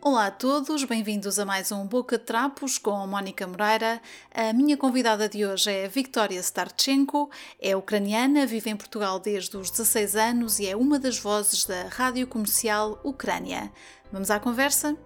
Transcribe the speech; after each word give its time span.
Olá 0.00 0.26
a 0.26 0.30
todos, 0.30 0.84
bem-vindos 0.84 1.40
a 1.40 1.44
mais 1.44 1.72
um 1.72 1.84
Boca 1.84 2.16
de 2.16 2.24
Trapos 2.24 2.78
com 2.78 2.92
a 2.92 3.06
Mónica 3.06 3.48
Moreira. 3.48 4.00
A 4.32 4.52
minha 4.52 4.76
convidada 4.76 5.28
de 5.28 5.44
hoje 5.44 5.72
é 5.72 5.88
Victoria 5.88 6.38
Starchenko, 6.38 7.28
é 7.60 7.74
ucraniana, 7.74 8.46
vive 8.46 8.70
em 8.70 8.76
Portugal 8.76 9.18
desde 9.18 9.56
os 9.56 9.72
16 9.72 10.14
anos 10.14 10.60
e 10.60 10.68
é 10.68 10.76
uma 10.76 11.00
das 11.00 11.18
vozes 11.18 11.64
da 11.64 11.88
rádio 11.88 12.28
comercial 12.28 13.00
Ucrânia. 13.02 13.72
Vamos 14.12 14.30
à 14.30 14.38
conversa? 14.38 14.96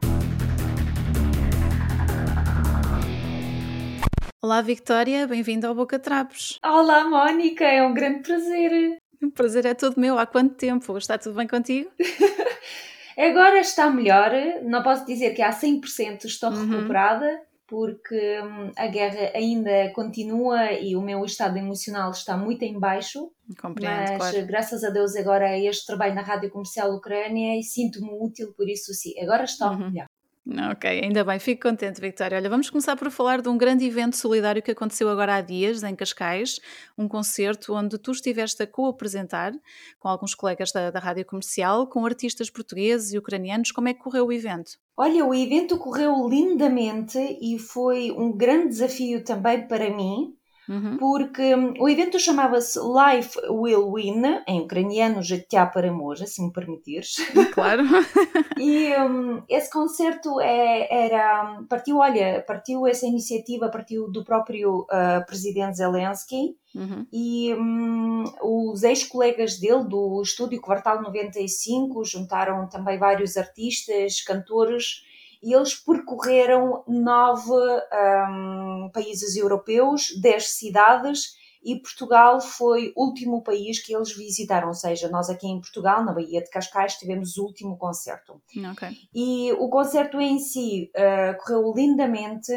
Olá 4.43 4.61
Victoria, 4.61 5.27
bem-vinda 5.27 5.69
ao 5.69 5.75
Boca 5.75 5.97
de 5.97 6.05
Trapos. 6.05 6.59
Olá 6.63 7.09
Mónica, 7.09 7.65
é 7.65 7.83
um 7.83 7.95
grande 7.95 8.21
prazer. 8.21 8.99
O 9.27 9.31
prazer 9.31 9.67
é 9.67 9.75
todo 9.75 10.01
meu. 10.01 10.19
Há 10.19 10.27
quanto 10.27 10.55
tempo? 10.55 10.97
Está 10.97 11.19
tudo 11.19 11.37
bem 11.37 11.47
contigo? 11.47 11.91
Agora 13.17 13.61
está 13.61 13.91
melhor. 13.91 14.31
Não 14.63 14.83
posso 14.83 15.07
dizer 15.07 15.35
que 15.35 15.43
há 15.43 15.51
100% 15.51 16.25
estou 16.25 16.51
uhum. 16.51 16.69
recuperada, 16.69 17.41
porque 17.67 18.41
hum, 18.43 18.71
a 18.77 18.87
guerra 18.87 19.31
ainda 19.35 19.91
continua 19.95 20.73
e 20.73 20.97
o 20.97 21.03
meu 21.03 21.25
estado 21.25 21.57
emocional 21.57 22.11
está 22.11 22.37
muito 22.37 22.63
em 22.63 22.79
baixo. 22.79 23.31
Compreendo, 23.61 24.13
mas 24.19 24.33
claro. 24.33 24.47
graças 24.47 24.85
a 24.85 24.91
Deus 24.91 25.15
agora 25.17 25.49
é 25.49 25.65
este 25.65 25.87
trabalho 25.87 26.15
na 26.15 26.23
Rádio 26.23 26.51
Comercial 26.51 26.93
Ucrânia 26.95 27.59
e 27.59 27.63
sinto-me 27.63 28.11
útil 28.21 28.53
por 28.57 28.69
isso 28.69 28.93
sim. 28.93 29.19
Agora 29.21 29.45
está 29.45 29.71
uhum. 29.71 29.91
melhor. 29.91 30.07
Ok, 30.47 30.85
ainda 30.87 31.25
bem, 31.25 31.39
fico 31.39 31.67
contente, 31.67 31.99
Victoria. 32.03 32.37
Olha, 32.37 32.51
vamos 32.51 32.69
começar 32.69 32.95
por 32.97 33.11
falar 33.11 33.41
de 33.41 33.49
um 33.49 33.57
grande 33.57 33.87
evento 33.87 34.15
solidário 34.15 34.63
que 34.63 34.71
aconteceu 34.71 35.09
agora 35.09 35.37
há 35.37 35.41
dias, 35.41 35.83
em 35.83 35.97
Cascais, 35.97 36.61
um 36.99 37.09
concerto 37.09 37.73
onde 37.73 37.97
tu 37.97 38.11
estiveste 38.11 38.63
a 38.63 38.67
co-apresentar 38.67 39.53
com 39.99 40.07
alguns 40.07 40.35
colegas 40.35 40.71
da, 40.71 40.91
da 40.91 41.01
rádio 41.01 41.25
comercial, 41.25 41.87
com 41.87 42.05
artistas 42.05 42.51
portugueses 42.51 43.15
e 43.15 43.19
ucranianos. 43.19 43.73
Como 43.73 43.89
é 43.89 43.95
que 43.95 44.01
correu 44.01 44.27
o 44.27 44.33
evento? 44.33 44.73
Olha, 44.95 45.25
o 45.25 45.35
evento 45.35 45.79
correu 45.79 46.29
lindamente 46.29 47.19
e 47.41 47.59
foi 47.59 48.11
um 48.11 48.31
grande 48.31 48.69
desafio 48.69 49.25
também 49.25 49.67
para 49.67 49.97
mim, 49.97 50.37
Uhum. 50.70 50.98
Porque 50.98 51.56
um, 51.56 51.74
o 51.80 51.90
evento 51.90 52.20
chamava-se 52.20 52.80
Life 52.80 53.40
Will 53.50 53.92
Win, 53.92 54.22
em 54.48 54.62
ucraniano 54.62 55.24
Життя 55.24 55.66
переможе, 55.66 56.28
se 56.28 56.44
me 56.44 56.54
permitires. 56.54 57.16
Claro. 57.56 57.84
e 58.56 58.96
um, 58.98 59.42
esse 59.50 59.72
concerto 59.72 60.40
é, 60.40 61.06
era, 61.08 61.64
partiu, 61.68 61.98
olha, 61.98 62.44
partiu 62.48 62.86
essa 62.86 63.08
iniciativa, 63.08 63.70
partiu 63.70 64.12
do 64.12 64.24
próprio 64.24 64.82
uh, 64.82 65.26
presidente 65.26 65.78
Zelensky 65.78 66.56
uhum. 66.76 67.08
e 67.12 67.54
um, 67.56 68.24
os 68.44 68.84
ex-colegas 68.84 69.60
dele 69.60 69.86
do 69.86 70.22
estúdio 70.22 70.62
Quartal 70.62 71.02
95 71.02 72.06
juntaram 72.06 72.70
também 72.70 73.00
vários 73.00 73.38
artistas, 73.38 74.22
cantores 74.22 75.04
e 75.45 75.53
eles 75.53 75.75
percorreram 75.75 76.83
nove 76.89 77.53
um, 77.53 78.91
países 78.93 79.37
europeus, 79.37 80.09
dez 80.21 80.57
cidades, 80.57 81.35
e 81.63 81.81
Portugal 81.81 82.41
foi 82.41 82.93
o 82.95 83.07
último 83.07 83.43
país 83.43 83.83
que 83.83 83.95
eles 83.95 84.15
visitaram, 84.15 84.69
ou 84.69 84.75
seja, 84.75 85.09
nós 85.09 85.31
aqui 85.31 85.47
em 85.47 85.61
Portugal, 85.61 86.05
na 86.05 86.13
Baía 86.13 86.43
de 86.43 86.51
Cascais, 86.51 86.95
tivemos 86.97 87.39
o 87.39 87.45
último 87.45 87.79
concerto. 87.79 88.41
Okay. 88.73 88.91
E 89.15 89.53
o 89.53 89.69
concerto 89.69 90.21
em 90.21 90.39
si 90.39 90.91
uh, 90.95 91.37
correu 91.43 91.73
lindamente, 91.75 92.53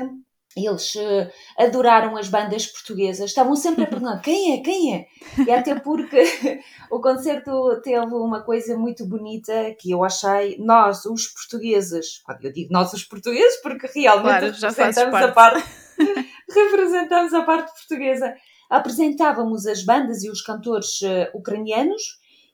eles 0.66 0.96
uh, 0.96 1.30
adoraram 1.58 2.16
as 2.16 2.30
bandas 2.30 2.66
portuguesas, 2.66 3.30
estavam 3.30 3.56
sempre 3.56 3.84
a 3.84 3.88
perguntar 3.88 4.22
quem 4.22 4.54
é, 4.54 4.58
quem 4.62 4.96
é? 4.96 5.08
E 5.46 5.52
até 5.52 5.76
porque 5.76 6.24
o 6.90 7.00
concerto 7.00 7.82
teve 7.82 8.14
uma 8.14 8.42
coisa 8.42 8.78
muito 8.78 9.06
bonita 9.06 9.76
que 9.80 9.92
eu 9.92 10.04
achei, 10.04 10.58
nós, 10.60 11.06
os 11.06 11.28
portugueses, 11.28 12.22
quando 12.23 12.44
eu 12.46 12.52
digo 12.52 12.72
nós, 12.72 12.94
os 12.94 13.04
portugueses, 13.04 13.62
porque 13.62 13.88
realmente 13.88 14.23
claro, 14.23 14.46
representamos, 14.46 15.12
parte. 15.12 15.26
A 15.26 15.32
parte, 15.32 15.64
representamos 16.50 17.34
a 17.34 17.42
parte 17.44 17.72
portuguesa, 17.73 18.34
apresentávamos 18.70 19.66
as 19.67 19.84
bandas 19.84 20.23
e 20.23 20.30
os 20.30 20.42
cantores 20.42 21.02
uh, 21.02 21.38
ucranianos 21.38 22.02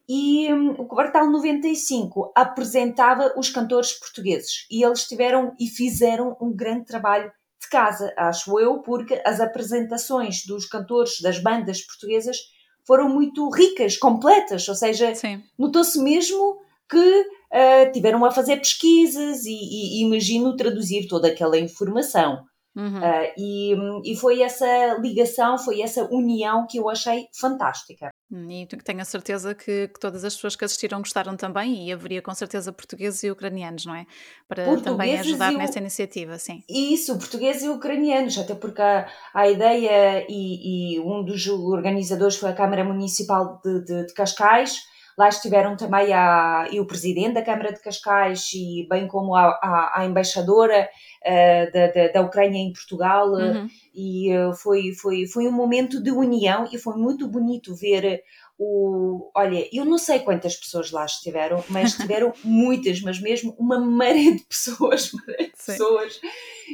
e 0.07 0.51
um, 0.53 0.71
o 0.71 0.85
Quartal 0.85 1.29
95 1.29 2.33
apresentava 2.35 3.33
os 3.37 3.49
cantores 3.49 3.93
portugueses 3.93 4.67
e 4.69 4.83
eles 4.83 5.07
tiveram 5.07 5.55
e 5.59 5.67
fizeram 5.67 6.35
um 6.41 6.53
grande 6.53 6.85
trabalho 6.85 7.31
casa, 7.73 8.13
acho 8.15 8.59
eu, 8.59 8.83
porque 8.83 9.19
as 9.25 9.39
apresentações 9.39 10.45
dos 10.45 10.67
cantores 10.67 11.19
das 11.21 11.39
bandas 11.39 11.81
portuguesas 11.81 12.37
foram 12.85 13.09
muito 13.09 13.49
ricas, 13.49 13.97
completas, 13.97 14.67
ou 14.69 14.75
seja, 14.75 15.11
notou-se 15.57 15.99
mesmo 15.99 16.57
que 16.87 16.99
uh, 16.99 17.91
tiveram 17.91 18.23
a 18.23 18.31
fazer 18.31 18.57
pesquisas 18.57 19.45
e, 19.45 19.51
e, 19.51 20.03
imagino 20.03 20.55
traduzir 20.55 21.07
toda 21.07 21.29
aquela 21.29 21.57
informação. 21.57 22.43
Uhum. 22.75 22.99
Uh, 22.99 23.33
e, 23.37 24.11
e 24.11 24.15
foi 24.15 24.41
essa 24.41 24.97
ligação, 24.99 25.57
foi 25.57 25.81
essa 25.81 26.07
união 26.11 26.67
que 26.69 26.77
eu 26.77 26.87
achei 26.89 27.25
fantástica. 27.39 28.09
E 28.49 28.65
tenho 28.65 29.01
a 29.01 29.05
certeza 29.05 29.53
que, 29.53 29.87
que, 29.89 29.99
todas 29.99 30.23
as 30.23 30.33
pessoas 30.33 30.55
que 30.55 30.65
assistiram 30.65 30.99
gostaram 30.99 31.37
também, 31.37 31.87
e 31.87 31.93
haveria 31.93 32.21
com 32.21 32.33
certeza 32.33 32.73
portugueses 32.73 33.21
e 33.23 33.29
ucranianos, 33.29 33.85
não 33.85 33.93
é? 33.93 34.07
Para 34.47 34.75
também 34.81 35.19
ajudar 35.19 35.51
nessa 35.51 35.77
iniciativa, 35.77 36.39
sim. 36.39 36.63
Isso, 36.67 37.15
portugueses 37.17 37.63
e 37.63 37.69
ucranianos, 37.69 38.37
até 38.39 38.55
porque 38.55 38.81
a, 38.81 39.07
a 39.33 39.47
ideia 39.47 40.25
e, 40.27 40.95
e, 40.95 40.99
um 40.99 41.23
dos 41.23 41.45
organizadores 41.47 42.35
foi 42.35 42.49
a 42.49 42.53
Câmara 42.53 42.83
Municipal 42.83 43.61
de, 43.63 43.85
de, 43.85 44.07
de 44.07 44.13
Cascais. 44.13 44.91
Lá 45.17 45.29
estiveram 45.29 45.75
também 45.75 46.11
a, 46.13 46.67
e 46.71 46.79
o 46.79 46.87
presidente 46.87 47.33
da 47.33 47.41
Câmara 47.43 47.71
de 47.71 47.81
Cascais, 47.81 48.49
e 48.53 48.87
bem 48.89 49.07
como 49.07 49.35
a, 49.35 49.47
a, 49.61 50.01
a 50.01 50.05
embaixadora 50.05 50.89
uh, 51.25 51.71
da, 51.71 51.87
da, 51.87 52.11
da, 52.13 52.21
Ucrânia 52.21 52.57
em 52.57 52.73
Portugal. 52.73 53.29
Uhum. 53.29 53.67
E 53.93 54.35
uh, 54.35 54.53
foi, 54.53 54.91
foi, 54.93 55.27
foi 55.27 55.47
um 55.47 55.51
momento 55.51 56.01
de 56.01 56.11
união 56.11 56.67
e 56.71 56.77
foi 56.77 56.95
muito 56.95 57.27
bonito 57.27 57.75
ver 57.75 58.23
o. 58.57 59.31
Olha, 59.35 59.67
eu 59.71 59.85
não 59.85 59.97
sei 59.97 60.19
quantas 60.19 60.55
pessoas 60.55 60.91
lá 60.91 61.05
estiveram, 61.05 61.63
mas 61.69 61.91
estiveram 61.97 62.33
muitas, 62.43 63.01
mas 63.01 63.19
mesmo 63.19 63.55
uma 63.57 63.79
maré 63.79 64.31
de 64.31 64.45
pessoas, 64.45 65.11
maré 65.27 65.45
de 65.45 65.51
pessoas. 65.65 66.19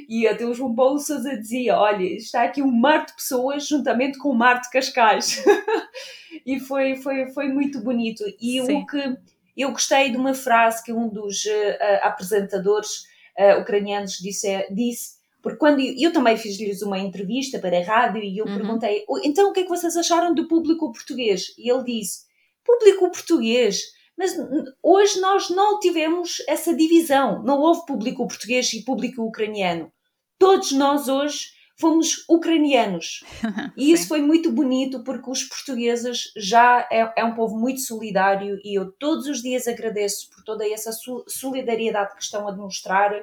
E 0.08 0.28
até 0.28 0.46
o 0.46 0.54
João 0.54 0.76
Paulo 0.76 1.00
Souza 1.00 1.38
dizia: 1.38 1.78
Olha, 1.78 2.04
está 2.04 2.44
aqui 2.44 2.62
um 2.62 2.72
mar 2.72 3.06
de 3.06 3.14
pessoas 3.14 3.68
juntamente 3.68 4.18
com 4.18 4.30
o 4.30 4.38
mar 4.38 4.62
de 4.62 4.70
Cascais. 4.70 5.44
e 6.46 6.60
foi, 6.60 6.96
foi, 6.98 7.28
foi 7.32 7.48
muito 7.50 7.82
bonito. 7.82 8.24
E 8.40 8.62
Sim. 8.66 8.74
o 8.74 8.86
que 8.86 9.18
eu 9.58 9.72
gostei 9.72 10.10
de 10.10 10.18
uma 10.18 10.34
frase 10.34 10.84
que 10.84 10.94
um 10.94 11.10
dos 11.10 11.44
uh, 11.46 12.00
apresentadores 12.02 13.04
uh, 13.38 13.60
ucranianos 13.60 14.14
disse, 14.14 14.48
disse 14.72 15.19
porque 15.42 15.58
quando 15.58 15.80
eu, 15.80 15.94
eu 15.98 16.14
também 16.14 16.38
fiz-lhes 16.38 16.82
uma 16.82 17.00
entrevista 17.00 17.60
para 17.60 17.78
a 17.78 17.84
rádio 17.84 18.24
e 18.24 18.38
eu 18.38 18.46
uhum. 18.46 18.58
perguntei, 18.58 19.06
então 19.24 19.50
o 19.50 19.54
que 19.54 19.62
é 19.62 19.64
que 19.64 19.70
vocês 19.70 19.96
acharam 19.96 20.34
do 20.34 20.48
público 20.48 20.92
português? 20.92 21.54
E 21.58 21.72
ele 21.72 21.84
disse, 21.84 22.26
público 22.66 23.10
português, 23.12 23.84
mas 24.18 24.36
hoje 24.84 25.20
nós 25.22 25.50
não 25.50 25.80
tivemos 25.80 26.44
essa 26.48 26.76
divisão, 26.76 27.42
não 27.44 27.60
houve 27.60 27.86
público 27.86 28.28
português 28.28 28.72
e 28.74 28.84
público 28.84 29.24
ucraniano. 29.24 29.92
Todos 30.38 30.72
nós 30.74 31.08
hoje 31.08 31.60
fomos 31.80 32.26
ucranianos. 32.30 33.24
E 33.78 33.94
isso 33.94 34.10
foi 34.10 34.22
muito 34.22 34.52
bonito 34.52 35.02
porque 35.06 35.30
os 35.30 35.44
portugueses 35.44 36.34
já 36.36 36.86
é, 36.92 37.14
é, 37.16 37.24
um 37.24 37.34
povo 37.34 37.58
muito 37.58 37.80
solidário 37.80 38.60
e 38.62 38.78
eu 38.78 38.92
todos 38.92 39.26
os 39.26 39.42
dias 39.42 39.70
agradeço 39.70 40.30
por 40.30 40.44
toda 40.44 40.68
essa 40.68 40.92
solidariedade 41.28 42.14
que 42.14 42.22
estão 42.22 42.46
a 42.46 42.52
demonstrar 42.52 43.14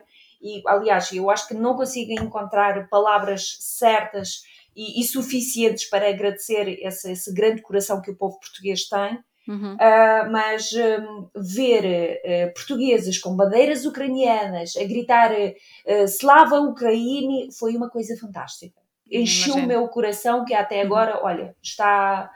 e 0.41 0.63
aliás, 0.67 1.13
eu 1.13 1.31
acho 1.31 1.49
que 1.49 1.55
não 1.55 1.77
consigo 1.77 2.13
encontrar 2.13 2.89
palavras 2.89 3.57
certas 3.61 4.43
e, 4.75 5.01
e 5.01 5.05
suficientes 5.05 5.89
para 5.89 6.09
agradecer 6.09 6.79
esse, 6.85 7.13
esse, 7.13 7.33
grande 7.33 7.63
coração 7.63 8.03
que 8.03 8.11
o 8.11 8.17
povo 8.17 8.39
português 8.39 8.89
tem. 8.89 9.19
Uhum. 9.49 9.75
Uh, 9.75 10.31
mas 10.33 10.73
um, 10.73 11.29
ver 11.37 12.19
uh, 12.19 12.53
portugueses 12.53 13.17
com 13.17 13.37
bandeiras 13.37 13.87
ucranianas 13.87 14.75
a 14.77 14.83
gritar 14.83 15.31
uh, 15.33 16.05
Slava 16.05 16.59
Ucraine 16.59 17.49
foi 17.57 17.77
uma 17.77 17.89
coisa 17.89 18.17
fantástica. 18.21 18.81
Encheu 19.09 19.55
o 19.55 19.67
meu 19.67 19.87
coração 19.87 20.45
que 20.45 20.53
até 20.53 20.81
uhum. 20.81 20.87
agora, 20.87 21.19
uhum. 21.19 21.27
olha, 21.27 21.57
está 21.63 22.29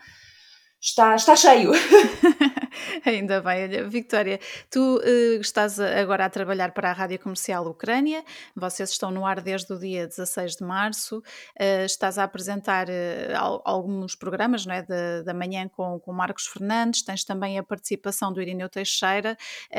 está, 0.81 1.15
está 1.15 1.37
cheio. 1.37 1.73
Ainda 3.05 3.41
bem. 3.41 3.65
Olha, 3.65 3.89
Victoria, 3.89 4.39
tu 4.71 4.99
uh, 4.99 5.41
estás 5.41 5.79
agora 5.79 6.25
a 6.25 6.31
trabalhar 6.31 6.73
para 6.73 6.91
a 6.91 6.93
Rádio 6.93 7.19
Comercial 7.19 7.67
Ucrânia, 7.67 8.25
vocês 8.55 8.91
estão 8.91 9.11
no 9.11 9.25
ar 9.25 9.41
desde 9.41 9.73
o 9.73 9.79
dia 9.79 10.07
16 10.07 10.57
de 10.57 10.65
março, 10.65 11.19
uh, 11.19 11.85
estás 11.85 12.19
a 12.19 12.25
apresentar 12.25 12.89
uh, 12.89 13.63
alguns 13.65 14.15
programas 14.15 14.67
não 14.67 14.75
é, 14.75 14.83
da, 14.83 15.23
da 15.23 15.35
manhã 15.35 15.69
com, 15.69 15.99
com 16.01 16.13
Marcos 16.13 16.47
Fernandes, 16.47 17.03
tens 17.03 17.25
também 17.25 17.59
a 17.59 17.63
participação 17.63 18.33
do 18.33 18.41
Irineu 18.41 18.69
Teixeira, 18.69 19.37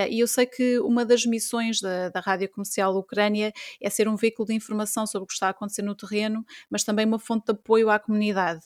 e 0.10 0.20
eu 0.20 0.28
sei 0.28 0.46
que 0.46 0.80
uma 0.80 1.06
das 1.06 1.26
missões 1.26 1.80
da, 1.82 2.10
da 2.10 2.20
Rádio 2.20 2.50
Comercial 2.50 2.96
Ucrânia 2.96 3.52
é 3.82 3.90
ser 3.90 4.08
um 4.08 4.16
veículo 4.16 4.48
de 4.48 4.54
informação 4.54 5.06
sobre 5.06 5.24
o 5.24 5.28
que 5.28 5.34
está 5.34 5.48
a 5.48 5.50
acontecer 5.52 5.82
no 5.82 5.96
terreno, 5.96 6.46
mas 6.70 6.84
também 6.84 7.06
uma 7.06 7.20
fonte 7.20 7.46
de 7.46 7.52
apoio 7.52 7.90
à 7.90 8.00
comunidade. 8.00 8.62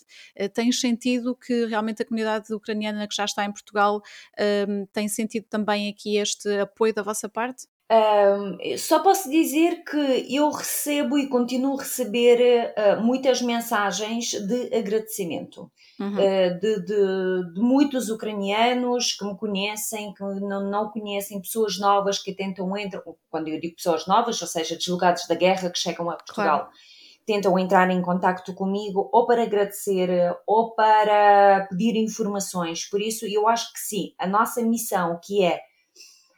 tens 0.53 0.79
sentido 0.79 1.35
que 1.35 1.65
realmente 1.65 2.01
a 2.01 2.05
comunidade 2.05 2.53
ucraniana 2.53 3.07
que 3.07 3.15
já 3.15 3.25
está 3.25 3.45
em 3.45 3.51
Portugal 3.51 4.01
Um, 4.39 4.85
tem 4.87 5.07
sentido 5.07 5.45
também 5.49 5.89
aqui 5.89 6.17
este 6.17 6.49
apoio 6.59 6.93
da 6.93 7.01
vossa 7.01 7.29
parte? 7.29 7.67
Um, 7.87 8.57
só 8.79 8.99
posso 8.99 9.29
dizer 9.29 9.83
que 9.83 10.35
eu 10.35 10.49
recebo 10.49 11.19
e 11.19 11.29
continuo 11.29 11.77
a 11.77 11.83
receber 11.83 12.73
uh, 12.73 12.99
muitas 12.99 13.43
mensagens 13.43 14.31
de 14.31 14.75
agradecimento 14.75 15.71
uhum. 15.99 16.13
uh, 16.13 16.59
de, 16.59 16.79
de, 16.83 17.53
de, 17.53 17.61
muitos 17.61 18.09
ucranianos 18.09 19.13
que 19.13 19.23
me 19.23 19.37
conhecem, 19.37 20.11
que 20.15 20.23
não, 20.23 20.67
não 20.67 20.89
conhecem, 20.89 21.39
pessoas 21.39 21.77
novas 21.77 22.17
que 22.17 22.33
tentam 22.33 22.75
entrar, 22.75 23.03
quando 23.29 23.49
eu 23.49 23.59
digo 23.59 23.75
pessoas 23.75 24.07
novas, 24.07 24.41
ou 24.41 24.47
seja, 24.47 24.75
deslogados 24.75 25.27
da 25.27 25.35
guerra 25.35 25.69
que 25.69 25.77
chegam 25.77 26.09
a 26.09 26.15
Portugal. 26.15 26.61
Claro. 26.61 26.71
Tentam 27.25 27.57
entrar 27.57 27.89
em 27.89 28.01
contato 28.01 28.53
comigo 28.53 29.09
ou 29.11 29.25
para 29.25 29.43
agradecer 29.43 30.09
ou 30.45 30.75
para 30.75 31.65
pedir 31.69 31.95
informações. 31.95 32.85
Por 32.85 33.01
isso, 33.01 33.25
eu 33.25 33.47
acho 33.47 33.73
que 33.73 33.79
sim, 33.79 34.13
a 34.19 34.27
nossa 34.27 34.61
missão, 34.61 35.19
que 35.23 35.43
é 35.43 35.59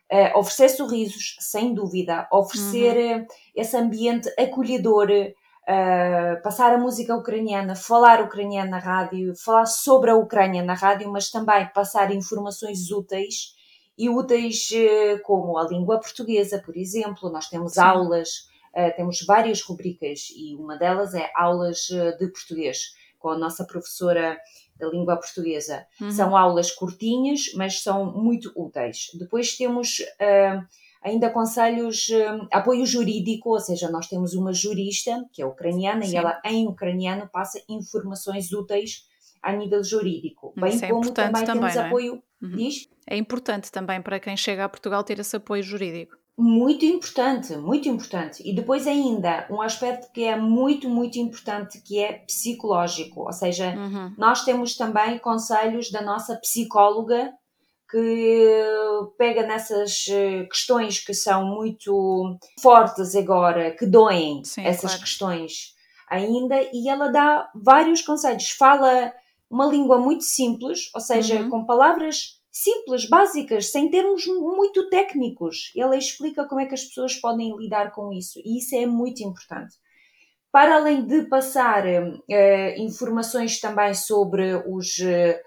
Uh, 0.10 0.40
oferecer 0.40 0.70
sorrisos, 0.70 1.36
sem 1.38 1.74
dúvida, 1.74 2.30
oferecer 2.32 3.18
uhum. 3.18 3.28
esse 3.54 3.76
ambiente 3.76 4.34
acolhedor, 4.40 5.10
uh, 5.12 6.42
passar 6.42 6.74
a 6.74 6.78
música 6.78 7.14
ucraniana, 7.14 7.76
falar 7.76 8.22
ucraniano 8.22 8.72
na 8.72 8.80
rádio, 8.80 9.36
falar 9.36 9.66
sobre 9.66 10.10
a 10.10 10.16
Ucrânia 10.16 10.64
na 10.64 10.74
rádio, 10.76 11.12
mas 11.12 11.30
também 11.30 11.68
passar 11.74 12.14
informações 12.16 12.90
úteis 12.90 13.54
e 13.98 14.10
úteis 14.10 14.70
uh, 14.72 15.22
como 15.24 15.58
a 15.58 15.68
língua 15.68 16.00
portuguesa, 16.00 16.62
por 16.66 16.78
exemplo. 16.78 17.30
Nós 17.30 17.50
temos 17.50 17.74
Sim. 17.74 17.82
aulas, 17.82 18.48
temos 18.96 19.26
várias 19.26 19.62
rubricas 19.62 20.28
e 20.36 20.56
uma 20.56 20.78
delas 20.78 21.14
é 21.14 21.32
aulas 21.36 21.88
de 22.20 22.28
português 22.28 22.94
com 23.18 23.30
a 23.30 23.38
nossa 23.38 23.66
professora 23.66 24.38
da 24.78 24.88
língua 24.88 25.18
portuguesa. 25.18 25.86
Uhum. 26.00 26.12
São 26.12 26.38
aulas 26.38 26.72
curtinhas, 26.72 27.52
mas 27.56 27.82
são 27.82 28.14
muito 28.14 28.52
úteis. 28.56 29.08
Depois 29.18 29.58
temos 29.58 30.00
uh, 30.00 30.66
ainda 31.02 31.30
conselhos, 31.30 32.08
uh, 32.10 32.48
apoio 32.52 32.86
jurídico, 32.86 33.50
ou 33.50 33.60
seja, 33.60 33.90
nós 33.90 34.08
temos 34.08 34.34
uma 34.34 34.54
jurista, 34.54 35.26
que 35.34 35.42
é 35.42 35.46
ucraniana, 35.46 36.04
Sim. 36.04 36.14
e 36.14 36.18
ela 36.18 36.40
em 36.46 36.68
ucraniano 36.68 37.28
passa 37.32 37.62
informações 37.68 38.52
úteis 38.52 39.08
a 39.42 39.52
nível 39.52 39.84
jurídico. 39.84 40.54
Bem 40.56 40.76
Isso 40.76 40.86
é 40.86 40.90
como 40.90 41.12
também, 41.12 41.46
também 41.46 41.62
temos 41.62 41.76
é? 41.76 41.88
apoio. 41.88 42.24
Uhum. 42.42 42.56
Diz? 42.56 42.90
É 43.08 43.18
importante 43.18 43.72
também 43.72 44.02
para 44.02 44.20
quem 44.20 44.38
chega 44.38 44.66
a 44.66 44.70
Portugal 44.70 45.04
ter 45.04 45.20
esse 45.20 45.36
apoio 45.36 45.64
jurídico. 45.64 46.16
Muito 46.38 46.86
importante, 46.86 47.56
muito 47.58 47.90
importante. 47.90 48.44
E 48.46 48.54
depois 48.54 48.86
ainda 48.86 49.48
um 49.50 49.60
aspecto 49.60 50.12
que 50.14 50.24
é 50.24 50.36
muito, 50.36 50.88
muito 50.88 51.18
importante, 51.18 51.82
que 51.82 51.98
é 51.98 52.14
psicológico. 52.14 53.22
Ou 53.22 53.34
seja, 53.34 53.74
uhum. 53.76 54.14
nós 54.18 54.46
temos 54.46 54.78
também 54.78 55.18
conselhos 55.18 55.90
da 55.90 56.02
nossa 56.02 56.36
psicóloga 56.36 57.34
que 57.90 58.64
pega 59.18 59.48
nessas 59.48 60.06
eh, 60.10 60.44
questões 60.44 61.00
que 61.00 61.14
são 61.14 61.46
muito 61.46 62.38
fortes 62.62 63.16
agora, 63.16 63.72
que 63.72 63.86
doem 63.86 64.44
Sim, 64.44 64.62
essas 64.66 64.92
claro. 64.92 65.00
questões 65.00 65.74
ainda, 66.10 66.56
e 66.74 66.88
ela 66.88 67.08
dá 67.08 67.50
vários 67.56 68.02
conselhos. 68.02 68.52
Fala 68.52 69.12
uma 69.50 69.66
língua 69.66 69.98
muito 69.98 70.24
simples, 70.24 70.90
ou 70.94 71.02
seja, 71.02 71.42
uhum. 71.42 71.50
com 71.50 71.66
palavras 71.66 72.37
simples, 72.64 73.08
básicas, 73.08 73.72
sem 73.72 73.90
termos 73.90 74.26
muito 74.26 74.90
técnicos. 74.90 75.72
Ele 75.76 75.96
explica 75.96 76.46
como 76.46 76.60
é 76.60 76.66
que 76.66 76.74
as 76.74 76.84
pessoas 76.84 77.16
podem 77.16 77.56
lidar 77.56 77.92
com 77.92 78.12
isso 78.12 78.40
e 78.44 78.58
isso 78.58 78.76
é 78.76 78.86
muito 78.86 79.22
importante. 79.24 79.76
Para 80.52 80.78
além 80.78 81.06
de 81.06 81.24
passar 81.24 81.86
uh, 81.86 82.82
informações 82.82 83.60
também 83.60 83.94
sobre 83.94 84.56
os 84.68 84.98
uh, 84.98 85.40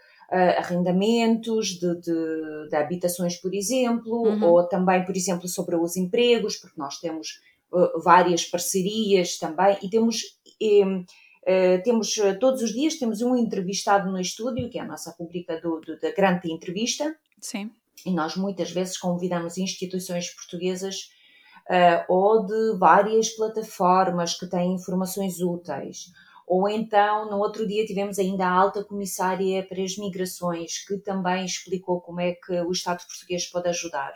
arrendamentos 0.58 1.70
de, 1.70 2.00
de, 2.00 2.68
de, 2.68 2.76
habitações, 2.76 3.34
por 3.36 3.52
exemplo, 3.52 4.22
uhum. 4.22 4.44
ou 4.44 4.68
também, 4.68 5.04
por 5.04 5.16
exemplo, 5.16 5.48
sobre 5.48 5.74
os 5.74 5.96
empregos, 5.96 6.56
porque 6.56 6.78
nós 6.78 7.00
temos 7.00 7.40
uh, 7.72 8.00
várias 8.04 8.44
parcerias 8.44 9.36
também 9.36 9.76
e 9.82 9.90
temos 9.90 10.38
Uh, 11.42 11.82
temos 11.82 12.16
uh, 12.18 12.38
todos 12.38 12.62
os 12.62 12.72
dias 12.72 12.96
temos 12.96 13.22
um 13.22 13.34
entrevistado 13.34 14.10
no 14.10 14.20
estúdio, 14.20 14.68
que 14.68 14.78
é 14.78 14.82
a 14.82 14.86
nossa 14.86 15.14
rubrica 15.18 15.60
do, 15.60 15.80
do, 15.80 15.98
da 15.98 16.12
grande 16.12 16.52
entrevista. 16.52 17.16
Sim. 17.40 17.70
E 18.04 18.12
nós 18.12 18.36
muitas 18.36 18.70
vezes 18.70 18.98
convidamos 18.98 19.58
instituições 19.58 20.30
portuguesas 20.34 21.10
uh, 21.68 22.04
ou 22.08 22.44
de 22.46 22.78
várias 22.78 23.30
plataformas 23.30 24.38
que 24.38 24.46
têm 24.46 24.74
informações 24.74 25.40
úteis. 25.40 26.12
Ou 26.46 26.68
então, 26.68 27.30
no 27.30 27.38
outro 27.38 27.66
dia, 27.66 27.86
tivemos 27.86 28.18
ainda 28.18 28.44
a 28.44 28.52
alta 28.52 28.82
comissária 28.82 29.64
para 29.66 29.82
as 29.82 29.96
migrações, 29.96 30.84
que 30.84 30.98
também 30.98 31.44
explicou 31.44 32.00
como 32.00 32.20
é 32.20 32.32
que 32.32 32.52
o 32.62 32.72
Estado 32.72 33.06
português 33.06 33.46
pode 33.46 33.68
ajudar. 33.68 34.12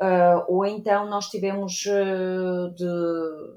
Uh, 0.00 0.44
ou 0.46 0.64
então 0.64 1.10
nós 1.10 1.26
tivemos 1.26 1.84
uh, 1.86 2.72
de, 2.72 2.86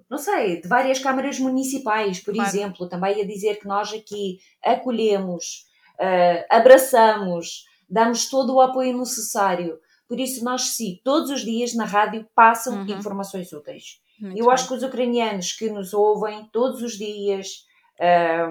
não 0.09 0.17
sei, 0.17 0.59
de 0.59 0.67
várias 0.67 0.97
câmaras 0.97 1.39
municipais, 1.39 2.19
por 2.19 2.33
claro. 2.33 2.49
exemplo, 2.49 2.89
também 2.89 3.21
a 3.21 3.27
dizer 3.27 3.59
que 3.59 3.67
nós 3.67 3.93
aqui 3.93 4.39
acolhemos, 4.63 5.67
uh, 5.99 6.43
abraçamos, 6.49 7.65
damos 7.87 8.27
todo 8.27 8.55
o 8.55 8.61
apoio 8.61 8.97
necessário. 8.97 9.77
Por 10.07 10.19
isso, 10.19 10.43
nós 10.43 10.69
sim, 10.69 10.99
todos 11.03 11.29
os 11.29 11.41
dias 11.41 11.75
na 11.75 11.85
rádio 11.85 12.27
passam 12.33 12.73
uhum. 12.73 12.85
informações 12.87 13.53
úteis. 13.53 14.01
Muito 14.19 14.37
Eu 14.37 14.45
bem. 14.45 14.53
acho 14.53 14.67
que 14.67 14.73
os 14.73 14.81
ucranianos 14.83 15.53
que 15.53 15.69
nos 15.69 15.93
ouvem 15.93 16.49
todos 16.51 16.81
os 16.81 16.93
dias 16.93 17.65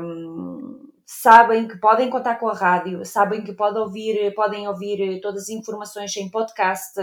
um, 0.01 0.89
sabem 1.05 1.67
que 1.67 1.77
podem 1.79 2.09
contar 2.09 2.37
com 2.37 2.49
a 2.49 2.55
rádio, 2.55 3.05
sabem 3.05 3.43
que 3.43 3.53
podem 3.53 3.83
ouvir, 3.83 4.33
podem 4.33 4.69
ouvir 4.69 5.21
todas 5.21 5.43
as 5.43 5.49
informações 5.49 6.17
em 6.17 6.31
podcast 6.31 6.95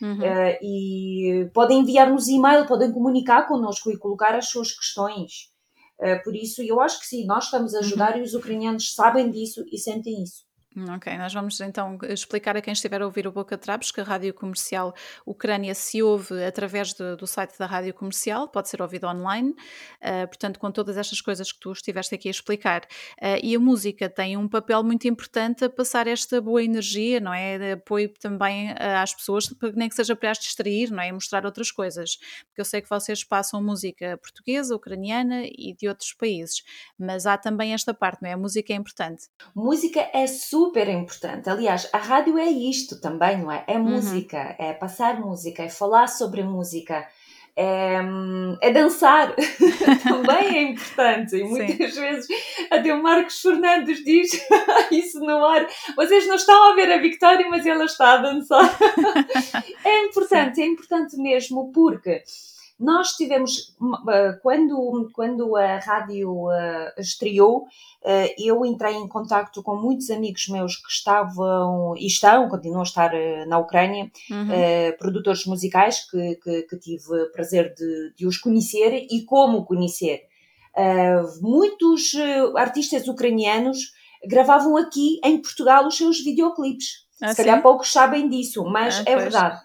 Uhum. 0.00 0.18
Uh, 0.18 0.58
e 0.62 1.50
podem 1.54 1.80
enviar-nos 1.80 2.28
e-mail, 2.28 2.66
podem 2.66 2.92
comunicar 2.92 3.48
connosco 3.48 3.90
e 3.90 3.98
colocar 3.98 4.34
as 4.34 4.48
suas 4.48 4.72
questões. 4.72 5.50
Uh, 5.98 6.22
por 6.22 6.36
isso, 6.36 6.62
eu 6.62 6.80
acho 6.80 7.00
que 7.00 7.06
sim, 7.06 7.26
nós 7.26 7.44
estamos 7.44 7.74
a 7.74 7.80
ajudar 7.80 8.14
uhum. 8.14 8.20
e 8.20 8.22
os 8.22 8.34
ucranianos 8.34 8.94
sabem 8.94 9.30
disso 9.30 9.64
e 9.72 9.78
sentem 9.78 10.22
isso. 10.22 10.45
Ok, 10.78 11.16
nós 11.16 11.32
vamos 11.32 11.58
então 11.62 11.96
explicar 12.06 12.54
a 12.54 12.60
quem 12.60 12.74
estiver 12.74 13.00
a 13.00 13.06
ouvir 13.06 13.26
o 13.26 13.32
Boca 13.32 13.56
Trapos 13.56 13.90
que 13.90 13.98
a 13.98 14.04
Rádio 14.04 14.34
Comercial 14.34 14.94
Ucrânia 15.24 15.74
se 15.74 16.02
ouve 16.02 16.44
através 16.44 16.92
do 16.92 17.26
site 17.26 17.58
da 17.58 17.64
Rádio 17.64 17.94
Comercial, 17.94 18.46
pode 18.46 18.68
ser 18.68 18.82
ouvido 18.82 19.06
online, 19.06 19.52
uh, 19.52 20.28
portanto, 20.28 20.60
com 20.60 20.70
todas 20.70 20.98
estas 20.98 21.18
coisas 21.22 21.50
que 21.50 21.58
tu 21.60 21.72
estiveste 21.72 22.14
aqui 22.14 22.28
a 22.28 22.30
explicar. 22.30 22.82
Uh, 23.18 23.40
e 23.42 23.56
a 23.56 23.58
música 23.58 24.06
tem 24.10 24.36
um 24.36 24.46
papel 24.46 24.82
muito 24.82 25.08
importante 25.08 25.64
a 25.64 25.70
passar 25.70 26.06
esta 26.06 26.42
boa 26.42 26.62
energia, 26.62 27.20
não 27.20 27.32
é? 27.32 27.58
De 27.58 27.72
apoio 27.72 28.12
também 28.20 28.70
uh, 28.72 28.76
às 29.00 29.14
pessoas, 29.14 29.48
nem 29.74 29.88
que 29.88 29.94
seja 29.94 30.14
para 30.14 30.32
as 30.32 30.38
distrair, 30.38 30.90
não 30.90 31.02
é? 31.02 31.08
E 31.08 31.12
mostrar 31.12 31.46
outras 31.46 31.70
coisas. 31.70 32.18
Porque 32.48 32.60
eu 32.60 32.66
sei 32.66 32.82
que 32.82 32.90
vocês 32.90 33.24
passam 33.24 33.62
música 33.62 34.18
portuguesa, 34.18 34.76
ucraniana 34.76 35.44
e 35.46 35.74
de 35.74 35.88
outros 35.88 36.12
países, 36.12 36.62
mas 36.98 37.24
há 37.24 37.38
também 37.38 37.72
esta 37.72 37.94
parte, 37.94 38.20
não 38.20 38.28
é? 38.28 38.34
A 38.34 38.36
música 38.36 38.74
é 38.74 38.76
importante. 38.76 39.28
Música 39.54 40.06
é 40.12 40.26
super 40.26 40.65
super 40.66 40.88
importante. 40.88 41.48
Aliás, 41.48 41.88
a 41.92 41.98
rádio 41.98 42.36
é 42.36 42.46
isto 42.46 43.00
também, 43.00 43.38
não 43.38 43.52
é? 43.52 43.62
É 43.68 43.76
uhum. 43.76 43.84
música, 43.84 44.56
uhum. 44.58 44.66
é 44.66 44.72
passar 44.72 45.20
música, 45.20 45.62
é 45.62 45.68
falar 45.68 46.08
sobre 46.08 46.42
música, 46.42 47.06
é, 47.54 48.00
é 48.60 48.70
dançar 48.72 49.32
também 50.02 50.56
é 50.56 50.62
importante. 50.62 51.36
E 51.36 51.44
muitas 51.44 51.94
Sim. 51.94 52.00
vezes 52.00 52.26
até 52.68 52.92
o 52.92 53.00
Marcos 53.00 53.40
Fernandes 53.40 54.04
diz 54.04 54.44
isso 54.90 55.20
no 55.20 55.44
ar. 55.44 55.66
Vocês 55.94 56.26
não 56.26 56.34
estão 56.34 56.72
a 56.72 56.74
ver 56.74 56.90
a 56.90 56.98
Victória, 56.98 57.46
mas 57.48 57.64
ela 57.64 57.84
está 57.84 58.14
a 58.14 58.16
dançar. 58.16 58.78
é 59.84 60.04
importante, 60.04 60.56
Sim. 60.56 60.62
é 60.62 60.66
importante 60.66 61.16
mesmo, 61.16 61.70
porque 61.72 62.24
nós 62.78 63.12
tivemos, 63.12 63.74
eh, 64.10 64.38
quando, 64.42 65.10
quando 65.14 65.56
a 65.56 65.78
rádio 65.78 66.50
eh, 66.50 66.94
estreou, 66.98 67.66
eh, 68.04 68.34
eu 68.38 68.66
entrei 68.66 68.94
em 68.94 69.08
contato 69.08 69.62
com 69.62 69.76
muitos 69.76 70.10
amigos 70.10 70.46
meus 70.48 70.76
que 70.76 70.90
estavam 70.90 71.96
e 71.96 72.06
estão, 72.06 72.48
continuam 72.50 72.80
a 72.80 72.84
estar 72.84 73.12
na 73.46 73.58
Ucrânia, 73.58 74.10
uhum. 74.30 74.96
produtores 74.98 75.46
musicais 75.46 76.08
que, 76.10 76.36
que, 76.36 76.62
que 76.62 76.78
tive 76.78 77.22
o 77.22 77.32
prazer 77.32 77.74
de, 77.74 78.12
de, 78.14 78.26
os 78.26 78.36
conhecer 78.36 79.06
e 79.10 79.24
como 79.24 79.64
conhecer. 79.64 80.24
muitos 81.40 82.12
artistas 82.56 83.08
ucranianos 83.08 83.94
gravavam 84.26 84.76
aqui 84.76 85.18
em 85.24 85.40
Portugal 85.40 85.86
os 85.86 85.96
seus 85.96 86.22
videoclipes. 86.22 87.06
Ah, 87.22 87.28
Se 87.28 87.36
calhar 87.36 87.62
poucos 87.62 87.90
sabem 87.90 88.28
disso, 88.28 88.64
mas 88.64 88.98
ah, 88.98 89.02
é 89.06 89.12
pois. 89.12 89.22
verdade. 89.22 89.60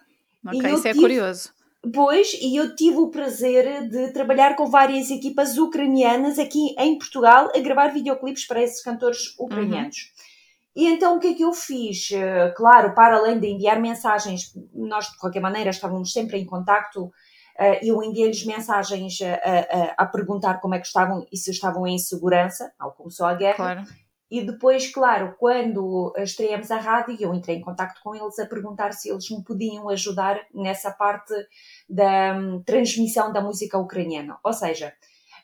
Ok, 0.46 0.60
isso 0.60 0.88
é 0.88 0.92
tive, 0.92 0.98
é 0.98 1.02
curioso. 1.02 1.61
Pois, 1.92 2.32
e 2.40 2.56
eu 2.56 2.76
tive 2.76 2.98
o 2.98 3.10
prazer 3.10 3.88
de 3.88 4.12
trabalhar 4.12 4.54
com 4.54 4.66
várias 4.66 5.10
equipas 5.10 5.58
ucranianas 5.58 6.38
aqui 6.38 6.76
em 6.78 6.96
Portugal 6.96 7.50
a 7.52 7.58
gravar 7.58 7.88
videoclipes 7.88 8.46
para 8.46 8.62
esses 8.62 8.82
cantores 8.82 9.36
ucranianos. 9.36 9.96
Uhum. 9.96 10.32
E 10.76 10.86
então 10.86 11.16
o 11.16 11.20
que 11.20 11.28
é 11.28 11.34
que 11.34 11.42
eu 11.42 11.52
fiz? 11.52 12.10
Eh, 12.12 12.54
claro, 12.56 12.94
para 12.94 13.16
além 13.16 13.38
de 13.38 13.48
enviar 13.48 13.80
mensagens, 13.80 14.54
nós 14.72 15.10
de 15.10 15.18
qualquer 15.18 15.40
maneira 15.40 15.70
estávamos 15.70 16.12
sempre 16.12 16.38
em 16.38 16.46
contacto, 16.46 17.12
eh, 17.58 17.80
eu 17.82 18.00
enviei-lhes 18.02 18.46
mensagens 18.46 19.18
a, 19.20 19.34
a, 19.34 20.04
a, 20.04 20.06
perguntar 20.06 20.60
como 20.60 20.74
é 20.74 20.78
que 20.78 20.86
estavam 20.86 21.26
e 21.30 21.36
se 21.36 21.50
estavam 21.50 21.86
em 21.86 21.98
segurança, 21.98 22.72
ao 22.78 22.92
começou 22.92 23.26
a 23.26 23.34
guerra. 23.34 23.56
Claro. 23.56 23.82
E 24.32 24.40
depois, 24.40 24.90
claro, 24.90 25.34
quando 25.38 26.10
estreamos 26.16 26.70
a 26.70 26.78
rádio, 26.78 27.14
eu 27.20 27.34
entrei 27.34 27.56
em 27.56 27.60
contato 27.60 28.00
com 28.02 28.14
eles 28.14 28.38
a 28.38 28.46
perguntar 28.46 28.94
se 28.94 29.10
eles 29.10 29.28
me 29.30 29.44
podiam 29.44 29.90
ajudar 29.90 30.40
nessa 30.54 30.90
parte 30.90 31.34
da 31.86 32.32
um, 32.34 32.62
transmissão 32.62 33.30
da 33.30 33.42
música 33.42 33.76
ucraniana. 33.76 34.38
Ou 34.42 34.54
seja, 34.54 34.90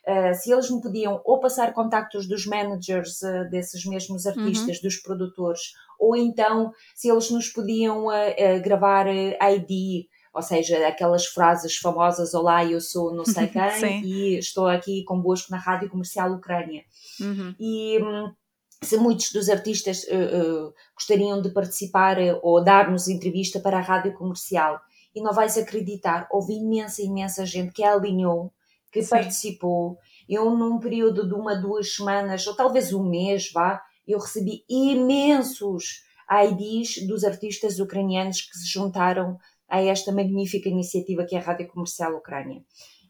uh, 0.07 0.33
se 0.33 0.51
eles 0.51 0.71
me 0.71 0.81
podiam 0.81 1.21
ou 1.23 1.39
passar 1.39 1.71
contactos 1.71 2.27
dos 2.27 2.47
managers 2.47 3.21
uh, 3.21 3.47
desses 3.51 3.85
mesmos 3.85 4.25
artistas, 4.25 4.77
uhum. 4.77 4.81
dos 4.81 4.97
produtores, 4.97 5.61
ou 5.99 6.15
então 6.15 6.73
se 6.95 7.11
eles 7.11 7.29
nos 7.29 7.47
podiam 7.47 8.07
uh, 8.07 8.61
gravar 8.63 9.05
ID, 9.07 10.07
ou 10.33 10.41
seja, 10.41 10.87
aquelas 10.87 11.27
frases 11.27 11.77
famosas: 11.77 12.33
Olá, 12.33 12.65
eu 12.65 12.81
sou 12.81 13.13
não 13.13 13.23
sei 13.23 13.45
quem 13.53 14.03
e 14.03 14.39
estou 14.39 14.65
aqui 14.65 15.03
convosco 15.03 15.51
na 15.51 15.59
Rádio 15.59 15.91
Comercial 15.91 16.31
Ucrânia. 16.31 16.83
Uhum. 17.21 17.53
E. 17.59 17.99
Um, 18.01 18.38
se 18.83 18.97
muitos 18.97 19.31
dos 19.31 19.49
artistas 19.49 20.03
uh, 20.03 20.67
uh, 20.67 20.73
gostariam 20.95 21.41
de 21.41 21.49
participar 21.51 22.17
uh, 22.17 22.39
ou 22.41 22.63
dar-nos 22.63 23.07
entrevista 23.07 23.59
para 23.59 23.77
a 23.77 23.81
rádio 23.81 24.13
comercial. 24.13 24.79
E 25.13 25.21
não 25.21 25.33
vais 25.33 25.57
acreditar, 25.57 26.27
houve 26.31 26.53
imensa, 26.53 27.01
imensa 27.01 27.45
gente 27.45 27.73
que 27.73 27.83
alinhou, 27.83 28.53
que 28.91 29.01
Sim. 29.01 29.09
participou. 29.09 29.97
Eu, 30.27 30.55
num 30.55 30.79
período 30.79 31.27
de 31.27 31.33
uma, 31.33 31.55
duas 31.55 31.93
semanas, 31.93 32.45
ou 32.47 32.55
talvez 32.55 32.93
um 32.93 33.03
mês, 33.03 33.51
vá, 33.51 33.81
eu 34.07 34.19
recebi 34.19 34.63
imensos 34.69 36.03
IDs 36.29 37.05
dos 37.07 37.23
artistas 37.23 37.79
ucranianos 37.79 38.41
que 38.41 38.57
se 38.57 38.67
juntaram 38.67 39.37
a 39.67 39.81
esta 39.81 40.11
magnífica 40.11 40.69
iniciativa 40.69 41.25
que 41.25 41.35
é 41.35 41.39
a 41.39 41.41
Rádio 41.41 41.67
Comercial 41.67 42.15
Ucrânia 42.15 42.63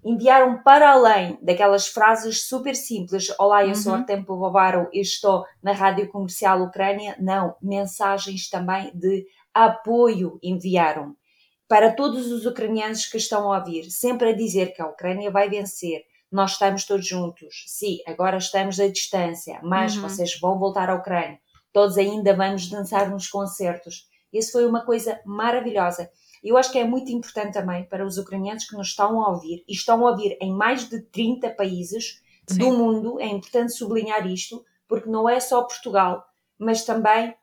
enviaram 0.03 0.61
para 0.63 0.91
além 0.91 1.37
daquelas 1.41 1.87
frases 1.87 2.47
super 2.47 2.75
simples: 2.75 3.33
Olá, 3.39 3.65
eu 3.65 3.75
sou 3.75 3.93
uhum. 3.93 3.99
Artem 3.99 4.23
Povovaro 4.23 4.89
e 4.93 5.01
estou 5.01 5.45
na 5.61 5.71
Rádio 5.71 6.09
Comercial 6.09 6.61
Ucrânia. 6.61 7.15
Não, 7.19 7.55
mensagens 7.61 8.49
também 8.49 8.91
de 8.93 9.25
apoio 9.53 10.39
enviaram 10.41 11.15
para 11.67 11.93
todos 11.93 12.31
os 12.31 12.45
ucranianos 12.45 13.05
que 13.05 13.17
estão 13.17 13.53
a 13.53 13.59
ouvir, 13.59 13.91
sempre 13.91 14.29
a 14.29 14.35
dizer 14.35 14.73
que 14.73 14.81
a 14.81 14.87
Ucrânia 14.87 15.29
vai 15.29 15.49
vencer. 15.49 16.01
Nós 16.31 16.53
estamos 16.53 16.85
todos 16.85 17.07
juntos. 17.07 17.63
Sim, 17.67 17.99
agora 18.07 18.37
estamos 18.37 18.79
à 18.79 18.87
distância, 18.87 19.59
mas 19.63 19.95
uhum. 19.95 20.03
vocês 20.03 20.39
vão 20.39 20.57
voltar 20.57 20.89
à 20.89 20.95
Ucrânia. 20.95 21.39
Todos 21.71 21.97
ainda 21.97 22.35
vamos 22.35 22.69
dançar 22.69 23.09
nos 23.09 23.27
concertos. 23.27 24.07
Isso 24.33 24.51
foi 24.51 24.65
uma 24.65 24.83
coisa 24.85 25.19
maravilhosa. 25.25 26.09
Eu 26.43 26.57
acho 26.57 26.71
que 26.71 26.79
é 26.79 26.85
muito 26.85 27.11
importante 27.11 27.53
também 27.53 27.83
para 27.83 28.05
os 28.05 28.17
ucranianos 28.17 28.65
que 28.65 28.75
nos 28.75 28.89
estão 28.89 29.21
a 29.21 29.29
ouvir, 29.29 29.63
e 29.67 29.73
estão 29.73 30.05
a 30.05 30.11
ouvir 30.11 30.37
em 30.41 30.53
mais 30.53 30.87
de 30.87 31.01
30 31.01 31.49
países 31.51 32.21
Sim. 32.47 32.59
do 32.59 32.71
mundo, 32.71 33.19
é 33.19 33.27
importante 33.27 33.73
sublinhar 33.73 34.25
isto, 34.27 34.63
porque 34.87 35.09
não 35.09 35.29
é 35.29 35.39
só 35.39 35.61
Portugal, 35.63 36.25
mas 36.57 36.83
também 36.83 37.35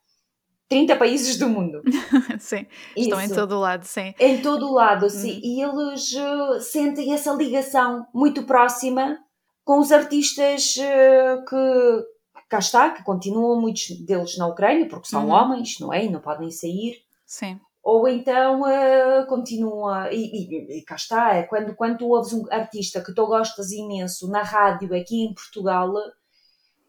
30 0.68 0.96
países 0.96 1.36
do 1.38 1.48
mundo. 1.48 1.82
sim, 2.40 2.66
estão 2.96 3.20
Isso. 3.20 3.32
em 3.32 3.34
todo 3.36 3.52
o 3.56 3.60
lado, 3.60 3.84
sim. 3.84 4.14
Em 4.18 4.42
todo 4.42 4.66
o 4.66 4.74
lado, 4.74 5.08
sim. 5.08 5.34
Uhum. 5.34 5.40
E 5.42 5.62
eles 5.62 6.12
uh, 6.12 6.60
sentem 6.60 7.14
essa 7.14 7.32
ligação 7.32 8.06
muito 8.12 8.42
próxima 8.42 9.18
com 9.64 9.78
os 9.78 9.92
artistas 9.92 10.74
uh, 10.76 11.44
que 11.44 12.46
cá 12.48 12.58
está, 12.58 12.90
que 12.90 13.04
continuam 13.04 13.60
muitos 13.60 13.88
deles 14.04 14.36
na 14.36 14.48
Ucrânia, 14.48 14.88
porque 14.88 15.08
são 15.08 15.26
uhum. 15.26 15.32
homens, 15.32 15.78
não 15.78 15.92
é? 15.92 16.04
E 16.04 16.10
não 16.10 16.20
podem 16.20 16.50
sair. 16.50 17.04
Sim 17.24 17.60
ou 17.86 18.08
então 18.08 18.62
uh, 18.62 19.24
continua, 19.28 20.12
e, 20.12 20.16
e, 20.16 20.78
e, 20.78 20.82
cá 20.82 20.96
está, 20.96 21.34
é 21.36 21.44
quando, 21.44 21.72
quando 21.76 21.98
tu 21.98 22.08
ouves 22.08 22.32
um 22.32 22.44
artista 22.50 23.00
que 23.00 23.14
tu 23.14 23.24
gostas 23.28 23.70
imenso 23.70 24.28
na 24.28 24.42
rádio 24.42 24.92
aqui 24.92 25.22
em 25.22 25.32
Portugal, 25.32 25.94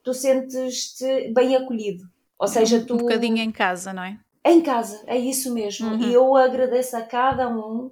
tu 0.03 0.11
sentes-te 0.11 1.31
bem 1.35 1.55
acolhido. 1.55 2.03
Ou 2.39 2.47
seja, 2.47 2.83
tu. 2.83 2.95
Um 2.95 2.97
bocadinho 2.97 3.37
em 3.37 3.51
casa, 3.51 3.93
não 3.93 4.01
é? 4.01 4.17
Em 4.43 4.59
casa, 4.59 5.03
é 5.05 5.15
isso 5.15 5.53
mesmo. 5.53 5.87
Uhum. 5.87 5.99
E 5.99 6.11
eu 6.15 6.35
agradeço 6.35 6.97
a 6.97 7.03
cada 7.03 7.47
um, 7.47 7.91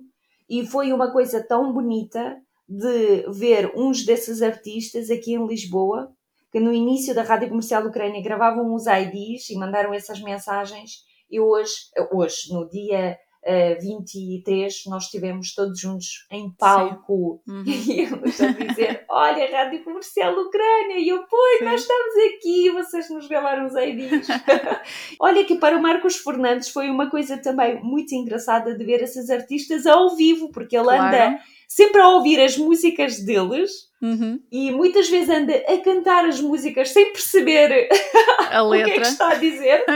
e 0.49 0.65
foi 0.65 0.91
uma 0.91 1.11
coisa 1.11 1.47
tão 1.47 1.71
bonita 1.71 2.41
de 2.67 3.23
ver 3.29 3.71
uns 3.75 4.03
desses 4.03 4.41
artistas 4.41 5.11
aqui 5.11 5.35
em 5.35 5.45
Lisboa, 5.45 6.11
que 6.51 6.59
no 6.59 6.73
início 6.73 7.13
da 7.13 7.21
Rádio 7.21 7.49
Comercial 7.49 7.85
Ucrânia 7.85 8.23
gravavam 8.23 8.73
os 8.73 8.87
IDs 8.87 9.47
e 9.51 9.55
mandaram 9.59 9.93
essas 9.93 10.19
mensagens 10.19 11.05
e 11.29 11.39
hoje, 11.39 11.73
hoje 12.11 12.53
no 12.53 12.67
dia 12.69 13.17
uh, 13.45 13.47
eh, 13.47 13.75
23, 13.75 14.83
nós 14.87 15.05
estivemos 15.05 15.53
todos 15.53 15.79
juntos 15.79 16.25
em 16.31 16.51
palco 16.57 17.41
uhum. 17.47 17.63
e 17.65 18.01
eles 18.01 18.41
a 18.41 18.47
dizer: 18.51 19.05
Olha, 19.09 19.51
Rádio 19.51 19.83
Comercial 19.83 20.33
Ucrânia, 20.33 20.97
e 20.99 21.09
eu, 21.09 21.23
pois, 21.29 21.61
nós 21.61 21.81
estamos 21.81 22.15
aqui, 22.35 22.71
vocês 22.71 23.09
nos 23.09 23.27
gravaram 23.27 23.67
os 23.67 23.75
IDs. 23.75 24.27
Olha, 25.19 25.45
que 25.45 25.55
para 25.55 25.77
o 25.77 25.81
Marcos 25.81 26.17
Fernandes 26.17 26.69
foi 26.69 26.89
uma 26.89 27.09
coisa 27.09 27.37
também 27.37 27.81
muito 27.81 28.13
engraçada 28.13 28.75
de 28.75 28.83
ver 28.83 29.01
esses 29.03 29.29
artistas 29.29 29.85
ao 29.85 30.15
vivo, 30.15 30.51
porque 30.51 30.75
ele 30.75 30.85
claro. 30.85 31.05
anda 31.05 31.39
sempre 31.67 32.01
a 32.01 32.09
ouvir 32.09 32.39
as 32.39 32.57
músicas 32.57 33.19
deles. 33.19 33.71
Uhum. 34.01 34.39
E 34.51 34.71
muitas 34.71 35.09
vezes 35.09 35.29
anda 35.29 35.55
a 35.67 35.77
cantar 35.79 36.25
as 36.25 36.39
músicas 36.39 36.89
sem 36.89 37.11
perceber 37.11 37.89
a 38.51 38.61
letra. 38.61 38.87
o 38.87 38.93
que 38.93 38.99
é 38.99 39.01
que 39.01 39.07
está 39.07 39.29
a 39.29 39.35
dizer. 39.35 39.83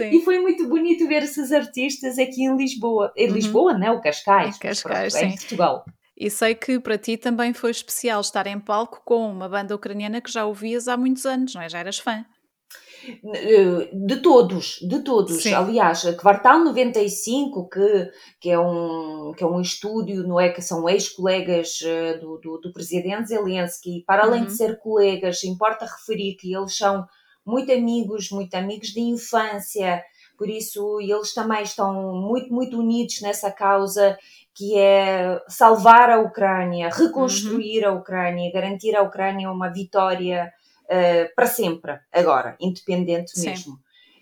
E 0.00 0.20
foi 0.22 0.38
muito 0.38 0.68
bonito 0.68 1.08
ver 1.08 1.24
esses 1.24 1.50
artistas 1.50 2.20
aqui 2.20 2.44
em 2.44 2.56
Lisboa. 2.56 3.12
Em 3.16 3.26
uhum. 3.26 3.34
Lisboa, 3.34 3.76
não, 3.76 3.96
o 3.96 4.00
Cascais. 4.00 4.56
Em 4.56 4.60
Cascais, 4.60 5.12
pronto, 5.12 5.24
sim. 5.24 5.34
Em 5.34 5.36
Portugal. 5.36 5.84
E 6.16 6.30
sei 6.30 6.54
que 6.54 6.80
para 6.80 6.98
ti 6.98 7.16
também 7.16 7.52
foi 7.52 7.70
especial 7.70 8.20
estar 8.20 8.46
em 8.46 8.58
palco 8.58 9.00
com 9.04 9.30
uma 9.30 9.48
banda 9.48 9.74
ucraniana 9.74 10.20
que 10.20 10.30
já 10.30 10.44
ouvias 10.44 10.88
há 10.88 10.96
muitos 10.96 11.24
anos, 11.24 11.54
não 11.54 11.62
é? 11.62 11.68
Já 11.68 11.78
eras 11.78 11.98
fã. 11.98 12.24
De 13.92 14.16
todos, 14.16 14.78
de 14.82 15.00
todos. 15.00 15.42
Sim. 15.42 15.54
Aliás, 15.54 16.04
a 16.06 16.12
Quartal 16.14 16.64
95, 16.64 17.68
que, 17.68 18.10
que, 18.40 18.50
é 18.50 18.58
um, 18.58 19.32
que 19.36 19.44
é 19.44 19.46
um 19.46 19.60
estúdio, 19.60 20.26
não 20.26 20.40
é? 20.40 20.48
Que 20.48 20.60
são 20.60 20.88
ex-colegas 20.88 21.80
eh, 21.84 22.18
do, 22.18 22.38
do, 22.38 22.58
do, 22.58 22.72
presidente 22.72 23.28
Zelensky, 23.28 24.04
para 24.06 24.24
além 24.24 24.40
uhum. 24.40 24.46
de 24.46 24.56
ser 24.56 24.78
colegas, 24.78 25.44
importa 25.44 25.84
referir 25.84 26.34
que 26.34 26.54
eles 26.54 26.76
são 26.76 27.06
muito 27.46 27.72
amigos, 27.72 28.30
muito 28.30 28.54
amigos 28.54 28.88
de 28.88 29.00
infância, 29.00 30.02
por 30.36 30.48
isso 30.48 31.00
eles 31.00 31.32
também 31.34 31.62
estão 31.62 32.14
muito, 32.14 32.52
muito 32.52 32.78
unidos 32.78 33.20
nessa 33.22 33.50
causa 33.50 34.16
que 34.54 34.76
é 34.76 35.40
salvar 35.48 36.10
a 36.10 36.20
Ucrânia, 36.20 36.90
reconstruir 36.92 37.84
uhum. 37.84 37.90
a 37.90 37.94
Ucrânia, 37.94 38.52
garantir 38.52 38.94
à 38.96 39.02
Ucrânia 39.02 39.50
uma 39.50 39.68
vitória 39.68 40.52
uh, 40.90 41.34
para 41.34 41.46
sempre, 41.46 41.98
agora, 42.12 42.56
independente 42.60 43.38
Sim. 43.38 43.50
mesmo. 43.50 43.78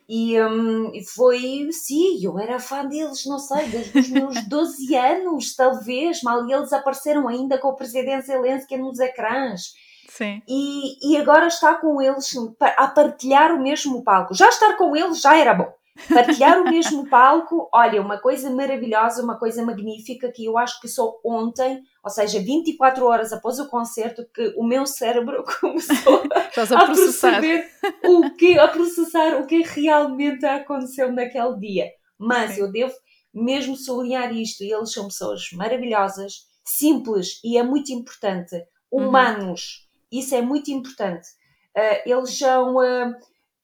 E 0.09 0.41
um, 0.41 0.93
foi, 1.15 1.69
sim, 1.73 2.25
eu 2.25 2.39
era 2.39 2.61
fã 2.61 2.87
deles, 2.87 3.27
não 3.27 3.41
sei, 3.41 3.67
desde 3.67 3.99
os 3.99 4.09
meus 4.09 4.43
12 4.47 4.95
anos, 4.95 5.57
talvez, 5.57 6.23
mal 6.23 6.49
eles 6.49 6.73
apareceram 6.73 7.27
ainda 7.27 7.59
com 7.59 7.69
o 7.69 7.77
presidente 7.77 8.27
Zelensky 8.27 8.77
nos 8.77 9.01
ecrãs. 9.01 9.75
Sim. 10.09 10.41
E, 10.47 11.13
e 11.13 11.17
agora 11.17 11.49
está 11.49 11.75
com 11.75 12.01
eles 12.01 12.33
a 12.61 12.87
partilhar 12.87 13.53
o 13.53 13.61
mesmo 13.61 14.03
palco. 14.03 14.33
Já 14.33 14.49
estar 14.49 14.77
com 14.77 14.95
eles 14.97 15.21
já 15.21 15.37
era 15.37 15.53
bom. 15.53 15.76
Partilhar 16.09 16.61
o 16.61 16.65
mesmo 16.69 17.09
palco, 17.09 17.69
olha, 17.73 18.01
uma 18.01 18.19
coisa 18.19 18.51
maravilhosa, 18.51 19.23
uma 19.23 19.39
coisa 19.39 19.65
magnífica 19.65 20.31
que 20.31 20.45
eu 20.45 20.59
acho 20.59 20.81
que 20.81 20.89
só 20.89 21.19
ontem, 21.25 21.83
ou 22.03 22.11
seja, 22.11 22.39
24 22.41 23.05
horas 23.07 23.33
após 23.33 23.59
o 23.59 23.69
concerto, 23.69 24.27
que 24.35 24.55
o 24.57 24.65
meu 24.65 24.87
cérebro 24.87 25.45
começou 25.61 26.23
a, 26.33 26.83
a 26.83 26.87
perceber 26.87 27.69
o 28.05 28.31
que, 28.37 28.59
a 28.59 28.69
processar 28.69 29.41
o 29.41 29.47
que 29.47 29.63
realmente 29.63 30.45
aconteceu 30.45 31.13
naquele 31.13 31.59
dia. 31.59 31.91
Mas 32.19 32.59
eu 32.59 32.71
devo 32.71 32.95
mesmo 33.33 33.77
sublinhar 33.77 34.35
isto, 34.35 34.63
eles 34.63 34.93
são 34.93 35.07
pessoas 35.07 35.51
maravilhosas, 35.53 36.47
simples 36.65 37.41
e 37.45 37.59
é 37.59 37.63
muito 37.63 37.93
importante, 37.93 38.57
uhum. 38.91 39.09
humanos. 39.09 39.81
Uhum 39.81 39.87
isso 40.11 40.35
é 40.35 40.43
muito 40.43 40.71
importante. 40.71 41.29
Uh, 41.77 42.09
eles 42.11 42.39
são 42.39 42.77
uh, 42.77 43.15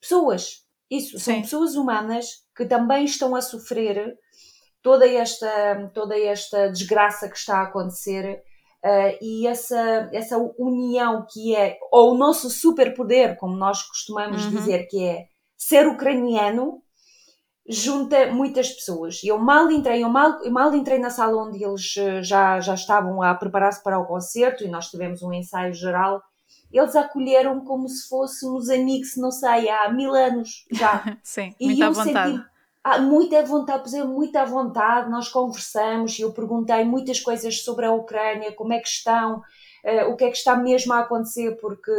pessoas, 0.01 0.65
isso, 0.97 1.19
são 1.19 1.35
Sim. 1.35 1.43
pessoas 1.43 1.75
humanas 1.75 2.27
que 2.57 2.65
também 2.67 3.05
estão 3.05 3.35
a 3.35 3.41
sofrer 3.41 4.15
toda 4.83 5.07
esta, 5.07 5.91
toda 5.95 6.19
esta 6.19 6.69
desgraça 6.69 7.29
que 7.29 7.37
está 7.37 7.59
a 7.59 7.63
acontecer 7.63 8.43
uh, 8.85 9.17
e 9.21 9.47
essa, 9.47 10.11
essa 10.13 10.37
união 10.59 11.27
que 11.31 11.55
é, 11.55 11.79
ou 11.91 12.13
o 12.13 12.19
nosso 12.19 12.51
superpoder, 12.51 13.37
como 13.37 13.57
nós 13.57 13.83
costumamos 13.83 14.45
uhum. 14.45 14.51
dizer, 14.51 14.87
que 14.89 15.05
é 15.05 15.27
ser 15.57 15.87
ucraniano, 15.87 16.83
junta 17.69 18.33
muitas 18.33 18.71
pessoas. 18.71 19.21
Eu 19.23 19.39
mal 19.39 19.71
entrei, 19.71 20.03
eu 20.03 20.09
mal, 20.09 20.43
eu 20.43 20.51
mal 20.51 20.75
entrei 20.75 20.99
na 20.99 21.11
sala 21.11 21.41
onde 21.41 21.63
eles 21.63 21.95
já, 22.23 22.61
já 22.61 22.75
estavam 22.75 23.23
a 23.23 23.35
preparar-se 23.35 23.83
para 23.83 24.01
o 24.01 24.07
concerto 24.07 24.65
e 24.65 24.69
nós 24.69 24.89
tivemos 24.89 25.23
um 25.23 25.33
ensaio 25.33 25.73
geral 25.73 26.21
eles 26.73 26.97
acolheram 26.97 27.61
como 27.65 27.89
se 27.89 28.09
fôssemos 28.09 28.71
amigos, 28.71 29.17
não 29.17 29.31
sei, 29.31 29.69
há 29.69 29.93
mil 29.93 30.15
anos 30.15 30.65
já. 30.71 31.19
Sim, 31.23 31.55
e 31.61 31.67
muita 31.67 31.91
vontade. 31.91 32.33
Senti, 32.33 32.53
ah, 32.85 32.99
muita 32.99 33.45
vontade, 33.45 33.83
pois 33.83 33.95
é, 33.95 34.03
muita 34.03 34.45
vontade, 34.45 35.09
nós 35.09 35.29
conversamos, 35.29 36.19
eu 36.19 36.33
perguntei 36.33 36.85
muitas 36.85 37.21
coisas 37.21 37.63
sobre 37.63 37.87
a 37.87 37.93
Ucrânia, 37.93 38.53
como 38.53 38.73
é 38.73 38.81
que 38.81 38.89
estão, 38.89 39.37
uh, 39.37 40.11
o 40.11 40.17
que 40.17 40.25
é 40.25 40.31
que 40.31 40.37
está 40.37 40.57
mesmo 40.57 40.93
a 40.93 41.01
acontecer, 41.01 41.57
porque 41.61 41.93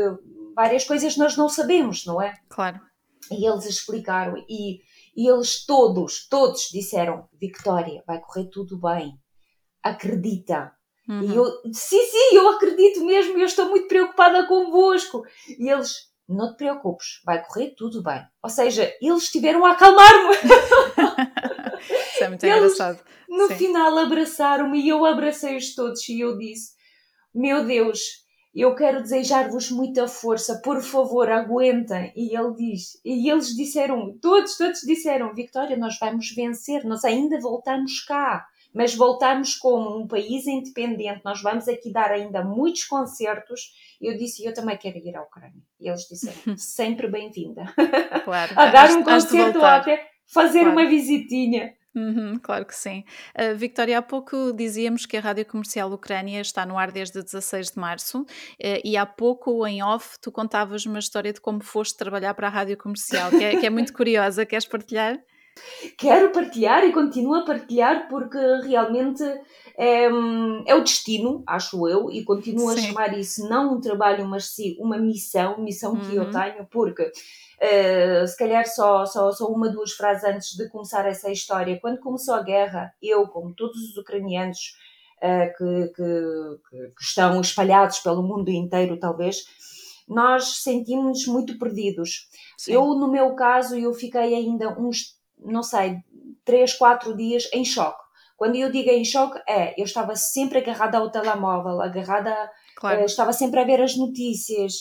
várias 0.54 0.84
coisas 0.84 1.16
nós 1.16 1.38
não 1.38 1.48
sabemos, 1.48 2.06
não 2.06 2.22
é? 2.22 2.34
Claro. 2.50 2.82
E 3.32 3.48
eles 3.48 3.66
explicaram 3.66 4.36
e, 4.50 4.82
e 5.16 5.32
eles 5.32 5.66
todos, 5.66 6.28
todos 6.28 6.70
disseram: 6.70 7.30
Victoria, 7.40 8.04
vai 8.06 8.20
correr 8.20 8.50
tudo 8.50 8.78
bem, 8.78 9.14
acredita. 9.82 10.74
Uhum. 11.08 11.22
E 11.22 11.36
eu, 11.36 11.46
sim, 11.74 12.02
sim, 12.02 12.36
eu 12.36 12.48
acredito 12.50 13.04
mesmo, 13.04 13.38
eu 13.38 13.46
estou 13.46 13.70
muito 13.70 13.88
preocupada 13.88 14.48
convosco. 14.48 15.24
E 15.60 15.70
eles, 15.70 16.10
não 16.28 16.52
te 16.54 16.58
preocupes, 16.58 17.22
vai 17.26 17.44
correr 17.44 17.74
tudo 17.78 18.02
bem. 18.02 18.22
Ou 18.42 18.50
seja, 18.50 18.92
eles 19.02 19.24
estiveram 19.24 19.66
a 19.66 19.72
acalmar-me. 19.72 20.36
Isso 22.14 22.24
é 22.24 22.30
muito 22.30 22.46
eles, 22.46 22.58
engraçado. 22.58 23.04
No 23.28 23.48
sim. 23.48 23.56
final 23.56 23.98
abraçaram-me 23.98 24.80
e 24.80 24.90
eu 24.90 25.06
abracei-os 25.06 25.76
todos 25.76 26.08
e 26.08 26.22
eu 26.22 26.38
disse: 26.38 26.74
Meu 27.34 27.66
Deus, 27.66 28.00
eu 28.56 28.76
quero 28.76 29.02
desejar-vos 29.02 29.72
muita 29.72 30.08
força, 30.08 30.62
por 30.64 30.82
favor, 30.82 31.30
aguentem. 31.32 32.14
E 32.16 32.38
ele 32.38 32.54
diz, 32.54 33.00
e 33.04 33.30
eles 33.30 33.48
disseram, 33.56 34.16
todos, 34.22 34.56
todos 34.56 34.82
disseram, 34.82 35.34
Victoria, 35.34 35.76
nós 35.76 35.98
vamos 36.00 36.30
vencer, 36.36 36.86
nós 36.86 37.04
ainda 37.04 37.40
voltamos 37.40 38.06
cá, 38.06 38.46
mas 38.74 38.96
voltamos 38.96 39.56
como 39.56 39.98
um 40.00 40.08
país 40.08 40.48
independente, 40.48 41.22
nós 41.24 41.42
vamos 41.42 41.68
aqui 41.68 41.92
dar 41.92 42.12
ainda 42.12 42.44
muitos 42.44 42.86
concertos. 42.86 43.72
Eu 44.02 44.18
disse, 44.18 44.44
eu 44.44 44.54
também 44.54 44.78
quero 44.78 44.98
ir 44.98 45.16
à 45.16 45.22
Ucrânia. 45.22 45.62
E 45.80 45.88
eles 45.88 46.08
disseram, 46.08 46.58
sempre 46.58 47.08
bem-vinda. 47.08 47.66
Claro, 48.24 48.54
a 48.58 48.66
dar 48.68 48.92
um 48.92 49.04
concerto 49.04 49.60
ou 49.60 49.66
até 49.66 50.10
fazer 50.26 50.62
claro. 50.62 50.72
uma 50.72 50.86
visitinha. 50.86 51.74
Uhum, 51.96 52.40
claro 52.40 52.66
que 52.66 52.76
sim. 52.76 53.04
Uh, 53.40 53.56
Victoria, 53.56 54.00
há 54.00 54.02
pouco 54.02 54.52
dizíamos 54.52 55.06
que 55.06 55.16
a 55.16 55.20
Rádio 55.20 55.46
Comercial 55.46 55.92
Ucrânia 55.92 56.42
está 56.42 56.66
no 56.66 56.76
ar 56.76 56.92
desde 56.92 57.22
16 57.22 57.74
de 57.74 57.80
março 57.80 58.22
uh, 58.22 58.26
e 58.84 58.98
há 58.98 59.06
pouco, 59.06 59.66
em 59.68 59.84
off, 59.84 60.18
tu 60.20 60.32
contavas 60.32 60.88
uma 60.88 60.98
história 60.98 61.32
de 61.32 61.40
como 61.40 61.64
foste 61.64 61.96
trabalhar 61.96 62.34
para 62.34 62.48
a 62.48 62.50
Rádio 62.50 62.78
Comercial, 62.78 63.30
que 63.30 63.44
é, 63.44 63.58
que 63.58 63.66
é 63.66 63.70
muito 63.70 63.94
curiosa. 63.94 64.44
Queres 64.44 64.66
partilhar? 64.66 65.20
Quero 65.98 66.32
partilhar 66.32 66.84
e 66.84 66.92
continuo 66.92 67.36
a 67.36 67.46
partilhar 67.46 68.08
porque 68.10 68.38
realmente 68.64 69.24
é, 69.78 70.06
é 70.66 70.76
o 70.76 70.84
destino, 70.84 71.44
acho 71.46 71.88
eu, 71.88 72.10
e 72.10 72.24
continuo 72.24 72.72
sim. 72.72 72.80
a 72.80 72.82
chamar 72.82 73.18
isso 73.18 73.48
não 73.48 73.76
um 73.76 73.82
trabalho, 73.82 74.26
mas 74.28 74.46
sim 74.46 74.76
uma 74.80 74.98
missão, 74.98 75.60
missão 75.60 75.96
que 75.96 76.16
eu 76.16 76.24
uhum. 76.24 76.32
tenho, 76.32 76.66
porque 76.72 77.12
Uh, 77.64 78.28
se 78.28 78.38
calhar 78.38 78.68
só, 78.68 79.06
só, 79.06 79.32
só 79.32 79.48
uma, 79.48 79.70
duas 79.70 79.94
frases 79.94 80.26
antes 80.26 80.50
de 80.58 80.68
começar 80.68 81.06
essa 81.08 81.32
história. 81.32 81.80
Quando 81.80 81.98
começou 82.00 82.34
a 82.34 82.44
guerra, 82.44 82.94
eu, 83.02 83.26
como 83.28 83.54
todos 83.54 83.78
os 83.90 83.96
ucranianos 83.96 84.76
uh, 85.20 85.58
que, 85.58 85.94
que, 85.96 86.90
que, 86.98 87.04
estão 87.04 87.40
espalhados 87.40 88.00
pelo 88.00 88.22
mundo 88.22 88.50
inteiro, 88.50 89.00
talvez, 89.00 89.46
nós 90.06 90.62
sentimos-nos 90.62 91.26
muito 91.28 91.58
perdidos. 91.58 92.28
Sim. 92.58 92.74
Eu, 92.74 92.96
no 92.96 93.10
meu 93.10 93.34
caso, 93.34 93.78
eu 93.78 93.94
fiquei 93.94 94.36
ainda 94.36 94.78
uns, 94.78 95.16
não 95.46 95.64
sei, 95.64 95.98
três, 96.46 96.74
quatro 96.74 97.16
dias 97.16 97.50
em 97.54 97.64
choque. 97.64 98.04
Quando 98.36 98.56
eu 98.56 98.72
digo 98.72 98.90
em 98.90 99.06
choque, 99.06 99.40
é, 99.48 99.80
eu 99.80 99.86
estava 99.86 100.16
sempre 100.16 100.60
agarrada 100.60 100.98
ao 100.98 101.12
telemóvel, 101.12 101.82
agarrada, 101.82 102.36
claro. 102.76 103.02
uh, 103.02 103.06
estava 103.06 103.32
sempre 103.32 103.60
a 103.60 103.64
ver 103.64 103.82
as 103.82 103.96
notícias, 103.96 104.74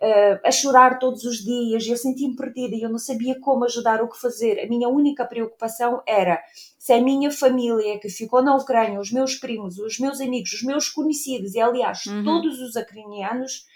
uh, 0.00 0.40
a 0.44 0.50
chorar 0.50 0.98
todos 0.98 1.24
os 1.24 1.38
dias, 1.38 1.86
eu 1.86 1.96
sentia-me 1.96 2.36
perdida 2.36 2.74
e 2.74 2.82
eu 2.82 2.88
não 2.88 2.98
sabia 2.98 3.38
como 3.40 3.64
ajudar, 3.64 4.02
o 4.02 4.08
que 4.08 4.18
fazer. 4.18 4.60
A 4.60 4.68
minha 4.68 4.88
única 4.88 5.26
preocupação 5.26 6.02
era 6.06 6.40
se 6.78 6.92
a 6.92 7.02
minha 7.02 7.30
família 7.30 7.98
que 8.00 8.08
ficou 8.08 8.42
na 8.42 8.56
Ucrânia, 8.56 9.00
os 9.00 9.12
meus 9.12 9.34
primos, 9.34 9.78
os 9.78 9.98
meus 9.98 10.20
amigos, 10.20 10.52
os 10.52 10.62
meus 10.62 10.88
conhecidos 10.88 11.54
e, 11.54 11.60
aliás, 11.60 12.06
uhum. 12.06 12.24
todos 12.24 12.58
os 12.60 12.74
ucranianos, 12.76 13.66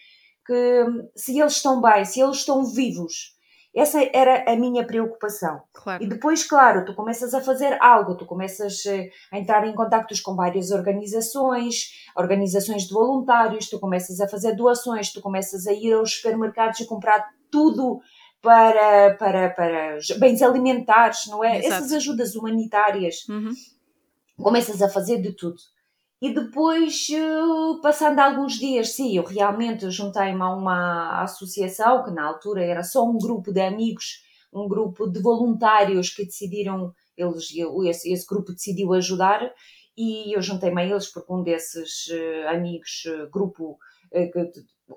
que 0.47 0.87
se 1.17 1.39
eles 1.39 1.57
estão 1.57 1.81
bem, 1.83 2.05
se 2.05 2.21
eles 2.21 2.39
estão 2.39 2.65
vivos, 2.65 3.34
essa 3.75 3.99
era 4.13 4.51
a 4.51 4.57
minha 4.57 4.87
preocupação. 4.87 5.63
Claro. 5.73 6.03
E 6.03 6.07
depois, 6.07 6.45
claro, 6.45 6.85
tu 6.85 6.95
começas 6.95 7.35
a 7.35 7.41
fazer 7.41 7.77
algo, 7.81 8.17
tu 8.17 8.25
começas 8.25 8.87
eh, 8.87 9.11
a 9.33 9.39
entrar 9.39 9.67
em 9.67 9.75
contactos 9.75 10.21
com 10.21 10.37
várias 10.37 10.71
organizações, 10.71 12.07
organizações 12.17 12.85
de 12.85 12.95
voluntários, 12.95 13.69
tu 13.69 13.81
começas 13.81 14.21
a 14.21 14.29
fazer 14.29 14.55
doações, 14.55 15.13
tu 15.13 15.21
começas 15.21 15.67
a 15.67 15.73
ir 15.73 15.93
aos 15.93 16.15
supermercados 16.15 16.79
e 16.81 16.87
comprar 16.87 17.29
tudo 17.51 18.01
para, 18.41 19.15
para, 19.15 19.51
para 19.51 19.99
bens 20.19 20.41
alimentares, 20.43 21.27
não 21.27 21.43
é? 21.43 21.59
Exato. 21.59 21.75
Essas 21.75 21.93
ajudas 21.93 22.37
humanitárias. 22.37 23.27
Uhum. 23.29 23.53
Começas 24.37 24.83
a 24.83 24.89
fazer 24.89 25.21
de 25.21 25.33
tudo. 25.33 25.57
E 26.23 26.33
depois, 26.33 27.07
eh, 27.11 27.81
passando 27.83 28.19
alguns 28.19 28.55
dias, 28.55 28.95
sim, 28.95 29.17
eu 29.17 29.25
realmente 29.25 29.91
juntei-me 29.91 30.41
a 30.41 30.49
uma 30.49 31.23
associação, 31.23 32.03
que 32.03 32.11
na 32.11 32.25
altura 32.25 32.65
era 32.65 32.83
só 32.83 33.05
um 33.05 33.19
grupo 33.19 33.53
de 33.53 33.61
amigos, 33.61 34.23
um 34.53 34.69
grupo 34.69 35.07
de 35.07 35.21
voluntários 35.21 36.11
que 36.11 36.25
decidiram, 36.25 36.95
eles, 37.17 37.49
esse, 37.89 38.13
esse 38.13 38.27
grupo 38.27 38.53
decidiu 38.53 38.95
ajudar, 38.95 39.53
e 39.97 40.35
eu 40.35 40.41
juntei-me 40.41 40.83
a 40.83 40.87
eles 40.87 41.09
porque 41.09 41.33
um 41.33 41.43
desses 41.43 42.07
uh, 42.09 42.49
amigos, 42.49 43.05
uh, 43.07 43.31
grupo, 43.31 43.79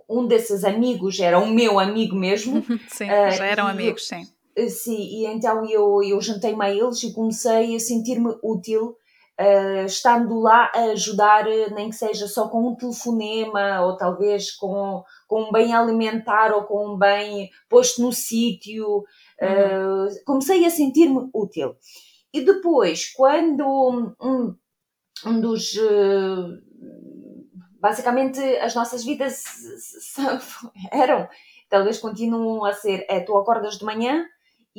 um 0.09 0.27
desses 0.27 0.63
amigos 0.63 1.19
era 1.19 1.39
o 1.39 1.47
meu 1.47 1.79
amigo 1.79 2.15
mesmo. 2.15 2.63
sim, 2.89 3.07
já 3.07 3.45
eram 3.45 3.67
amigos, 3.67 4.09
eu, 4.11 4.19
sim. 4.19 4.69
Sim, 4.69 4.97
e 4.97 5.25
então 5.27 5.69
eu, 5.69 6.01
eu 6.01 6.19
juntei-me 6.19 6.63
a 6.63 6.71
eles 6.73 7.03
e 7.03 7.13
comecei 7.13 7.75
a 7.75 7.79
sentir-me 7.79 8.35
útil 8.41 8.95
uh, 9.39 9.85
estando 9.85 10.39
lá 10.39 10.71
a 10.73 10.91
ajudar, 10.91 11.47
eh, 11.47 11.69
nem 11.69 11.89
que 11.89 11.95
seja 11.95 12.27
só 12.27 12.47
com 12.47 12.67
um 12.67 12.75
telefonema 12.75 13.81
ou 13.81 13.95
talvez 13.95 14.51
com, 14.51 15.03
com 15.27 15.43
um 15.43 15.51
bem 15.51 15.73
alimentar 15.73 16.53
ou 16.53 16.63
com 16.63 16.93
um 16.93 16.97
bem 16.97 17.49
posto 17.69 18.01
no 18.01 18.11
sítio. 18.11 19.03
Uhum. 19.41 20.05
Uh, 20.05 20.25
comecei 20.25 20.65
a 20.65 20.69
sentir-me 20.69 21.29
útil. 21.33 21.75
E 22.33 22.41
depois, 22.41 23.11
quando 23.13 24.13
um, 24.21 24.55
um 25.25 25.41
dos. 25.41 25.75
Uh, 25.75 26.61
basicamente, 27.79 28.39
as 28.57 28.75
nossas 28.75 29.03
vidas 29.03 29.43
eram, 30.91 31.27
talvez 31.69 31.99
continuam 31.99 32.65
a 32.65 32.73
ser: 32.73 33.05
é, 33.09 33.19
tu 33.19 33.37
acordas 33.37 33.77
de 33.77 33.85
manhã 33.85 34.25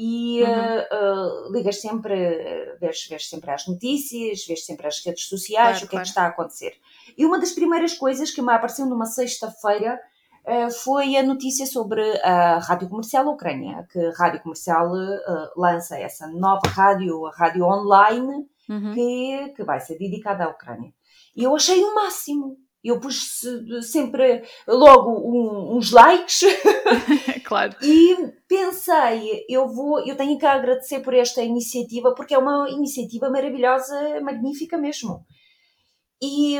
e 0.00 0.44
uhum. 0.44 0.48
uh, 0.48 1.48
uh, 1.48 1.52
ligas 1.52 1.80
sempre, 1.80 2.14
uh, 2.14 2.78
vês, 2.78 3.04
vês, 3.10 3.28
sempre 3.28 3.50
as 3.50 3.66
notícias, 3.66 4.46
vês 4.46 4.64
sempre 4.64 4.86
as 4.86 5.04
redes 5.04 5.24
sociais, 5.24 5.78
claro, 5.78 5.78
o 5.78 5.80
que 5.80 5.86
claro. 5.88 6.02
é 6.02 6.04
que 6.04 6.08
está 6.08 6.22
a 6.22 6.28
acontecer. 6.28 6.74
E 7.16 7.26
uma 7.26 7.40
das 7.40 7.50
primeiras 7.50 7.94
coisas 7.94 8.30
que 8.30 8.40
me 8.40 8.52
apareceu 8.52 8.86
numa 8.86 9.06
sexta-feira 9.06 9.98
foi 10.82 11.14
a 11.16 11.22
notícia 11.22 11.66
sobre 11.66 12.00
a 12.22 12.58
Rádio 12.58 12.88
Comercial 12.88 13.26
Ucrânia, 13.26 13.86
que 13.92 13.98
a 13.98 14.12
Rádio 14.12 14.40
Comercial 14.40 14.90
lança 15.54 15.98
essa 15.98 16.26
nova 16.28 16.66
rádio, 16.68 17.26
a 17.26 17.32
rádio 17.32 17.64
online, 17.66 18.46
uhum. 18.66 18.94
que, 18.94 19.52
que 19.54 19.62
vai 19.62 19.78
ser 19.80 19.98
dedicada 19.98 20.44
à 20.44 20.48
Ucrânia. 20.48 20.90
E 21.36 21.44
eu 21.44 21.54
achei 21.54 21.82
o 21.84 21.94
máximo 21.94 22.56
eu 22.84 23.00
pus 23.00 23.40
sempre 23.82 24.42
logo 24.66 25.10
um, 25.10 25.76
uns 25.76 25.90
likes. 25.90 26.40
claro. 27.44 27.74
E 27.82 28.16
pensei, 28.46 29.44
eu 29.48 29.68
vou, 29.68 30.00
eu 30.06 30.16
tenho 30.16 30.38
que 30.38 30.46
agradecer 30.46 31.00
por 31.00 31.14
esta 31.14 31.42
iniciativa 31.42 32.14
porque 32.14 32.34
é 32.34 32.38
uma 32.38 32.68
iniciativa 32.70 33.28
maravilhosa, 33.30 34.20
magnífica 34.20 34.78
mesmo. 34.78 35.24
E, 36.20 36.56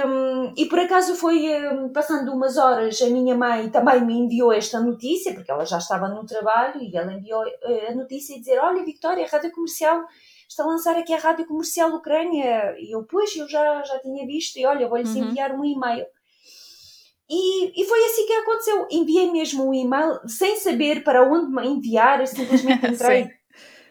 e 0.57 0.66
por 0.66 0.78
acaso 0.78 1.16
foi 1.16 1.48
hum, 1.50 1.90
passando 1.92 2.33
umas 2.33 2.57
horas, 2.57 3.02
a 3.02 3.07
minha 3.11 3.35
mãe 3.35 3.68
também 3.70 4.04
me 4.04 4.14
enviou 4.14 4.52
esta 4.52 4.78
notícia, 4.78 5.35
porque 5.35 5.50
ela 5.50 5.64
já 5.64 5.78
estava 5.78 6.09
no 6.09 6.24
trabalho, 6.24 6.81
e 6.81 6.96
ela 6.96 7.12
enviou 7.12 7.44
eh, 7.44 7.88
a 7.90 7.94
notícia 7.94 8.37
e 8.37 8.38
dizer: 8.38 8.61
Olha, 8.61 8.85
Victoria, 8.85 9.24
a 9.24 9.28
Rádio 9.28 9.50
Comercial 9.50 10.04
está 10.48 10.64
a 10.64 10.66
lançar 10.66 10.96
aqui 10.96 11.12
a 11.12 11.18
Rádio 11.18 11.46
Comercial 11.46 11.90
Ucrânia. 11.90 12.74
E 12.78 12.94
eu, 12.94 13.04
pois, 13.04 13.34
eu 13.37 13.48
já, 13.48 13.82
já 13.82 13.98
tinha 14.00 14.26
visto, 14.26 14.56
e 14.56 14.66
olha, 14.66 14.88
vou-lhes 14.88 15.14
uhum. 15.14 15.28
enviar 15.28 15.52
um 15.52 15.64
e-mail. 15.64 16.06
E, 17.30 17.82
e 17.82 17.84
foi 17.84 18.04
assim 18.06 18.26
que 18.26 18.32
aconteceu. 18.32 18.87
Enviei 18.90 19.30
mesmo 19.30 19.68
um 19.68 19.74
e-mail 19.74 20.18
sem 20.26 20.56
saber 20.56 21.04
para 21.04 21.22
onde 21.22 21.52
me 21.52 21.66
enviar, 21.66 22.26
simplesmente 22.26 22.87
entrei, 22.88 23.30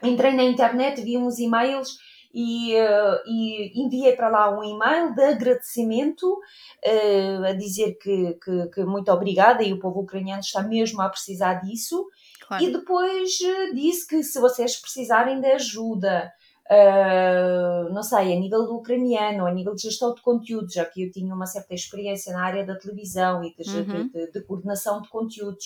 entrei 0.01 0.33
na 0.33 0.43
internet, 0.43 1.01
vi 1.01 1.17
uns 1.17 1.37
e-mails 1.37 1.99
e, 2.33 2.75
uh, 2.75 3.19
e, 3.25 3.81
enviei 3.81 4.15
para 4.15 4.29
lá 4.29 4.57
um 4.57 4.63
e-mail 4.63 5.13
de 5.13 5.23
agradecimento 5.23 6.31
uh, 6.33 7.45
a 7.45 7.53
dizer 7.53 7.97
que, 8.01 8.33
que, 8.43 8.67
que, 8.67 8.83
muito 8.83 9.11
obrigada 9.11 9.63
e 9.63 9.73
o 9.73 9.79
povo 9.79 10.01
ucraniano 10.01 10.41
está 10.41 10.61
mesmo 10.63 11.01
a 11.01 11.09
precisar 11.09 11.55
disso. 11.55 12.07
Claro. 12.47 12.63
E 12.63 12.71
depois 12.71 13.39
uh, 13.41 13.75
disse 13.75 14.07
que 14.07 14.23
se 14.23 14.39
vocês 14.39 14.75
precisarem 14.75 15.39
de 15.39 15.47
ajuda, 15.47 16.31
Uh, 16.69 17.93
não 17.93 18.03
sei, 18.03 18.33
a 18.33 18.39
nível 18.39 18.65
do 18.65 18.75
ucraniano, 18.75 19.45
a 19.45 19.51
nível 19.51 19.73
de 19.73 19.83
gestão 19.83 20.13
de 20.13 20.21
conteúdos, 20.21 20.73
já 20.73 20.83
que 20.83 21.03
eu 21.03 21.11
tinha 21.11 21.33
uma 21.33 21.45
certa 21.45 21.73
experiência 21.73 22.33
na 22.33 22.43
área 22.43 22.65
da 22.65 22.77
televisão 22.77 23.41
e 23.41 23.55
de, 23.55 23.69
uhum. 23.69 23.85
de, 23.85 24.09
de, 24.09 24.31
de 24.33 24.43
coordenação 24.43 25.01
de 25.01 25.07
conteúdos, 25.07 25.65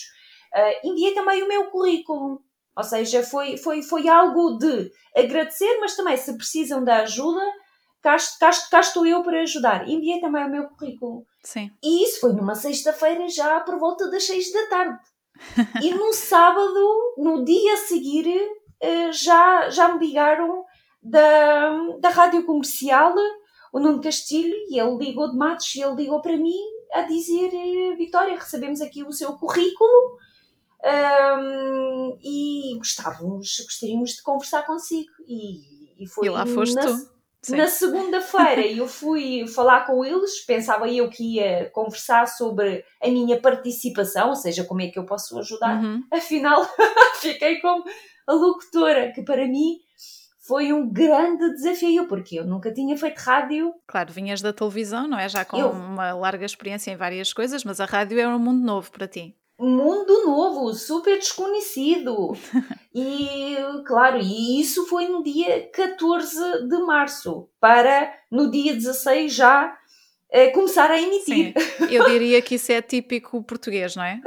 uh, 0.53 0.87
enviei 0.87 1.15
também 1.15 1.41
o 1.41 1.47
meu 1.47 1.71
currículo. 1.71 2.43
Ou 2.77 2.83
seja, 2.83 3.23
foi, 3.23 3.57
foi, 3.57 3.81
foi 3.81 4.07
algo 4.07 4.57
de 4.59 4.91
agradecer, 5.15 5.79
mas 5.79 5.95
também 5.95 6.15
se 6.15 6.37
precisam 6.37 6.83
da 6.83 6.97
ajuda, 6.97 7.41
cá, 8.01 8.15
cá, 8.39 8.51
cá 8.69 8.79
estou 8.79 9.05
eu 9.05 9.23
para 9.23 9.41
ajudar. 9.41 9.89
Enviei 9.89 10.21
também 10.21 10.45
o 10.45 10.51
meu 10.51 10.69
currículo. 10.69 11.25
Sim. 11.43 11.71
E 11.83 12.03
isso 12.03 12.21
foi 12.21 12.33
numa 12.33 12.53
sexta-feira 12.53 13.27
já 13.27 13.59
por 13.61 13.79
volta 13.79 14.09
das 14.09 14.23
seis 14.23 14.53
da 14.53 14.67
tarde. 14.67 14.99
e 15.81 15.95
no 15.95 16.13
sábado, 16.13 17.15
no 17.17 17.43
dia 17.43 17.73
a 17.73 17.77
seguir, 17.77 18.27
uh, 18.27 19.11
já, 19.11 19.67
já 19.69 19.91
me 19.93 20.05
ligaram 20.05 20.63
da, 21.01 21.97
da 21.99 22.09
rádio 22.09 22.45
comercial, 22.45 23.13
o 23.73 23.79
Nuno 23.79 24.01
Castilho, 24.01 24.55
e 24.69 24.79
ele 24.79 24.97
ligou 24.97 25.31
de 25.31 25.37
Matos, 25.37 25.73
e 25.75 25.81
ele 25.81 25.95
ligou 25.95 26.21
para 26.21 26.37
mim 26.37 26.59
a 26.93 27.01
dizer: 27.03 27.49
Vitória, 27.97 28.35
recebemos 28.35 28.81
aqui 28.81 29.03
o 29.03 29.11
seu 29.11 29.33
currículo 29.33 30.17
um, 30.83 32.17
e 32.21 32.75
gostávamos, 32.77 33.61
gostaríamos 33.63 34.11
de 34.11 34.23
conversar 34.23 34.65
consigo. 34.65 35.11
E, 35.27 36.03
e 36.03 36.07
foi 36.07 36.27
e 36.27 36.29
lá 36.29 36.45
foste 36.45 36.75
na, 36.75 36.81
tu. 36.81 37.21
Na 37.49 37.67
segunda-feira 37.67 38.67
eu 38.67 38.87
fui 38.87 39.47
falar 39.47 39.85
com 39.87 40.05
eles, 40.05 40.45
pensava 40.45 40.87
eu 40.87 41.09
que 41.09 41.37
ia 41.37 41.69
conversar 41.71 42.27
sobre 42.27 42.83
a 43.01 43.07
minha 43.07 43.39
participação, 43.39 44.29
ou 44.29 44.35
seja, 44.35 44.63
como 44.63 44.81
é 44.81 44.87
que 44.87 44.99
eu 44.99 45.05
posso 45.05 45.37
ajudar. 45.39 45.81
Uhum. 45.81 46.03
Afinal, 46.11 46.67
fiquei 47.19 47.59
como 47.59 47.83
a 48.27 48.33
locutora, 48.33 49.11
que 49.11 49.23
para 49.23 49.47
mim 49.47 49.79
foi 50.51 50.73
um 50.73 50.85
grande 50.85 51.49
desafio, 51.53 52.09
porque 52.09 52.37
eu 52.37 52.45
nunca 52.45 52.73
tinha 52.73 52.97
feito 52.97 53.19
rádio. 53.19 53.73
Claro, 53.87 54.11
vinhas 54.11 54.41
da 54.41 54.51
televisão, 54.51 55.07
não 55.07 55.17
é? 55.17 55.29
Já 55.29 55.45
com 55.45 55.57
eu... 55.57 55.69
uma 55.69 56.11
larga 56.11 56.45
experiência 56.45 56.91
em 56.91 56.97
várias 56.97 57.31
coisas, 57.31 57.63
mas 57.63 57.79
a 57.79 57.85
rádio 57.85 58.19
era 58.19 58.35
um 58.35 58.39
mundo 58.39 58.61
novo 58.61 58.91
para 58.91 59.07
ti 59.07 59.33
mundo 59.63 60.25
novo, 60.25 60.73
super 60.73 61.19
desconhecido. 61.19 62.35
e, 62.95 63.55
claro, 63.85 64.17
e 64.17 64.59
isso 64.59 64.87
foi 64.87 65.07
no 65.07 65.21
dia 65.21 65.69
14 65.69 66.67
de 66.67 66.79
março, 66.79 67.47
para 67.59 68.11
no 68.31 68.49
dia 68.49 68.73
16 68.73 69.31
já 69.31 69.77
eh, 70.31 70.49
começar 70.49 70.89
a 70.89 70.99
emitir. 70.99 71.53
Sim, 71.55 71.85
eu 71.91 72.09
diria 72.09 72.41
que 72.41 72.55
isso 72.55 72.71
é 72.71 72.81
típico 72.81 73.43
português, 73.43 73.95
não 73.95 74.03
é? 74.03 74.19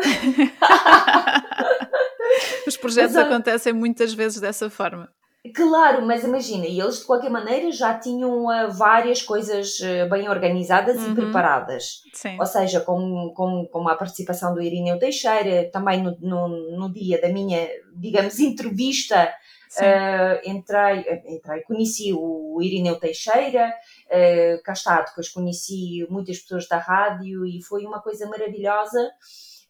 Os 2.64 2.76
projetos 2.76 3.16
Mas, 3.16 3.26
acontecem 3.26 3.72
muitas 3.72 4.14
vezes 4.14 4.40
dessa 4.40 4.70
forma. 4.70 5.12
Claro, 5.52 6.06
mas 6.06 6.24
imagina, 6.24 6.64
eles 6.64 7.00
de 7.00 7.04
qualquer 7.04 7.30
maneira 7.30 7.70
já 7.70 7.98
tinham 7.98 8.46
uh, 8.46 8.72
várias 8.72 9.20
coisas 9.20 9.78
uh, 9.80 10.08
bem 10.08 10.26
organizadas 10.26 10.96
uhum. 10.96 11.12
e 11.12 11.14
preparadas. 11.14 12.00
Sim. 12.14 12.38
Ou 12.40 12.46
seja, 12.46 12.80
com, 12.80 13.30
com, 13.36 13.66
com 13.66 13.88
a 13.88 13.94
participação 13.94 14.54
do 14.54 14.62
Irineu 14.62 14.98
Teixeira, 14.98 15.68
também 15.70 16.02
no, 16.02 16.16
no, 16.18 16.48
no 16.78 16.90
dia 16.90 17.20
da 17.20 17.28
minha, 17.28 17.68
digamos, 17.94 18.38
entrevista, 18.40 19.34
uh, 19.76 20.48
entrei, 20.48 21.04
entrei, 21.26 21.60
conheci 21.64 22.14
o 22.14 22.58
Irineu 22.62 22.98
Teixeira, 22.98 23.70
uh, 24.06 24.62
cá 24.62 24.72
está, 24.72 25.02
depois 25.02 25.28
conheci 25.28 26.06
muitas 26.08 26.38
pessoas 26.38 26.66
da 26.66 26.78
rádio 26.78 27.44
e 27.44 27.62
foi 27.62 27.84
uma 27.84 28.00
coisa 28.00 28.26
maravilhosa, 28.26 29.10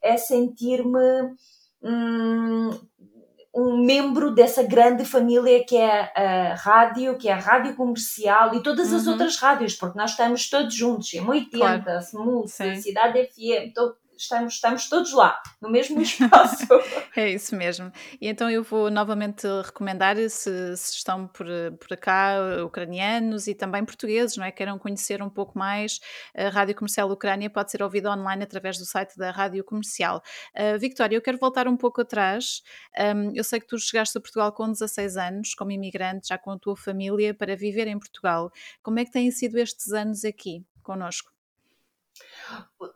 é 0.01 0.17
sentir-me. 0.17 1.35
Hum, 1.83 2.71
um 3.55 3.85
membro 3.85 4.35
dessa 4.35 4.63
grande 4.65 5.05
família 5.05 5.65
que 5.65 5.77
é 5.77 6.11
a 6.15 6.55
rádio, 6.55 7.17
que 7.17 7.29
é 7.29 7.33
a 7.33 7.39
rádio 7.39 7.77
comercial 7.77 8.55
e 8.55 8.63
todas 8.63 8.93
as 8.93 9.07
uhum. 9.07 9.13
outras 9.13 9.37
rádios, 9.37 9.75
porque 9.75 9.97
nós 9.97 10.11
estamos 10.11 10.51
todos 10.51 10.75
juntos, 10.75 11.15
em 11.15 11.21
80, 11.21 11.57
claro. 11.57 12.01
Smooth, 12.01 12.51
Cidade 12.83 13.25
FM, 13.27 13.73
todo, 13.73 13.97
estamos, 14.17 14.55
estamos 14.55 14.89
todos 14.89 15.13
lá, 15.13 15.41
no 15.61 15.71
mesmo 15.71 16.01
espaço. 16.03 16.67
é 17.17 17.31
isso 17.31 17.57
mesmo. 17.57 17.93
E 18.21 18.29
então 18.29 18.51
eu 18.51 18.63
vou 18.63 18.91
novamente 18.91 19.47
recomendar, 19.65 20.17
se, 20.17 20.77
se, 20.77 20.97
estão 20.97 21.27
por, 21.27 21.47
por 21.79 21.97
cá, 21.97 22.37
ucranianos 22.65 23.47
e 23.47 23.55
também 23.55 23.85
portugueses, 23.85 24.37
não 24.37 24.45
é? 24.45 24.53
Queiram 24.53 24.79
conhecer 24.79 25.23
um 25.23 25.31
pouco 25.31 25.59
mais 25.59 26.01
a 26.37 26.49
Rádio 26.49 26.75
Comercial 26.75 27.11
Ucrânia, 27.11 27.51
pode 27.51 27.71
ser 27.71 27.83
ouvida 27.83 28.11
online 28.11 28.43
através 28.43 28.79
do 28.79 28.85
site 28.85 29.17
da 29.17 29.31
Rádio 29.31 29.65
Comercial. 29.65 30.23
Uh, 30.55 30.79
Victória, 30.79 31.17
eu 31.17 31.23
quero 31.23 31.39
voltar 31.39 31.67
um 31.69 31.77
pouco 31.77 32.01
atrás. 32.01 32.63
Um, 32.99 33.33
eu 33.35 33.45
sei 33.45 33.61
que 33.61 33.67
tu 33.67 33.79
chegaste 33.79 34.17
a 34.17 34.21
Portugal 34.21 34.53
com 34.53 34.71
16 34.71 35.17
anos, 35.17 35.55
como 35.55 35.71
imigrante, 35.71 36.29
já 36.29 36.39
com 36.39 36.53
a 36.53 36.59
tua 36.59 36.77
família, 36.77 37.35
para 37.35 37.57
viver 37.57 37.87
em 37.89 37.99
Portugal. 37.99 38.51
Como 38.83 38.99
é 38.99 39.05
que 39.05 39.11
têm 39.11 39.31
sido 39.31 39.59
estes 39.59 39.93
anos 39.93 40.25
aqui 40.25 40.65
conosco? 40.83 41.33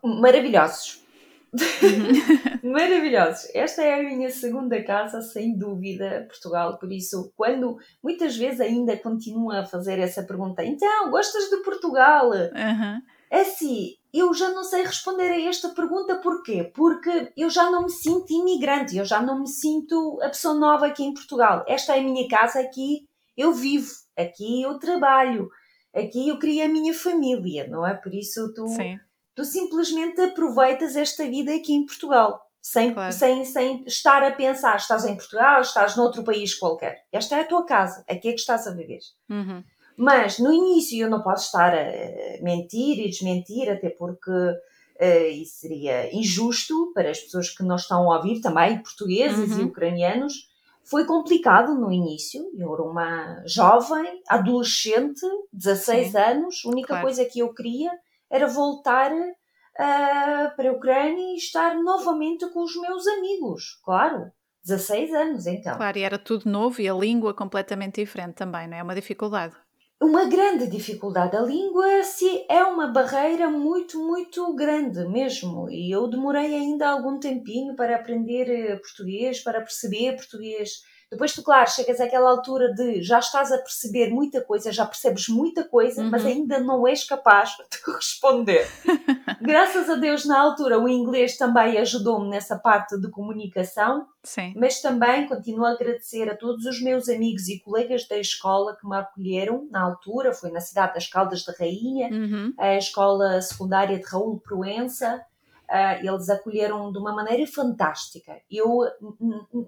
Maravilhosos. 0.02 1.07
Maravilhosos. 2.62 3.50
Esta 3.54 3.82
é 3.82 3.94
a 3.94 4.02
minha 4.02 4.30
segunda 4.30 4.82
casa, 4.82 5.22
sem 5.22 5.56
dúvida, 5.56 6.26
Portugal. 6.28 6.78
Por 6.78 6.92
isso, 6.92 7.32
quando 7.36 7.78
muitas 8.02 8.36
vezes 8.36 8.60
ainda 8.60 8.96
continua 8.96 9.60
a 9.60 9.66
fazer 9.66 9.98
essa 9.98 10.22
pergunta, 10.22 10.64
então, 10.64 11.10
gostas 11.10 11.48
de 11.48 11.56
Portugal? 11.62 12.30
Uhum. 12.30 13.02
Assim, 13.30 13.94
eu 14.12 14.32
já 14.32 14.50
não 14.50 14.64
sei 14.64 14.82
responder 14.82 15.30
a 15.30 15.40
esta 15.48 15.68
pergunta 15.70 16.16
porquê? 16.16 16.70
Porque 16.74 17.32
eu 17.36 17.50
já 17.50 17.70
não 17.70 17.82
me 17.82 17.90
sinto 17.90 18.32
imigrante, 18.32 18.96
eu 18.96 19.04
já 19.04 19.20
não 19.20 19.40
me 19.40 19.48
sinto 19.48 20.18
a 20.22 20.28
pessoa 20.28 20.54
nova 20.54 20.86
aqui 20.86 21.04
em 21.04 21.14
Portugal. 21.14 21.64
Esta 21.68 21.96
é 21.96 22.00
a 22.00 22.02
minha 22.02 22.26
casa, 22.28 22.60
aqui 22.60 23.06
eu 23.36 23.52
vivo, 23.52 23.90
aqui 24.16 24.62
eu 24.62 24.78
trabalho, 24.78 25.48
aqui 25.94 26.28
eu 26.28 26.38
crio 26.38 26.64
a 26.64 26.68
minha 26.68 26.94
família, 26.94 27.66
não 27.68 27.86
é? 27.86 27.94
Por 27.94 28.14
isso 28.14 28.52
tu. 28.54 28.66
Sim 28.68 28.98
tu 29.38 29.44
simplesmente 29.44 30.20
aproveitas 30.20 30.96
esta 30.96 31.24
vida 31.24 31.54
aqui 31.54 31.72
em 31.72 31.86
Portugal. 31.86 32.42
Sem, 32.60 32.92
claro. 32.92 33.12
sem, 33.12 33.44
sem 33.44 33.84
estar 33.86 34.20
a 34.24 34.32
pensar, 34.32 34.74
estás 34.74 35.04
em 35.04 35.14
Portugal, 35.14 35.60
estás 35.60 35.96
noutro 35.96 36.24
país 36.24 36.56
qualquer. 36.56 37.04
Esta 37.12 37.36
é 37.36 37.42
a 37.42 37.46
tua 37.46 37.64
casa, 37.64 38.04
aqui 38.08 38.30
é 38.30 38.32
que 38.32 38.40
estás 38.40 38.66
a 38.66 38.72
viver. 38.72 38.98
Uhum. 39.30 39.62
Mas 39.96 40.40
no 40.40 40.52
início 40.52 41.00
eu 41.00 41.08
não 41.08 41.22
posso 41.22 41.44
estar 41.46 41.72
a 41.72 42.42
mentir 42.42 42.98
e 42.98 43.08
desmentir, 43.08 43.70
até 43.70 43.90
porque 43.90 44.28
uh, 44.28 45.30
isso 45.30 45.60
seria 45.60 46.12
injusto 46.12 46.92
para 46.92 47.08
as 47.08 47.20
pessoas 47.20 47.48
que 47.48 47.62
não 47.62 47.76
estão 47.76 48.10
a 48.10 48.16
ouvir 48.16 48.40
também, 48.40 48.82
portugueses 48.82 49.52
uhum. 49.52 49.60
e 49.60 49.64
ucranianos. 49.66 50.48
Foi 50.82 51.04
complicado 51.04 51.76
no 51.76 51.92
início. 51.92 52.42
Eu 52.58 52.74
era 52.74 52.82
uma 52.82 53.44
jovem, 53.46 54.20
adolescente, 54.28 55.24
16 55.52 56.10
Sim. 56.10 56.18
anos. 56.18 56.62
A 56.66 56.68
única 56.70 56.88
claro. 56.88 57.04
coisa 57.04 57.24
que 57.24 57.38
eu 57.38 57.54
queria 57.54 57.92
era 58.30 58.46
voltar 58.46 59.12
uh, 59.12 60.56
para 60.56 60.70
a 60.70 60.72
Ucrânia 60.72 61.34
e 61.34 61.36
estar 61.36 61.74
novamente 61.76 62.48
com 62.50 62.62
os 62.62 62.76
meus 62.76 63.06
amigos, 63.06 63.80
claro. 63.84 64.30
16 64.64 65.14
anos, 65.14 65.46
então. 65.46 65.76
Claro, 65.76 65.98
e 65.98 66.02
era 66.02 66.18
tudo 66.18 66.50
novo 66.50 66.80
e 66.80 66.88
a 66.88 66.94
língua 66.94 67.32
completamente 67.32 68.02
diferente 68.02 68.34
também, 68.34 68.68
não 68.68 68.76
é? 68.76 68.82
Uma 68.82 68.94
dificuldade. 68.94 69.56
Uma 70.00 70.26
grande 70.26 70.68
dificuldade. 70.68 71.36
A 71.36 71.40
língua 71.40 72.04
se 72.04 72.44
é 72.48 72.62
uma 72.62 72.86
barreira 72.86 73.50
muito, 73.50 73.98
muito 73.98 74.54
grande 74.54 75.04
mesmo. 75.08 75.68
E 75.70 75.90
eu 75.90 76.06
demorei 76.06 76.54
ainda 76.54 76.88
algum 76.88 77.18
tempinho 77.18 77.74
para 77.74 77.96
aprender 77.96 78.48
eh, 78.48 78.76
português, 78.76 79.42
para 79.42 79.60
perceber 79.60 80.16
português. 80.16 80.82
Depois 81.10 81.32
tu, 81.32 81.42
claro, 81.42 81.70
chegas 81.70 82.00
àquela 82.00 82.30
altura 82.30 82.72
de 82.74 83.02
já 83.02 83.18
estás 83.18 83.50
a 83.50 83.58
perceber 83.58 84.10
muita 84.10 84.42
coisa, 84.42 84.70
já 84.70 84.84
percebes 84.84 85.28
muita 85.28 85.64
coisa, 85.64 86.02
uhum. 86.02 86.10
mas 86.10 86.24
ainda 86.24 86.60
não 86.60 86.86
és 86.86 87.04
capaz 87.04 87.56
de 87.70 87.92
responder. 87.92 88.68
Graças 89.40 89.88
a 89.88 89.94
Deus, 89.94 90.26
na 90.26 90.38
altura, 90.38 90.78
o 90.78 90.88
inglês 90.88 91.38
também 91.38 91.78
ajudou-me 91.78 92.28
nessa 92.28 92.58
parte 92.58 93.00
de 93.00 93.10
comunicação, 93.10 94.06
Sim. 94.22 94.52
mas 94.56 94.82
também 94.82 95.26
continuo 95.26 95.64
a 95.64 95.70
agradecer 95.70 96.28
a 96.28 96.36
todos 96.36 96.66
os 96.66 96.82
meus 96.82 97.08
amigos 97.08 97.48
e 97.48 97.58
colegas 97.60 98.06
da 98.06 98.18
escola 98.18 98.76
que 98.78 98.86
me 98.86 98.96
acolheram 98.96 99.66
na 99.70 99.80
altura, 99.80 100.34
foi 100.34 100.50
na 100.50 100.60
cidade 100.60 100.94
das 100.94 101.06
Caldas 101.06 101.42
da 101.44 101.54
Rainha, 101.58 102.10
uhum. 102.10 102.52
a 102.58 102.76
escola 102.76 103.40
secundária 103.40 103.98
de 103.98 104.04
Raul 104.04 104.40
Proença, 104.40 105.24
Uh, 105.70 106.06
eles 106.06 106.30
acolheram 106.30 106.90
de 106.90 106.98
uma 106.98 107.14
maneira 107.14 107.46
fantástica. 107.46 108.40
Eu 108.50 108.80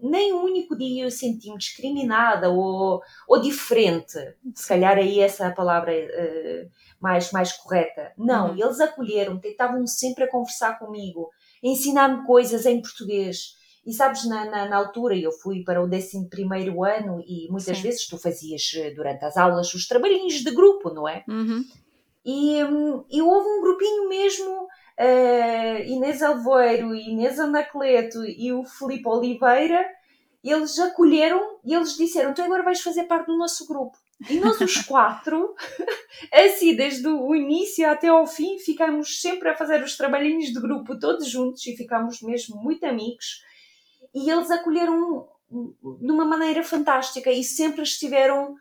nem 0.03 0.33
um 0.33 0.45
único 0.45 0.75
dia 0.75 1.05
eu 1.05 1.11
senti-me 1.11 1.59
discriminada 1.59 2.49
ou, 2.49 3.03
ou 3.29 3.41
diferente. 3.41 4.19
Se 4.55 4.67
calhar 4.67 4.97
aí 4.97 5.21
essa 5.21 5.45
é 5.45 5.47
a 5.49 5.55
palavra 5.55 5.93
uh, 5.93 6.71
mais, 6.99 7.31
mais 7.33 7.53
correta. 7.53 8.13
Não, 8.17 8.51
uhum. 8.51 8.59
eles 8.59 8.81
acolheram, 8.81 9.39
tentavam 9.39 9.87
sempre 9.87 10.25
a 10.25 10.31
conversar 10.31 10.79
comigo, 10.79 11.29
ensinar-me 11.63 12.27
coisas 12.27 12.65
em 12.65 12.81
português. 12.81 13.59
E 13.85 13.93
sabes, 13.93 14.27
na, 14.27 14.45
na, 14.45 14.69
na, 14.69 14.77
altura 14.77 15.17
eu 15.17 15.33
fui 15.33 15.65
para 15.65 15.83
o 15.83 15.87
11 15.87 16.29
ano 16.87 17.23
e 17.27 17.49
muitas 17.51 17.77
Sim. 17.77 17.83
vezes 17.83 18.07
tu 18.07 18.19
fazias 18.19 18.73
eh, 18.77 18.91
durante 18.91 19.25
as 19.25 19.37
aulas 19.39 19.73
os 19.73 19.87
trabalhinhos 19.87 20.35
de 20.35 20.51
grupo, 20.51 20.91
não 20.93 21.09
é? 21.09 21.25
Uhum. 21.27 21.65
E, 22.25 22.63
um, 22.65 23.05
e 23.11 23.23
houve 23.23 23.49
um 23.49 23.63
grupinho 23.63 24.09
mesmo 24.09 24.60
uh, 25.01 25.83
Inês 25.87 26.23
Alvoeiro, 26.23 26.95
Inês 26.95 27.41
Anacleto 27.41 28.25
e 28.25 28.53
o 28.53 28.63
Filipe 28.65 29.09
Oliveira, 29.09 29.85
eles 30.45 30.79
acolheram 30.79 31.59
e 31.65 31.75
eles 31.75 31.97
disseram: 31.97 32.35
Tu 32.35 32.43
agora 32.43 32.63
vais 32.63 32.81
fazer 32.81 33.05
parte 33.05 33.27
do 33.27 33.39
nosso 33.39 33.67
grupo. 33.67 33.97
E 34.29 34.39
nós, 34.39 34.61
os 34.61 34.77
quatro, 34.85 35.55
assim, 36.33 36.77
desde 36.77 37.09
o 37.09 37.35
início 37.35 37.89
até 37.89 38.09
ao 38.09 38.27
fim, 38.27 38.59
ficamos 38.59 39.21
sempre 39.21 39.49
a 39.49 39.57
fazer 39.57 39.83
os 39.83 39.97
trabalhinhos 39.97 40.53
de 40.53 40.61
grupo 40.61 40.99
todos 40.99 41.27
juntos 41.29 41.67
e 41.67 41.77
ficámos 41.77 42.21
mesmo 42.21 42.57
muito 42.63 42.85
amigos. 42.85 43.43
E 44.15 44.31
eles 44.31 44.51
acolheram 44.51 45.27
de 45.51 46.13
uma 46.13 46.25
maneira 46.25 46.63
fantástica 46.63 47.31
e 47.31 47.43
sempre 47.43 47.83
estiveram 47.83 48.55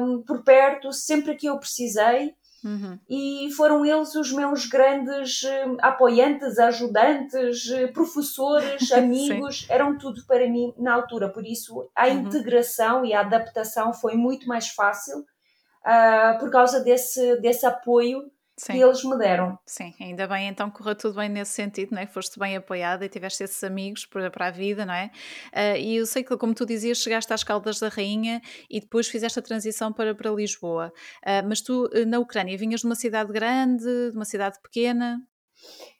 um, 0.00 0.22
por 0.22 0.42
perto, 0.42 0.92
sempre 0.92 1.36
que 1.36 1.46
eu 1.46 1.58
precisei. 1.58 2.34
Uhum. 2.64 2.98
E 3.08 3.50
foram 3.56 3.84
eles 3.86 4.14
os 4.14 4.32
meus 4.32 4.66
grandes 4.66 5.42
uh, 5.42 5.76
apoiantes, 5.80 6.58
ajudantes, 6.58 7.66
uh, 7.66 7.92
professores, 7.92 8.90
amigos, 8.92 9.66
eram 9.68 9.96
tudo 9.96 10.24
para 10.26 10.48
mim 10.48 10.74
na 10.76 10.94
altura. 10.94 11.28
Por 11.28 11.46
isso, 11.46 11.88
a 11.94 12.06
uhum. 12.08 12.20
integração 12.20 13.04
e 13.04 13.14
a 13.14 13.20
adaptação 13.20 13.92
foi 13.92 14.14
muito 14.16 14.48
mais 14.48 14.68
fácil 14.68 15.18
uh, 15.20 16.38
por 16.40 16.50
causa 16.50 16.80
desse, 16.80 17.36
desse 17.36 17.64
apoio 17.64 18.30
Sim. 18.58 18.72
que 18.72 18.78
eles 18.80 19.04
me 19.04 19.16
deram. 19.16 19.56
Sim, 19.64 19.94
ainda 20.00 20.26
bem, 20.26 20.48
então 20.48 20.68
correu 20.68 20.96
tudo 20.96 21.14
bem 21.14 21.28
nesse 21.28 21.52
sentido, 21.52 21.92
não 21.92 22.02
é? 22.02 22.06
Foste 22.06 22.38
bem 22.38 22.56
apoiada 22.56 23.04
e 23.04 23.08
tiveste 23.08 23.44
esses 23.44 23.62
amigos 23.62 24.04
para, 24.04 24.30
para 24.30 24.48
a 24.48 24.50
vida, 24.50 24.84
não 24.84 24.94
é? 24.94 25.10
Uh, 25.52 25.76
e 25.78 25.96
eu 25.96 26.06
sei 26.06 26.24
que, 26.24 26.36
como 26.36 26.52
tu 26.52 26.66
dizias, 26.66 26.98
chegaste 26.98 27.32
às 27.32 27.44
Caldas 27.44 27.78
da 27.78 27.88
Rainha 27.88 28.42
e 28.68 28.80
depois 28.80 29.06
fizeste 29.06 29.38
a 29.38 29.42
transição 29.42 29.92
para, 29.92 30.14
para 30.14 30.30
Lisboa. 30.32 30.92
Uh, 31.22 31.46
mas 31.48 31.60
tu, 31.60 31.88
eh, 31.92 32.04
na 32.04 32.18
Ucrânia, 32.18 32.58
vinhas 32.58 32.80
de 32.80 32.86
uma 32.86 32.96
cidade 32.96 33.32
grande, 33.32 33.84
de 34.10 34.16
uma 34.16 34.24
cidade 34.24 34.58
pequena? 34.60 35.22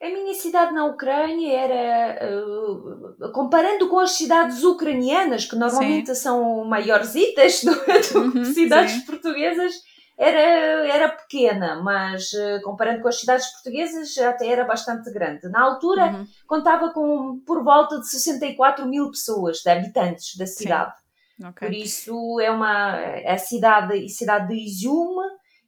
A 0.01 0.09
minha 0.09 0.35
cidade 0.35 0.73
na 0.73 0.85
Ucrânia 0.85 1.53
era, 1.53 2.37
uh, 2.37 3.33
comparando 3.33 3.89
com 3.89 3.99
as 3.99 4.13
cidades 4.13 4.63
ucranianas, 4.63 5.45
que 5.45 5.57
normalmente 5.57 6.09
sim. 6.09 6.15
são 6.15 6.65
maiorzitas 6.65 7.63
do, 7.65 7.73
do 7.73 8.39
uhum, 8.39 8.45
cidades 8.45 8.93
sim. 8.93 9.07
portuguesas, 9.07 9.75
era, 10.19 10.87
era 10.89 11.09
pequena, 11.09 11.81
mas 11.81 12.33
uh, 12.33 12.61
comparando 12.65 13.01
com 13.01 13.09
as 13.09 13.21
cidades 13.21 13.47
portuguesas 13.53 14.19
até 14.19 14.49
era 14.49 14.65
bastante 14.65 15.13
grande. 15.13 15.49
Na 15.49 15.63
altura 15.63 16.07
uhum. 16.07 16.27
contava 16.45 16.91
com 16.93 17.41
por 17.47 17.63
volta 17.63 18.01
de 18.01 18.11
64 18.11 18.85
mil 18.85 19.11
pessoas, 19.11 19.59
de 19.59 19.71
habitantes 19.71 20.37
da 20.37 20.45
cidade. 20.45 20.93
Okay. 21.39 21.69
Por 21.69 21.73
isso 21.73 22.41
é 22.41 22.51
uma 22.51 22.97
é 22.99 23.33
a 23.33 23.39
cidade, 23.39 24.05
a 24.05 24.09
cidade 24.09 24.49
de 24.49 24.55
Izium, 24.55 25.19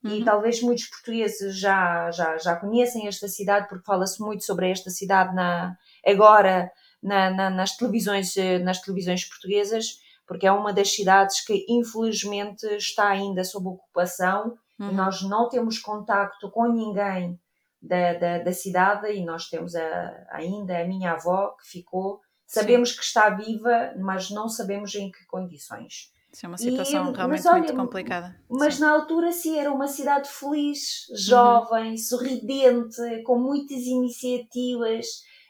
uhum. 0.03 0.11
e 0.11 0.25
talvez 0.25 0.61
muitos 0.61 0.87
portugueses 0.87 1.57
já, 1.57 2.11
já, 2.11 2.37
já 2.37 2.57
conhecem 2.57 3.07
esta 3.07 3.29
cidade 3.29 3.69
porque 3.69 3.85
fala-se 3.85 4.21
muito 4.21 4.45
sobre 4.45 4.69
esta 4.69 4.91
cidade 4.91 5.33
na, 5.33 5.77
agora 6.05 6.73
na, 7.01 7.31
na, 7.31 7.51
nas, 7.51 7.77
televisões, 7.77 8.37
eh, 8.37 8.59
nas 8.59 8.81
televisões 8.81 9.25
portuguesas 9.25 10.01
porque 10.31 10.47
é 10.47 10.53
uma 10.53 10.73
das 10.73 10.95
cidades 10.95 11.45
que 11.45 11.66
infelizmente 11.69 12.64
está 12.77 13.09
ainda 13.09 13.43
sob 13.43 13.66
ocupação 13.66 14.57
uhum. 14.79 14.90
e 14.93 14.95
nós 14.95 15.23
não 15.23 15.49
temos 15.49 15.81
contacto 15.81 16.49
com 16.53 16.69
ninguém 16.69 17.37
da, 17.83 18.14
da, 18.14 18.38
da 18.38 18.53
cidade 18.53 19.11
e 19.12 19.25
nós 19.25 19.49
temos 19.49 19.75
a, 19.75 20.27
ainda 20.31 20.79
a 20.79 20.87
minha 20.87 21.14
avó 21.14 21.57
que 21.61 21.69
ficou. 21.69 22.21
Sabemos 22.47 22.90
Sim. 22.90 22.99
que 22.99 23.03
está 23.03 23.29
viva, 23.31 23.93
mas 23.99 24.31
não 24.31 24.49
sabemos 24.49 24.95
em 24.95 25.11
que 25.11 25.27
condições. 25.27 26.12
Isso 26.33 26.47
é 26.47 26.49
uma 26.49 26.59
situação 26.59 27.11
e, 27.11 27.16
realmente 27.16 27.49
olha, 27.49 27.59
muito 27.59 27.75
complicada. 27.75 28.37
Mas 28.49 28.77
sim. 28.77 28.83
na 28.83 28.93
altura 28.93 29.33
sim, 29.33 29.59
era 29.59 29.73
uma 29.73 29.88
cidade 29.88 30.29
feliz, 30.29 31.07
jovem, 31.12 31.90
uhum. 31.90 31.97
sorridente, 31.97 33.25
com 33.25 33.37
muitas 33.37 33.81
iniciativas. 33.81 35.07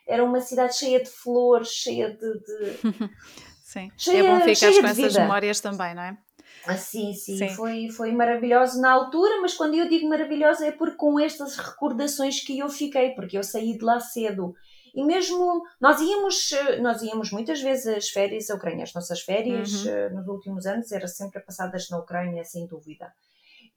Era 0.09 0.25
uma 0.25 0.41
cidade 0.41 0.75
cheia 0.75 1.03
de 1.03 1.11
flores, 1.11 1.69
cheia 1.69 2.17
de, 2.17 2.17
de 2.17 3.11
Sim, 3.71 3.89
cheia, 3.97 4.19
é 4.19 4.23
bom 4.25 4.41
ficar 4.41 4.73
com 4.73 4.87
essas 4.87 5.15
memórias 5.17 5.61
também, 5.61 5.95
não 5.95 6.03
é? 6.03 6.19
Ah, 6.67 6.77
sim, 6.77 7.13
sim, 7.15 7.39
sim, 7.39 7.49
Foi, 7.51 7.89
foi 7.89 8.11
maravilhoso 8.11 8.81
na 8.81 8.91
altura, 8.91 9.41
mas 9.41 9.55
quando 9.55 9.77
eu 9.77 9.89
digo 9.89 10.09
maravilhoso 10.09 10.65
é 10.65 10.73
porque 10.73 10.97
com 10.97 11.21
estas 11.21 11.57
recordações 11.57 12.41
que 12.41 12.59
eu 12.59 12.69
fiquei, 12.69 13.11
porque 13.11 13.39
eu 13.39 13.45
saí 13.45 13.79
de 13.79 13.85
lá 13.85 14.01
cedo. 14.01 14.57
E 14.93 15.05
mesmo 15.05 15.63
nós 15.81 16.01
íamos, 16.01 16.51
nós 16.81 17.01
íamos 17.01 17.31
muitas 17.31 17.63
vezes 17.63 17.87
as 17.87 18.09
férias 18.09 18.51
à 18.51 18.57
Ucrânia, 18.57 18.83
as 18.83 18.93
nossas 18.93 19.21
férias 19.21 19.85
uhum. 19.85 19.91
Eh, 19.91 20.11
nos 20.11 20.27
últimos 20.27 20.67
anos 20.67 20.91
eram 20.91 21.07
sempre 21.07 21.39
passadas 21.39 21.89
na 21.91 21.99
Ucrânia, 21.99 22.43
sem 22.43 22.67
dúvida. 22.67 23.13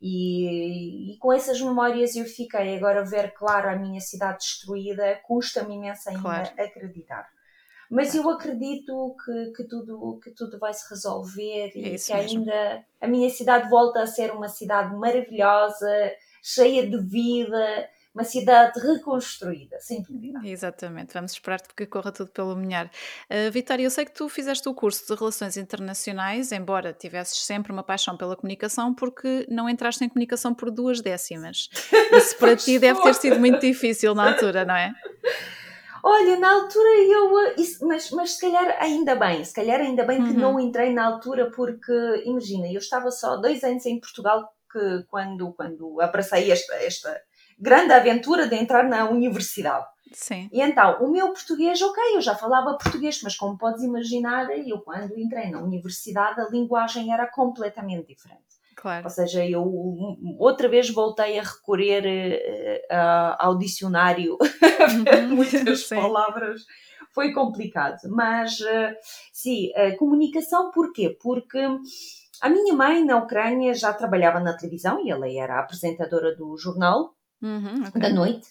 E, 0.02 1.14
e, 1.14 1.18
com 1.20 1.32
essas 1.32 1.62
memórias 1.62 2.16
eu 2.16 2.26
fiquei. 2.26 2.76
Agora, 2.76 3.06
ver, 3.06 3.32
claro, 3.36 3.70
a 3.70 3.76
minha 3.76 4.02
cidade 4.02 4.40
destruída 4.40 5.22
custa-me 5.24 5.76
imenso 5.76 6.10
ainda 6.10 6.22
claro. 6.22 6.50
acreditar. 6.58 7.30
Mas 7.89 8.15
eu 8.15 8.30
acredito 8.30 9.15
que, 9.24 9.52
que, 9.56 9.63
tudo, 9.65 10.19
que 10.24 10.32
tudo 10.32 10.58
vai 10.60 10.74
se 10.74 10.89
resolver 10.89 11.72
e 11.76 11.93
é 11.93 11.98
que 11.98 12.13
ainda 12.13 12.86
a 13.00 13.08
minha 13.08 13.30
cidade 13.30 13.69
volta 13.69 14.02
a 14.02 14.08
ser 14.08 14.32
uma 14.32 14.48
cidade 14.48 14.96
maravilhosa, 14.96 16.12
cheia 16.41 16.88
de 16.88 16.98
vida, 16.98 17.89
uma 18.13 18.24
cidade 18.24 18.80
reconstruída, 18.80 19.80
sem 19.80 20.04
dúvida. 20.04 20.39
Exatamente, 20.43 21.13
vamos 21.13 21.32
esperar 21.32 21.60
que 21.76 21.86
corra 21.88 22.12
tudo 22.12 22.30
pelo 22.30 22.56
melhor. 22.56 22.89
Uh, 23.30 23.52
Vitória, 23.52 23.84
eu 23.84 23.89
sei 23.89 24.06
que 24.06 24.13
tu 24.13 24.30
fizeste 24.30 24.69
o 24.69 24.74
curso 24.74 25.08
de 25.08 25.19
Relações 25.19 25.58
Internacionais, 25.58 26.52
embora 26.52 26.93
tivesses 26.93 27.39
sempre 27.39 27.72
uma 27.72 27.82
paixão 27.82 28.15
pela 28.15 28.36
comunicação, 28.36 28.93
porque 28.93 29.48
não 29.50 29.67
entraste 29.67 30.04
em 30.04 30.10
comunicação 30.10 30.54
por 30.54 30.69
duas 30.69 31.02
décimas. 31.02 31.69
Isso 32.13 32.38
para 32.38 32.56
ti 32.56 32.78
deve 32.78 33.02
ter 33.02 33.15
sido 33.15 33.39
muito 33.39 33.60
difícil 33.60 34.13
na 34.13 34.32
altura, 34.32 34.63
não 34.63 34.76
é? 34.76 34.93
Olha, 36.06 36.38
na 36.38 36.52
altura 36.52 36.89
eu. 37.08 37.39
Eh, 37.39 37.56
isso, 37.58 37.88
mas, 37.88 38.12
mas 38.12 38.32
se 38.32 38.42
calhar 38.42 38.78
ainda 38.82 39.16
bem, 39.16 39.44
se 39.46 39.54
calhar 39.54 39.80
ainda 39.80 40.04
bem 40.04 40.22
que 40.22 40.32
uhum. 40.32 40.38
não 40.38 40.60
entrei 40.60 40.94
na 40.94 41.06
altura, 41.06 41.50
porque 41.50 41.94
imagina, 42.26 42.68
eu 42.68 42.80
estava 42.80 43.10
só 43.10 43.38
dois 43.38 43.63
anos 43.63 43.86
em 43.86 44.02
Portugal 44.02 44.54
que, 44.70 45.06
quando, 45.10 45.54
quando 45.54 46.02
abracei 46.02 46.52
esta, 46.52 46.74
esta 46.76 47.22
grande 47.58 47.94
aventura 47.94 48.48
de 48.48 48.56
entrar 48.56 48.84
na 48.84 49.10
universidade. 49.10 49.86
Sim. 50.12 50.50
E 50.52 50.62
então, 50.62 51.02
o 51.02 51.10
meu 51.10 51.32
português, 51.32 51.82
ok, 51.82 52.16
eu 52.16 52.22
já 52.22 52.36
falava 52.36 52.78
português, 52.78 53.22
mas 53.24 53.36
como 53.36 53.58
podes 53.58 53.82
imaginar, 53.82 54.50
eu 54.68 54.80
quando 54.82 55.18
entrei 55.18 55.50
na 55.50 55.60
universidade 55.60 56.42
a 56.42 56.50
linguagem 56.50 57.13
era 57.13 57.26
completamente 57.28 58.08
diferente. 58.08 58.44
Claro. 58.84 59.06
Ou 59.06 59.10
seja, 59.10 59.46
eu 59.46 59.63
outra 60.38 60.67
vez 60.67 60.89
voltei 60.89 61.39
a 61.39 61.43
recorrer 61.43 62.04
uh, 62.91 63.36
ao 63.39 63.58
dicionário, 63.58 64.38
uhum. 65.24 65.36
muitas 65.39 65.88
palavras. 65.88 66.63
Foi 67.13 67.32
complicado, 67.32 68.00
mas 68.10 68.60
uh, 68.60 68.93
sim, 69.32 69.72
a 69.74 69.96
comunicação 69.96 70.69
porquê? 70.72 71.17
Porque 71.22 71.60
a 72.41 72.50
minha 72.50 72.74
mãe 72.74 73.06
na 73.06 73.19
Ucrânia 73.19 73.74
já 73.74 73.93
trabalhava 73.93 74.41
na 74.41 74.58
televisão 74.58 75.00
e 75.02 75.10
ela 75.10 75.32
era 75.32 75.62
apresentadora 75.62 76.36
do 76.36 76.58
jornal 76.58 77.15
uhum, 77.41 77.88
okay. 77.88 78.02
da 78.02 78.10
noite. 78.10 78.50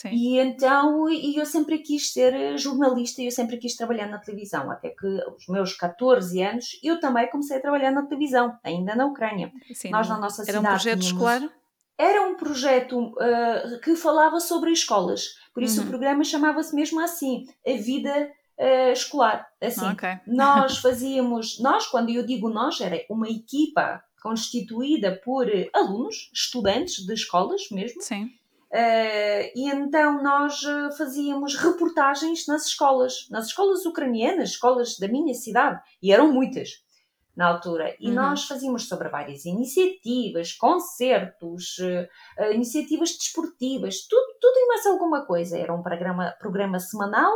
Sim. 0.00 0.08
E 0.12 0.38
então 0.38 1.10
e 1.10 1.36
eu 1.36 1.44
sempre 1.44 1.76
quis 1.78 2.10
ser 2.10 2.56
jornalista 2.56 3.20
e 3.20 3.26
eu 3.26 3.30
sempre 3.30 3.58
quis 3.58 3.76
trabalhar 3.76 4.06
na 4.06 4.16
televisão, 4.16 4.70
até 4.70 4.88
que 4.88 5.06
aos 5.26 5.46
meus 5.46 5.74
14 5.74 6.42
anos 6.42 6.80
eu 6.82 6.98
também 6.98 7.28
comecei 7.28 7.58
a 7.58 7.60
trabalhar 7.60 7.90
na 7.90 8.06
televisão, 8.06 8.58
ainda 8.64 8.96
na 8.96 9.04
Ucrânia. 9.04 9.52
Sim, 9.74 9.90
Nós 9.90 10.08
na 10.08 10.16
nossa 10.16 10.40
era 10.40 10.58
cidade. 10.58 10.58
Era 10.58 10.60
um 10.60 10.72
projeto 10.72 11.00
tínhamos... 11.00 11.06
escolar? 11.06 11.52
Era 11.98 12.22
um 12.22 12.34
projeto 12.34 12.98
uh, 12.98 13.80
que 13.82 13.94
falava 13.94 14.40
sobre 14.40 14.70
escolas, 14.72 15.34
por 15.52 15.62
isso 15.62 15.80
uhum. 15.82 15.86
o 15.86 15.90
programa 15.90 16.24
chamava-se 16.24 16.74
mesmo 16.74 16.98
assim, 16.98 17.44
A 17.66 17.72
Vida 17.72 18.32
uh, 18.58 18.92
Escolar. 18.92 19.46
Assim, 19.60 19.86
okay. 19.86 20.18
nós 20.26 20.78
fazíamos, 20.78 21.60
nós, 21.60 21.86
quando 21.86 22.08
eu 22.08 22.24
digo 22.24 22.48
nós, 22.48 22.80
era 22.80 23.04
uma 23.10 23.28
equipa 23.28 24.02
constituída 24.22 25.20
por 25.22 25.46
alunos, 25.74 26.30
estudantes 26.32 27.04
de 27.04 27.12
escolas 27.12 27.68
mesmo. 27.70 28.00
Sim 28.00 28.30
Uh, 28.72 29.50
e 29.56 29.68
então 29.68 30.22
nós 30.22 30.62
eh, 30.62 30.96
fazíamos 30.96 31.56
reportagens 31.56 32.46
nas 32.46 32.66
escolas, 32.66 33.26
nas 33.28 33.46
escolas 33.46 33.84
ucranianas, 33.84 34.50
escolas 34.50 34.96
da 34.96 35.08
minha 35.08 35.34
cidade, 35.34 35.80
e 36.00 36.12
eram 36.12 36.32
muitas 36.32 36.68
na 37.36 37.48
altura. 37.48 37.96
E 37.98 38.08
uhum. 38.08 38.14
nós 38.14 38.44
fazíamos 38.44 38.86
sobre 38.86 39.08
várias 39.08 39.44
iniciativas, 39.44 40.52
concertos, 40.52 41.78
uh, 41.78 42.52
iniciativas 42.52 43.10
desportivas, 43.10 44.06
tudo, 44.06 44.38
tudo 44.40 44.56
e 44.56 44.66
mais 44.68 44.86
alguma 44.86 45.26
coisa. 45.26 45.58
Era 45.58 45.74
um 45.74 45.82
programa, 45.82 46.32
programa 46.38 46.78
semanal, 46.78 47.32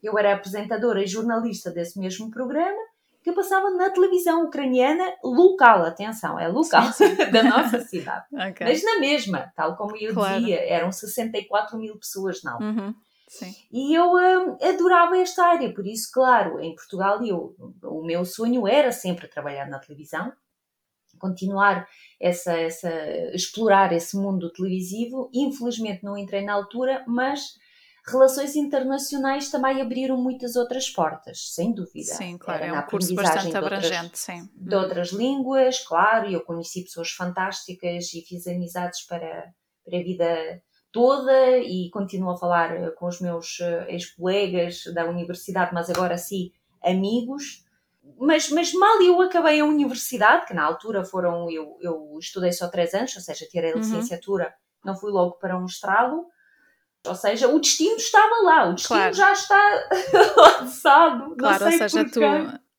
eu 0.00 0.16
era 0.16 0.34
apresentadora 0.34 1.02
e 1.02 1.06
jornalista 1.06 1.70
desse 1.70 1.98
mesmo 1.98 2.30
programa, 2.30 2.78
que 3.26 3.32
passava 3.32 3.70
na 3.70 3.90
televisão 3.90 4.44
ucraniana 4.44 5.16
local, 5.20 5.82
atenção, 5.82 6.38
é 6.38 6.46
local, 6.46 6.92
sim, 6.92 7.08
sim. 7.08 7.16
da 7.32 7.42
nossa 7.42 7.80
cidade. 7.80 8.24
okay. 8.32 8.64
Mas 8.64 8.84
na 8.84 9.00
mesma, 9.00 9.52
tal 9.56 9.76
como 9.76 9.96
eu 9.96 10.14
claro. 10.14 10.38
dizia, 10.38 10.60
eram 10.60 10.92
64 10.92 11.76
mil 11.76 11.98
pessoas 11.98 12.40
na 12.44 12.52
altura. 12.52 12.70
Uhum. 12.70 12.94
E 13.72 13.92
eu 13.92 14.12
um, 14.12 14.56
adorava 14.62 15.18
esta 15.18 15.44
área, 15.44 15.74
por 15.74 15.84
isso, 15.84 16.08
claro, 16.14 16.60
em 16.60 16.72
Portugal 16.76 17.20
eu, 17.26 17.56
o 17.82 18.06
meu 18.06 18.24
sonho 18.24 18.64
era 18.68 18.92
sempre 18.92 19.26
trabalhar 19.26 19.68
na 19.68 19.80
televisão, 19.80 20.32
continuar 21.18 21.84
essa, 22.20 22.52
essa, 22.52 22.88
explorar 23.34 23.92
esse 23.92 24.16
mundo 24.16 24.52
televisivo. 24.52 25.28
Infelizmente 25.34 26.04
não 26.04 26.16
entrei 26.16 26.44
na 26.44 26.52
altura, 26.52 27.02
mas 27.08 27.58
Relações 28.08 28.54
internacionais 28.54 29.50
também 29.50 29.80
abriram 29.80 30.16
muitas 30.16 30.54
outras 30.54 30.88
portas, 30.88 31.54
sem 31.54 31.72
dúvida. 31.72 32.14
Sim, 32.14 32.38
claro, 32.38 32.62
Era 32.62 32.76
é 32.76 32.78
um 32.78 32.82
curso 32.86 33.14
bastante 33.14 33.50
de 33.50 33.56
outras, 33.56 33.84
abrangente, 33.84 34.18
sim. 34.18 34.48
De 34.54 34.74
outras 34.76 35.08
línguas, 35.08 35.80
claro, 35.80 36.28
e 36.28 36.34
eu 36.34 36.40
conheci 36.40 36.84
pessoas 36.84 37.10
fantásticas 37.10 38.14
e 38.14 38.20
fiz 38.22 38.46
amizades 38.46 39.02
para, 39.06 39.52
para 39.84 39.98
a 39.98 40.02
vida 40.02 40.62
toda 40.92 41.58
e 41.58 41.90
continuo 41.90 42.30
a 42.30 42.38
falar 42.38 42.76
eh, 42.76 42.90
com 42.92 43.06
os 43.06 43.20
meus 43.20 43.58
eh, 43.60 43.86
ex-colegas 43.90 44.84
da 44.94 45.04
universidade, 45.04 45.74
mas 45.74 45.90
agora 45.90 46.16
sim 46.16 46.52
amigos. 46.82 47.64
Mas, 48.18 48.50
mas 48.50 48.72
mal 48.72 49.02
eu 49.02 49.20
acabei 49.20 49.60
a 49.60 49.64
universidade, 49.64 50.46
que 50.46 50.54
na 50.54 50.62
altura 50.62 51.04
foram, 51.04 51.50
eu, 51.50 51.76
eu 51.80 52.16
estudei 52.20 52.52
só 52.52 52.68
três 52.68 52.94
anos, 52.94 53.16
ou 53.16 53.20
seja, 53.20 53.46
tirei 53.46 53.72
a 53.72 53.74
uhum. 53.74 53.80
licenciatura 53.80 54.54
não 54.86 54.94
fui 54.94 55.10
logo 55.10 55.32
para 55.32 55.58
um 55.58 55.66
estrado. 55.66 56.24
Ou 57.06 57.14
seja, 57.14 57.48
o 57.48 57.58
destino 57.58 57.96
estava 57.96 58.42
lá, 58.42 58.68
o 58.68 58.74
destino 58.74 58.98
claro. 58.98 59.14
já 59.14 59.32
está 59.32 59.88
lançado. 60.36 61.36
Claro, 61.36 61.64
ou 61.64 61.70
seja, 61.70 62.04
tu 62.04 62.20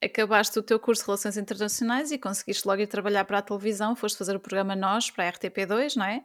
acabaste 0.04 0.60
o 0.60 0.64
teu 0.64 0.80
curso 0.80 1.02
de 1.02 1.08
Relações 1.08 1.38
Internacionais 1.38 2.12
e 2.12 2.18
conseguiste 2.18 2.68
logo 2.68 2.82
ir 2.82 2.88
trabalhar 2.88 3.26
para 3.26 3.40
a 3.40 3.42
televisão, 3.42 3.96
foste 3.96 4.18
fazer 4.18 4.36
o 4.36 4.40
programa 4.40 4.76
Nós 4.76 5.10
para 5.10 5.28
a 5.28 5.32
RTP2, 5.32 5.96
não 5.96 6.06
é? 6.06 6.24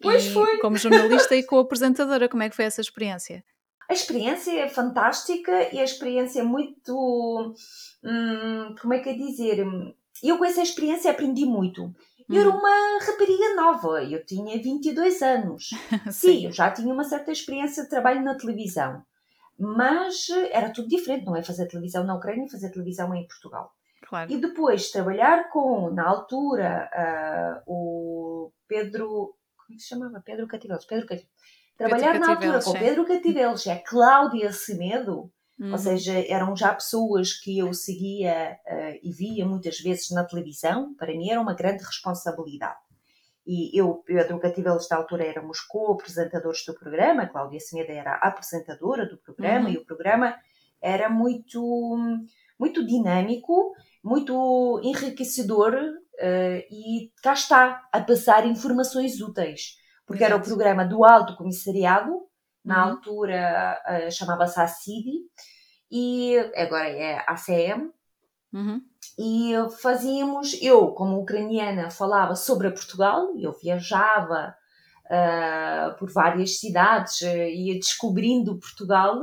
Pois 0.00 0.26
e, 0.26 0.32
foi. 0.32 0.58
Como 0.58 0.76
jornalista 0.76 1.34
e 1.36 1.42
co-apresentadora, 1.42 2.28
como 2.28 2.42
é 2.42 2.48
que 2.48 2.56
foi 2.56 2.64
essa 2.64 2.80
experiência? 2.80 3.44
A 3.88 3.92
experiência 3.92 4.52
é 4.52 4.68
fantástica 4.68 5.74
e 5.74 5.80
a 5.80 5.84
experiência 5.84 6.40
é 6.40 6.44
muito. 6.44 7.54
Hum, 8.04 8.74
como 8.80 8.94
é 8.94 9.00
que 9.00 9.08
é 9.08 9.14
dizer? 9.14 9.66
Eu 10.22 10.38
com 10.38 10.44
essa 10.44 10.62
experiência 10.62 11.10
aprendi 11.10 11.44
muito. 11.44 11.92
Eu 12.30 12.40
era 12.40 12.50
uhum. 12.50 12.58
uma 12.58 12.98
rapariga 13.04 13.54
nova, 13.56 14.04
eu 14.04 14.24
tinha 14.24 14.62
22 14.62 15.20
anos. 15.22 15.70
Sim. 16.10 16.10
Sim, 16.12 16.46
eu 16.46 16.52
já 16.52 16.70
tinha 16.70 16.92
uma 16.92 17.04
certa 17.04 17.32
experiência 17.32 17.82
de 17.82 17.90
trabalho 17.90 18.22
na 18.22 18.36
televisão. 18.36 19.02
Mas 19.58 20.28
era 20.52 20.70
tudo 20.70 20.88
diferente, 20.88 21.26
não 21.26 21.36
é 21.36 21.42
fazer 21.42 21.66
televisão 21.66 22.04
na 22.04 22.14
Ucrânia 22.14 22.46
e 22.46 22.50
fazer 22.50 22.70
televisão 22.70 23.14
em 23.14 23.26
Portugal. 23.26 23.72
Claro. 24.08 24.32
E 24.32 24.38
depois 24.38 24.90
trabalhar 24.90 25.50
com, 25.50 25.90
na 25.90 26.08
altura, 26.08 26.88
uh, 26.94 27.62
o 27.66 28.52
Pedro. 28.66 29.34
Como 29.56 29.76
é 29.76 29.78
se 29.78 29.88
chamava? 29.88 30.22
Pedro 30.24 30.46
Cativelos. 30.46 30.84
Pedro 30.86 31.06
Cativelos. 31.06 31.30
Trabalhar 31.76 32.12
Pedro 32.12 32.26
na 32.26 32.34
altura 32.34 32.62
com 32.62 32.72
Pedro 32.72 33.06
Cativelos 33.06 33.66
é 33.66 33.76
Cláudia 33.76 34.52
Semedo 34.52 35.30
Uhum. 35.60 35.72
Ou 35.72 35.78
seja, 35.78 36.14
eram 36.26 36.56
já 36.56 36.72
pessoas 36.72 37.34
que 37.34 37.58
eu 37.58 37.72
seguia 37.74 38.58
uh, 38.66 38.98
e 39.02 39.12
via 39.12 39.44
muitas 39.44 39.78
vezes 39.78 40.10
na 40.10 40.24
televisão, 40.24 40.94
para 40.94 41.14
mim 41.14 41.28
era 41.28 41.40
uma 41.40 41.54
grande 41.54 41.84
responsabilidade. 41.84 42.78
E 43.46 43.78
eu, 43.78 43.96
Pedro 44.06 44.38
Cativel, 44.38 44.74
nesta 44.74 44.96
altura, 44.96 45.24
éramos 45.24 45.60
co-apresentadores 45.60 46.64
do 46.64 46.74
programa, 46.74 47.26
Cláudia 47.26 47.60
Seneda 47.60 47.92
era 47.92 48.12
a 48.12 48.28
apresentadora 48.28 49.06
do 49.06 49.18
programa, 49.18 49.68
uhum. 49.68 49.74
e 49.74 49.76
o 49.76 49.84
programa 49.84 50.34
era 50.80 51.10
muito, 51.10 51.98
muito 52.58 52.86
dinâmico, 52.86 53.74
muito 54.02 54.80
enriquecedor 54.82 55.74
uh, 55.74 56.64
e 56.70 57.12
cá 57.22 57.34
está, 57.34 57.86
a 57.92 58.00
passar 58.00 58.46
informações 58.46 59.20
úteis. 59.20 59.76
Porque 60.06 60.22
Exato. 60.22 60.38
era 60.38 60.42
o 60.42 60.46
programa 60.46 60.86
do 60.86 61.04
Alto 61.04 61.36
Comissariado, 61.36 62.29
na 62.64 62.84
uhum. 62.84 62.90
altura 62.92 63.80
uh, 63.86 64.10
chamava-se 64.10 64.60
ACIDI, 64.60 65.20
e 65.90 66.36
agora 66.54 66.88
é 66.88 67.24
ACM. 67.26 67.90
Uhum. 68.52 68.82
E 69.18 69.52
fazíamos, 69.80 70.58
eu 70.60 70.88
como 70.88 71.20
ucraniana 71.20 71.90
falava 71.90 72.34
sobre 72.34 72.70
Portugal, 72.70 73.32
eu 73.38 73.52
viajava 73.52 74.54
uh, 75.06 75.98
por 75.98 76.10
várias 76.10 76.58
cidades, 76.58 77.20
uh, 77.20 77.26
ia 77.26 77.74
descobrindo 77.74 78.58
Portugal 78.58 79.20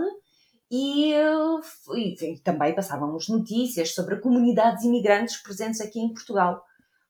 e, 0.72 1.14
e, 1.14 2.34
e, 2.34 2.40
também 2.40 2.76
passávamos 2.76 3.28
notícias 3.30 3.94
sobre 3.94 4.18
comunidades 4.18 4.84
imigrantes 4.84 5.38
presentes 5.38 5.82
aqui 5.82 6.00
em 6.00 6.14
Portugal. 6.14 6.64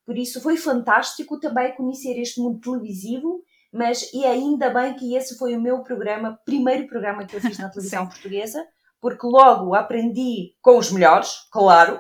Por 0.06 0.18
isso 0.18 0.42
foi 0.42 0.58
fantástico 0.58 1.40
também 1.40 1.76
conhecer 1.76 2.20
este 2.20 2.40
mundo 2.40 2.60
televisivo 2.60 3.44
mas 3.72 4.12
e 4.14 4.26
ainda 4.26 4.70
bem 4.70 4.94
que 4.96 5.16
esse 5.16 5.38
foi 5.38 5.56
o 5.56 5.62
meu 5.62 5.84
programa, 5.84 6.40
primeiro 6.46 6.88
programa 6.88 7.26
que 7.26 7.36
eu 7.36 7.42
fiz 7.42 7.58
na 7.58 7.70
televisão 7.72 8.08
portuguesa, 8.08 8.66
porque 9.00 9.28
logo 9.28 9.76
aprendi 9.76 10.56
com 10.62 10.78
os 10.78 10.92
melhores, 10.92 11.48
claro, 11.52 12.00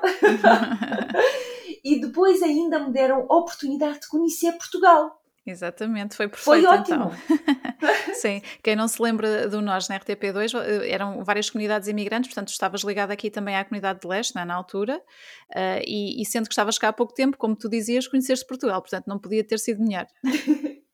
e 1.84 2.01
depois 2.01 2.41
ainda 2.41 2.80
me 2.80 2.91
deram 2.91 3.25
a 3.30 3.38
oportunidade 3.38 4.01
de 4.01 4.08
conhecer 4.08 4.51
Portugal. 4.53 5.17
Exatamente, 5.47 6.13
foi 6.13 6.27
perfeito. 6.27 6.43
Foi 6.43 6.65
ótimo. 6.65 7.10
Então. 7.23 8.13
Sim, 8.13 8.41
quem 8.62 8.75
não 8.75 8.86
se 8.86 9.01
lembra 9.01 9.47
do 9.47 9.62
Nós 9.62 9.88
na 9.88 9.97
RTP2, 9.97 10.60
eh, 10.62 10.91
eram 10.91 11.23
várias 11.23 11.49
comunidades 11.49 11.88
imigrantes, 11.88 12.27
portanto, 12.30 12.49
estavas 12.49 12.82
ligado 12.82 13.12
aqui 13.12 13.30
também 13.32 13.56
à 13.56 13.63
comunidade 13.63 14.01
de 14.01 14.08
leste, 14.08 14.36
né, 14.36 14.43
na 14.43 14.53
altura, 14.53 14.97
uh, 14.97 15.82
e, 15.86 16.21
e, 16.21 16.25
sendo 16.25 16.47
que 16.47 16.53
estavas 16.53 16.77
cá 16.77 16.89
há 16.89 16.93
pouco 16.93 17.13
tempo, 17.13 17.38
como 17.38 17.56
tu 17.56 17.69
dizias, 17.69 18.08
conheceste 18.08 18.45
Portugal, 18.45 18.82
portanto, 18.82 19.08
não 19.08 19.17
podia 19.17 19.41
ter 19.41 19.58
sido 19.58 19.82
melhor. 19.82 20.06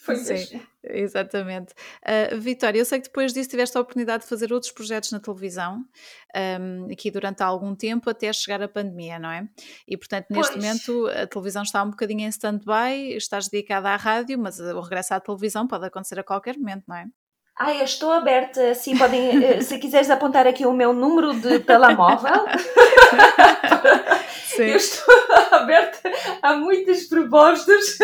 Foi 0.03 0.17
Sim, 0.17 0.59
exatamente. 0.83 1.73
Uh, 2.03 2.37
Vitória, 2.37 2.77
eu 2.77 2.83
sei 2.83 2.99
que 2.99 3.07
depois 3.07 3.31
disso 3.31 3.49
tiveste 3.49 3.77
a 3.77 3.81
oportunidade 3.81 4.23
de 4.23 4.29
fazer 4.29 4.51
outros 4.51 4.69
projetos 4.69 5.11
na 5.11 5.19
televisão, 5.21 5.85
um, 6.59 6.91
aqui 6.91 7.09
durante 7.09 7.41
algum 7.41 7.73
tempo, 7.73 8.09
até 8.09 8.33
chegar 8.33 8.61
a 8.61 8.67
pandemia, 8.67 9.17
não 9.17 9.31
é? 9.31 9.47
E 9.87 9.95
portanto, 9.95 10.25
neste 10.29 10.51
pois. 10.51 10.65
momento, 10.65 11.07
a 11.07 11.25
televisão 11.25 11.63
está 11.63 11.81
um 11.81 11.89
bocadinho 11.89 12.19
em 12.19 12.27
stand-by, 12.27 13.15
estás 13.15 13.47
dedicada 13.47 13.91
à 13.91 13.95
rádio, 13.95 14.37
mas 14.37 14.59
o 14.59 14.81
regresso 14.81 15.13
à 15.13 15.21
televisão 15.21 15.65
pode 15.65 15.85
acontecer 15.85 16.19
a 16.19 16.23
qualquer 16.23 16.57
momento, 16.57 16.83
não 16.85 16.97
é? 16.97 17.05
Ah, 17.55 17.73
eu 17.73 17.85
estou 17.85 18.11
aberta, 18.11 18.73
sim, 18.73 18.97
podem, 18.97 19.43
eh, 19.43 19.61
se 19.63 19.77
quiseres 19.77 20.09
apontar 20.09 20.47
aqui 20.47 20.65
o 20.65 20.73
meu 20.73 20.91
número 20.91 21.33
de 21.33 21.59
telemóvel. 21.59 22.45
Sim. 24.55 24.65
Eu 24.65 24.77
estou 24.77 25.15
aberta 25.51 26.11
a 26.41 26.55
muitas 26.55 27.05
propostas. 27.05 27.97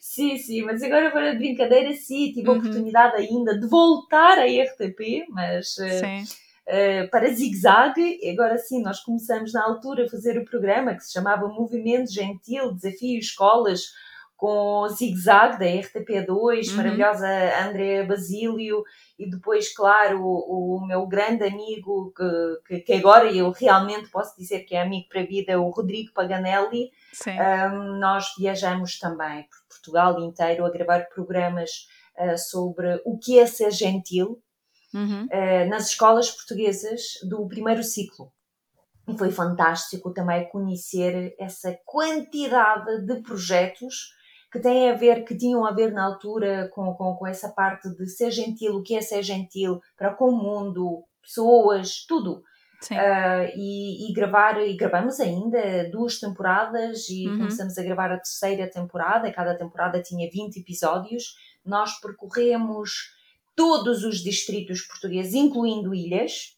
sim, 0.00 0.38
sim, 0.38 0.62
mas 0.62 0.80
agora 0.80 1.10
para 1.10 1.32
de 1.32 1.38
brincadeira, 1.38 1.92
sim, 1.92 2.32
tive 2.32 2.48
uhum. 2.48 2.54
a 2.54 2.58
oportunidade 2.58 3.16
ainda 3.16 3.58
de 3.58 3.66
voltar 3.66 4.38
à 4.38 4.44
RTP, 4.44 5.26
mas 5.28 5.76
uh, 5.76 7.10
para 7.10 7.32
Zigzag, 7.32 8.20
agora 8.30 8.58
sim, 8.58 8.80
nós 8.80 9.00
começamos 9.00 9.52
na 9.52 9.64
altura 9.64 10.04
a 10.04 10.08
fazer 10.08 10.38
o 10.38 10.44
programa 10.44 10.94
que 10.94 11.04
se 11.04 11.12
chamava 11.12 11.48
Movimento 11.48 12.12
Gentil, 12.12 12.72
Desafio 12.72 13.18
Escolas, 13.18 13.92
com 14.36 14.82
o 14.82 14.88
Zigzag 14.88 15.58
da 15.58 15.64
RTP2, 15.64 16.70
uhum. 16.70 16.76
maravilhosa 16.76 17.28
André 17.66 18.02
Basílio, 18.04 18.82
e 19.18 19.30
depois, 19.30 19.74
claro, 19.74 20.20
o, 20.22 20.76
o 20.76 20.86
meu 20.86 21.06
grande 21.06 21.44
amigo, 21.44 22.12
que, 22.16 22.60
que, 22.66 22.80
que, 22.80 22.92
agora 22.94 23.32
eu 23.32 23.50
realmente 23.52 24.10
posso 24.10 24.36
dizer 24.36 24.60
que 24.60 24.74
é 24.74 24.82
amigo 24.82 25.08
para 25.08 25.20
a 25.20 25.26
vida, 25.26 25.60
o 25.60 25.70
Rodrigo 25.70 26.12
Paganelli. 26.12 26.90
Um, 27.26 27.98
nós 27.98 28.34
viajamos 28.36 28.98
também 28.98 29.44
por 29.44 29.58
Portugal 29.68 30.20
inteiro 30.20 30.64
a 30.64 30.70
gravar 30.70 31.08
programas 31.08 31.88
uh, 32.18 32.36
sobre 32.36 33.00
o 33.04 33.16
que 33.18 33.38
é 33.38 33.46
ser 33.46 33.70
gentil 33.70 34.42
uhum. 34.92 35.26
uh, 35.26 35.68
nas 35.68 35.88
escolas 35.90 36.30
portuguesas 36.30 37.02
do 37.22 37.46
primeiro 37.46 37.84
ciclo. 37.84 38.32
E 39.06 39.16
foi 39.16 39.30
fantástico 39.30 40.12
também 40.12 40.48
conhecer 40.48 41.34
essa 41.38 41.78
quantidade 41.84 43.06
de 43.06 43.22
projetos 43.22 44.14
que 44.54 44.60
têm 44.60 44.88
a 44.88 44.94
ver, 44.94 45.24
que 45.24 45.36
tinham 45.36 45.66
a 45.66 45.72
ver 45.72 45.92
na 45.92 46.04
altura 46.04 46.70
com, 46.72 46.94
com, 46.94 47.16
com 47.16 47.26
essa 47.26 47.48
parte 47.48 47.88
de 47.88 48.06
ser 48.06 48.30
gentil, 48.30 48.76
o 48.76 48.84
que 48.84 48.94
é 48.94 49.00
ser 49.00 49.20
gentil 49.20 49.80
para 49.98 50.14
com 50.14 50.30
o 50.30 50.36
mundo, 50.36 51.02
pessoas, 51.20 52.06
tudo. 52.06 52.40
Uh, 52.84 53.50
e, 53.56 54.08
e, 54.08 54.12
gravar, 54.12 54.60
e 54.60 54.76
gravamos 54.76 55.18
ainda 55.18 55.90
duas 55.90 56.20
temporadas 56.20 57.08
e 57.08 57.26
uhum. 57.26 57.38
começamos 57.38 57.76
a 57.76 57.82
gravar 57.82 58.12
a 58.12 58.18
terceira 58.18 58.70
temporada, 58.70 59.32
cada 59.32 59.56
temporada 59.56 60.00
tinha 60.00 60.30
20 60.30 60.60
episódios. 60.60 61.34
Nós 61.64 61.98
percorremos 61.98 63.10
todos 63.56 64.04
os 64.04 64.18
distritos 64.18 64.82
portugueses, 64.82 65.34
incluindo 65.34 65.92
ilhas. 65.92 66.56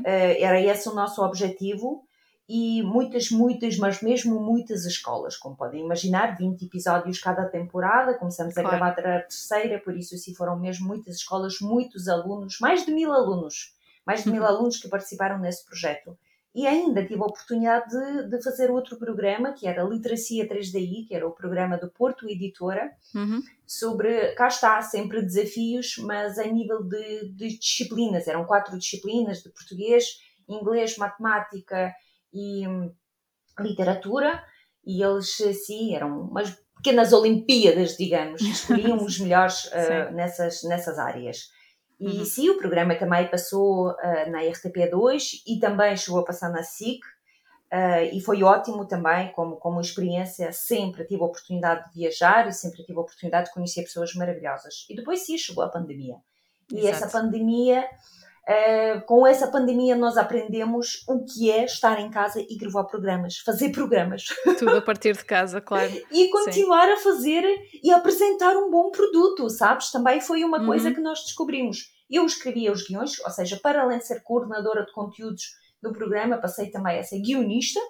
Uh, 0.00 0.38
era 0.38 0.58
esse 0.58 0.88
o 0.88 0.94
nosso 0.94 1.20
objetivo 1.22 2.05
e 2.48 2.80
muitas, 2.82 3.30
muitas, 3.30 3.76
mas 3.76 4.00
mesmo 4.00 4.40
muitas 4.40 4.84
escolas, 4.84 5.36
como 5.36 5.56
podem 5.56 5.84
imaginar, 5.84 6.36
20 6.36 6.64
episódios 6.64 7.18
cada 7.18 7.44
temporada, 7.46 8.14
começamos 8.14 8.54
claro. 8.54 8.68
a 8.68 8.70
gravar 8.70 8.90
a 8.90 9.22
terceira, 9.22 9.80
por 9.80 9.96
isso 9.96 10.14
assim 10.14 10.32
foram 10.32 10.56
mesmo 10.58 10.86
muitas 10.86 11.16
escolas, 11.16 11.60
muitos 11.60 12.06
alunos, 12.06 12.58
mais 12.60 12.86
de 12.86 12.92
mil 12.92 13.12
alunos, 13.12 13.74
mais 14.06 14.22
de 14.22 14.30
mil 14.30 14.42
uhum. 14.42 14.48
alunos 14.48 14.76
que 14.76 14.88
participaram 14.88 15.38
nesse 15.40 15.66
projeto. 15.66 16.16
E 16.54 16.66
ainda 16.66 17.04
tive 17.04 17.20
a 17.20 17.26
oportunidade 17.26 17.90
de, 17.90 18.30
de, 18.30 18.42
fazer 18.42 18.70
outro 18.70 18.96
programa, 18.96 19.52
que 19.52 19.66
era 19.66 19.82
Literacia 19.82 20.48
3DI, 20.48 21.06
que 21.06 21.14
era 21.14 21.28
o 21.28 21.32
programa 21.32 21.76
do 21.76 21.90
Porto 21.90 22.26
Editora, 22.26 22.92
uhum. 23.14 23.42
sobre, 23.66 24.32
cá 24.36 24.46
está, 24.46 24.80
sempre 24.80 25.20
desafios, 25.20 25.98
mas 25.98 26.38
a 26.38 26.44
nível 26.44 26.82
de, 26.82 27.28
de 27.28 27.58
disciplinas. 27.58 28.26
Eram 28.26 28.46
quatro 28.46 28.78
disciplinas 28.78 29.42
de 29.42 29.50
português, 29.50 30.18
inglês, 30.48 30.96
matemática, 30.96 31.92
e 32.36 32.64
literatura, 33.58 34.42
e 34.84 35.02
eles, 35.02 35.36
sim, 35.64 35.94
eram 35.94 36.22
umas 36.22 36.50
pequenas 36.76 37.12
Olimpíadas, 37.12 37.96
digamos, 37.96 38.40
escolhiam 38.42 38.98
os 39.04 39.18
melhores 39.18 39.64
uh, 39.64 40.12
nessas, 40.12 40.62
nessas 40.62 40.98
áreas. 40.98 41.50
E 41.98 42.18
uhum. 42.18 42.24
sim, 42.24 42.50
o 42.50 42.58
programa 42.58 42.94
também 42.94 43.26
passou 43.28 43.90
uh, 43.90 44.30
na 44.30 44.42
RTP2 44.42 45.42
e 45.46 45.58
também 45.58 45.96
chegou 45.96 46.20
a 46.20 46.24
passar 46.24 46.50
na 46.50 46.62
SIC, 46.62 47.00
uh, 47.72 48.04
e 48.12 48.20
foi 48.20 48.42
ótimo 48.42 48.86
também, 48.86 49.32
como, 49.32 49.56
como 49.56 49.80
experiência, 49.80 50.52
sempre 50.52 51.04
tive 51.04 51.22
a 51.22 51.26
oportunidade 51.26 51.88
de 51.88 51.94
viajar 52.00 52.46
e 52.46 52.52
sempre 52.52 52.84
tive 52.84 52.98
a 52.98 53.02
oportunidade 53.02 53.48
de 53.48 53.54
conhecer 53.54 53.82
pessoas 53.82 54.14
maravilhosas. 54.14 54.86
E 54.90 54.94
depois 54.94 55.20
sim, 55.20 55.38
chegou 55.38 55.64
a 55.64 55.68
pandemia. 55.68 56.16
E 56.70 56.80
Exato. 56.80 57.04
essa 57.04 57.08
pandemia 57.08 57.88
Uh, 58.48 59.00
com 59.06 59.26
essa 59.26 59.48
pandemia 59.48 59.96
nós 59.96 60.16
aprendemos 60.16 61.02
o 61.08 61.24
que 61.24 61.50
é 61.50 61.64
estar 61.64 62.00
em 62.00 62.08
casa 62.08 62.40
e 62.40 62.56
gravar 62.56 62.84
programas, 62.84 63.38
fazer 63.38 63.70
programas. 63.70 64.26
Tudo 64.56 64.76
a 64.76 64.80
partir 64.80 65.16
de 65.16 65.24
casa, 65.24 65.60
claro. 65.60 65.90
e 66.12 66.28
continuar 66.30 66.86
Sim. 66.86 66.92
a 66.92 66.96
fazer 66.98 67.44
e 67.82 67.90
apresentar 67.90 68.56
um 68.56 68.70
bom 68.70 68.92
produto, 68.92 69.50
sabes? 69.50 69.90
Também 69.90 70.20
foi 70.20 70.44
uma 70.44 70.60
uhum. 70.60 70.66
coisa 70.66 70.92
que 70.92 71.00
nós 71.00 71.24
descobrimos. 71.24 71.92
Eu 72.08 72.24
escrevia 72.24 72.70
os 72.70 72.86
guiões, 72.86 73.18
ou 73.18 73.30
seja, 73.30 73.58
para 73.60 73.82
além 73.82 73.98
de 73.98 74.06
ser 74.06 74.22
coordenadora 74.22 74.86
de 74.86 74.92
conteúdos 74.92 75.42
do 75.82 75.92
programa, 75.92 76.38
passei 76.38 76.70
também 76.70 77.00
a 77.00 77.02
ser 77.02 77.20
guionista. 77.20 77.80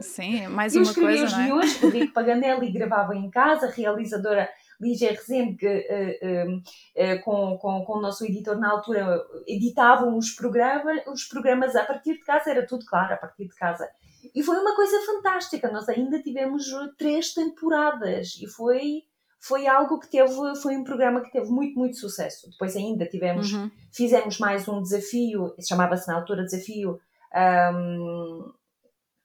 Sim, 0.00 0.46
mais 0.46 0.76
uma 0.76 0.84
coisa, 0.84 1.00
Eu 1.00 1.24
escrevia 1.24 1.24
os 1.24 1.32
guiões, 1.32 1.82
o 1.82 1.88
Rico 1.88 2.12
Paganelli 2.12 2.70
gravava 2.70 3.16
em 3.16 3.28
casa, 3.30 3.66
realizadora 3.66 4.48
Lígia 4.80 5.10
Rezende, 5.10 5.56
que 5.56 5.66
uh, 5.66 6.56
uh, 6.56 7.22
com, 7.24 7.58
com, 7.58 7.84
com 7.84 7.92
o 7.98 8.00
nosso 8.00 8.24
editor 8.24 8.58
na 8.58 8.70
altura 8.70 9.24
editavam 9.46 10.16
os 10.16 10.30
programas, 10.30 11.02
os 11.06 11.24
programas 11.24 11.74
a 11.74 11.84
partir 11.84 12.14
de 12.14 12.24
casa, 12.24 12.50
era 12.50 12.66
tudo 12.66 12.84
claro, 12.86 13.14
a 13.14 13.16
partir 13.16 13.48
de 13.48 13.54
casa. 13.54 13.88
E 14.34 14.42
foi 14.42 14.56
uma 14.56 14.74
coisa 14.74 15.00
fantástica, 15.06 15.70
nós 15.70 15.88
ainda 15.88 16.22
tivemos 16.22 16.66
três 16.96 17.32
temporadas 17.34 18.38
e 18.40 18.46
foi 18.46 19.02
foi 19.40 19.66
algo 19.68 20.00
que 20.00 20.10
teve, 20.10 20.32
foi 20.60 20.76
um 20.76 20.82
programa 20.82 21.20
que 21.20 21.30
teve 21.30 21.48
muito, 21.48 21.78
muito 21.78 21.96
sucesso. 21.96 22.50
Depois 22.50 22.74
ainda 22.74 23.06
tivemos, 23.06 23.52
uhum. 23.52 23.70
fizemos 23.92 24.38
mais 24.38 24.66
um 24.66 24.82
desafio, 24.82 25.54
chamava-se 25.60 26.08
na 26.08 26.16
altura 26.16 26.44
desafio, 26.44 27.00
um, 27.72 28.52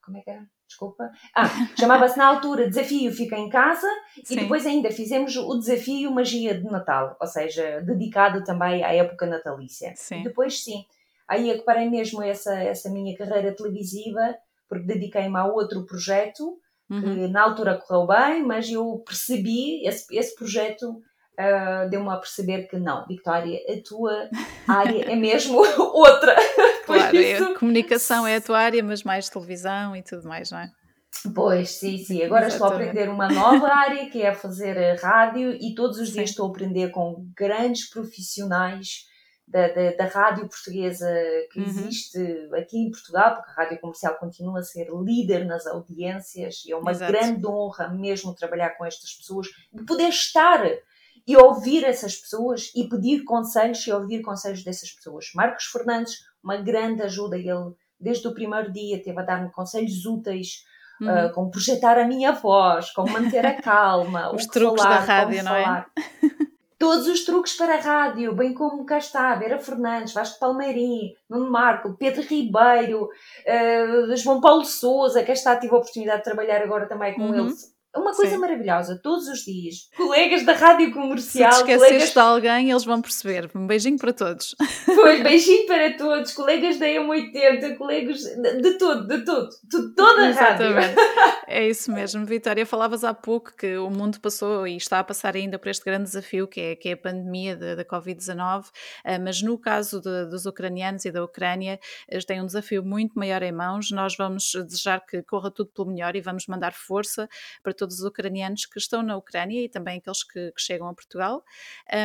como 0.03 0.17
é 0.17 0.21
que 0.21 0.29
era? 0.29 0.52
Desculpa. 0.73 1.11
Ah, 1.35 1.47
chamava-se 1.79 2.17
na 2.17 2.25
altura 2.25 2.67
Desafio 2.67 3.11
Fica 3.13 3.37
em 3.37 3.49
Casa 3.49 3.87
Sim. 4.23 4.33
e 4.33 4.39
depois 4.41 4.65
ainda 4.65 4.91
fizemos 4.91 5.35
o 5.37 5.57
Desafio 5.57 6.11
Magia 6.11 6.53
de 6.55 6.65
Natal, 6.65 7.15
ou 7.19 7.27
seja, 7.27 7.81
dedicado 7.81 8.43
também 8.43 8.83
à 8.83 8.93
época 8.93 9.25
natalícia. 9.25 9.93
Sim. 9.95 10.21
E 10.21 10.23
depois 10.23 10.63
sim, 10.63 10.85
aí 11.27 11.49
é 11.49 11.57
que 11.57 11.63
parei 11.63 11.89
mesmo 11.89 12.21
essa, 12.21 12.55
essa 12.55 12.89
minha 12.89 13.15
carreira 13.15 13.55
televisiva, 13.55 14.35
porque 14.67 14.85
dediquei-me 14.85 15.37
a 15.37 15.45
outro 15.45 15.85
projeto, 15.85 16.57
uhum. 16.89 17.01
que 17.01 17.27
na 17.27 17.43
altura 17.43 17.77
correu 17.77 18.07
bem, 18.07 18.43
mas 18.43 18.69
eu 18.69 19.01
percebi, 19.05 19.85
esse, 19.85 20.15
esse 20.15 20.35
projeto 20.35 20.89
uh, 20.89 21.89
deu-me 21.89 22.09
a 22.09 22.17
perceber 22.17 22.67
que 22.67 22.77
não, 22.77 23.05
Victoria, 23.07 23.59
a 23.69 23.87
tua 23.87 24.29
área 24.67 25.11
é 25.11 25.15
mesmo 25.15 25.59
outra. 25.77 26.35
Claro, 26.85 27.15
isso... 27.15 27.43
a 27.43 27.59
comunicação 27.59 28.27
é 28.27 28.35
a 28.35 28.41
tua 28.41 28.59
área, 28.59 28.83
mas 28.83 29.03
mais 29.03 29.29
televisão 29.29 29.95
e 29.95 30.03
tudo 30.03 30.27
mais, 30.27 30.51
não 30.51 30.59
é? 30.59 30.69
Pois, 31.33 31.71
sim, 31.71 31.97
sim. 31.97 32.23
Agora 32.23 32.47
Exatamente. 32.47 32.53
estou 32.53 32.67
a 32.67 32.75
aprender 32.75 33.09
uma 33.09 33.27
nova 33.29 33.67
área 33.73 34.09
que 34.09 34.21
é 34.21 34.33
fazer 34.33 34.99
rádio 34.99 35.51
e 35.51 35.73
todos 35.75 35.99
os 35.99 36.11
dias 36.11 36.29
sim. 36.29 36.31
estou 36.31 36.47
a 36.47 36.49
aprender 36.49 36.89
com 36.89 37.27
grandes 37.35 37.89
profissionais 37.89 39.05
da, 39.47 39.67
da, 39.67 39.91
da 39.91 40.05
rádio 40.05 40.47
portuguesa 40.47 41.07
que 41.51 41.59
uhum. 41.59 41.65
existe 41.65 42.17
aqui 42.55 42.77
em 42.77 42.91
Portugal, 42.91 43.35
porque 43.35 43.51
a 43.51 43.63
rádio 43.63 43.79
comercial 43.79 44.15
continua 44.15 44.59
a 44.59 44.63
ser 44.63 44.87
líder 44.89 45.45
nas 45.45 45.67
audiências 45.67 46.63
e 46.65 46.71
é 46.71 46.75
uma 46.75 46.91
Exato. 46.91 47.11
grande 47.11 47.45
honra 47.45 47.89
mesmo 47.89 48.33
trabalhar 48.33 48.71
com 48.71 48.85
estas 48.85 49.13
pessoas 49.13 49.47
e 49.73 49.83
poder 49.85 50.09
estar 50.09 50.63
e 51.25 51.37
ouvir 51.37 51.83
essas 51.83 52.15
pessoas 52.15 52.71
e 52.75 52.87
pedir 52.87 53.23
conselhos 53.23 53.85
e 53.87 53.91
ouvir 53.91 54.21
conselhos 54.21 54.63
dessas 54.63 54.91
pessoas. 54.91 55.31
Marcos 55.33 55.65
Fernandes, 55.65 56.17
uma 56.43 56.57
grande 56.57 57.01
ajuda, 57.01 57.37
ele 57.37 57.73
desde 57.99 58.27
o 58.27 58.33
primeiro 58.33 58.71
dia 58.71 59.01
teve 59.01 59.19
a 59.19 59.23
dar-me 59.23 59.49
conselhos 59.51 60.05
úteis, 60.05 60.65
uhum. 60.99 61.27
uh, 61.27 61.33
como 61.33 61.49
projetar 61.49 61.97
a 61.97 62.05
minha 62.05 62.33
voz, 62.33 62.91
como 62.91 63.11
manter 63.11 63.45
a 63.45 63.61
calma, 63.61 64.31
os 64.35 64.45
truques 64.45 64.83
falar, 64.83 64.99
da 64.99 65.05
rádio, 65.05 65.43
não 65.43 65.55
é? 65.55 65.85
Todos 66.77 67.07
os 67.07 67.23
truques 67.23 67.55
para 67.55 67.75
a 67.75 67.79
rádio, 67.79 68.35
bem 68.35 68.53
como 68.53 68.85
cá 68.85 68.97
está, 68.97 69.33
Vera 69.35 69.57
Fernandes, 69.57 70.13
Vasco 70.13 70.37
Palmeirim, 70.37 71.13
Nuno 71.29 71.49
Marco, 71.49 71.95
Pedro 71.97 72.21
Ribeiro, 72.23 73.05
uh, 73.05 74.17
João 74.17 74.41
Paulo 74.41 74.65
Souza, 74.65 75.23
que 75.23 75.31
está, 75.31 75.55
tive 75.55 75.73
a 75.73 75.77
oportunidade 75.77 76.17
de 76.17 76.23
trabalhar 76.25 76.61
agora 76.61 76.85
também 76.85 77.13
com 77.15 77.21
uhum. 77.21 77.35
eles 77.35 77.72
uma 77.95 78.13
coisa 78.13 78.33
Sim. 78.33 78.39
maravilhosa, 78.39 78.99
todos 79.01 79.27
os 79.27 79.39
dias. 79.39 79.89
Colegas 79.95 80.43
da 80.43 80.53
rádio 80.53 80.91
comercial. 80.91 81.51
Se 81.51 81.63
te 81.63 81.75
colegas... 81.75 82.11
de 82.11 82.19
alguém, 82.19 82.71
eles 82.71 82.83
vão 82.83 83.01
perceber. 83.01 83.51
Um 83.53 83.67
beijinho 83.67 83.97
para 83.97 84.11
todos. 84.11 84.55
Pois, 84.85 85.21
beijinho 85.23 85.67
para 85.67 85.95
todos. 85.95 86.33
Colegas 86.33 86.79
da 86.79 86.87
M80, 86.87 87.77
colegas 87.77 88.21
de, 88.21 88.77
tudo, 88.77 89.07
de 89.07 89.23
tudo. 89.23 89.49
De 89.63 89.95
toda 89.95 90.23
a 90.23 90.29
Exatamente. 90.29 90.95
rádio. 90.95 91.33
É 91.45 91.67
isso 91.67 91.91
mesmo, 91.91 92.25
Vitória. 92.25 92.65
Falavas 92.65 93.03
há 93.03 93.13
pouco 93.13 93.55
que 93.55 93.77
o 93.77 93.89
mundo 93.89 94.19
passou 94.19 94.65
e 94.65 94.75
está 94.75 94.99
a 94.99 95.03
passar 95.03 95.35
ainda 95.35 95.59
por 95.59 95.67
este 95.67 95.85
grande 95.85 96.05
desafio 96.05 96.47
que 96.47 96.59
é, 96.59 96.75
que 96.75 96.89
é 96.89 96.93
a 96.93 96.97
pandemia 96.97 97.55
da 97.55 97.85
Covid-19, 97.85 98.65
ah, 99.03 99.19
mas 99.19 99.39
no 99.41 99.59
caso 99.59 100.01
de, 100.01 100.25
dos 100.25 100.47
ucranianos 100.47 101.05
e 101.05 101.11
da 101.11 101.23
Ucrânia, 101.23 101.79
eles 102.09 102.25
têm 102.25 102.41
um 102.41 102.45
desafio 102.45 102.83
muito 102.83 103.19
maior 103.19 103.43
em 103.43 103.51
mãos. 103.51 103.91
Nós 103.91 104.15
vamos 104.17 104.51
desejar 104.65 105.05
que 105.05 105.21
corra 105.21 105.51
tudo 105.51 105.69
pelo 105.69 105.89
melhor 105.89 106.15
e 106.15 106.21
vamos 106.21 106.47
mandar 106.47 106.73
força 106.73 107.29
para 107.61 107.73
todos 107.73 107.82
os 107.91 108.01
ucranianos 108.01 108.65
que 108.65 108.77
estão 108.77 109.01
na 109.01 109.17
Ucrânia 109.17 109.63
e 109.63 109.69
também 109.69 109.97
aqueles 109.97 110.23
que, 110.23 110.51
que 110.51 110.61
chegam 110.61 110.87
a 110.87 110.93
Portugal. 110.93 111.43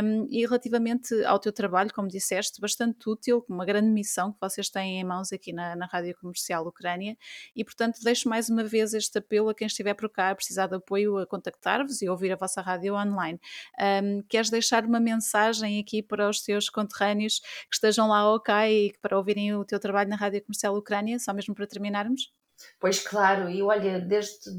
Um, 0.04 0.26
e 0.30 0.44
relativamente 0.44 1.14
ao 1.24 1.38
teu 1.38 1.52
trabalho, 1.52 1.92
como 1.92 2.08
disseste, 2.08 2.60
bastante 2.60 3.08
útil, 3.08 3.44
uma 3.48 3.64
grande 3.64 3.88
missão 3.88 4.32
que 4.32 4.38
vocês 4.40 4.68
têm 4.68 5.00
em 5.00 5.04
mãos 5.04 5.32
aqui 5.32 5.52
na, 5.52 5.76
na 5.76 5.86
Rádio 5.86 6.16
Comercial 6.20 6.66
Ucrânia. 6.66 7.16
E, 7.54 7.64
portanto, 7.64 8.00
deixo 8.02 8.28
mais 8.28 8.48
uma 8.48 8.64
vez 8.64 8.94
este 8.94 9.18
apelo 9.18 9.48
a 9.48 9.54
quem 9.54 9.66
estiver 9.66 9.94
por 9.94 10.08
cá 10.10 10.30
a 10.30 10.34
precisar 10.34 10.66
de 10.66 10.76
apoio 10.76 11.18
a 11.18 11.26
contactar-vos 11.26 12.02
e 12.02 12.08
ouvir 12.08 12.32
a 12.32 12.36
vossa 12.36 12.60
rádio 12.60 12.94
online. 12.94 13.40
Um, 13.80 14.22
queres 14.22 14.50
deixar 14.50 14.84
uma 14.84 15.00
mensagem 15.00 15.78
aqui 15.80 16.02
para 16.02 16.28
os 16.28 16.40
teus 16.42 16.68
conterrâneos 16.68 17.40
que 17.40 17.74
estejam 17.74 18.08
lá 18.08 18.18
ao 18.18 18.40
cá 18.40 18.68
e 18.68 18.92
para 19.00 19.16
ouvirem 19.16 19.54
o 19.54 19.64
teu 19.64 19.78
trabalho 19.78 20.08
na 20.10 20.16
Rádio 20.16 20.42
Comercial 20.42 20.76
Ucrânia, 20.76 21.18
só 21.18 21.32
mesmo 21.32 21.54
para 21.54 21.66
terminarmos? 21.66 22.37
Pois 22.80 23.00
claro, 23.00 23.48
e 23.48 23.62
olha, 23.62 24.00
desde 24.00 24.50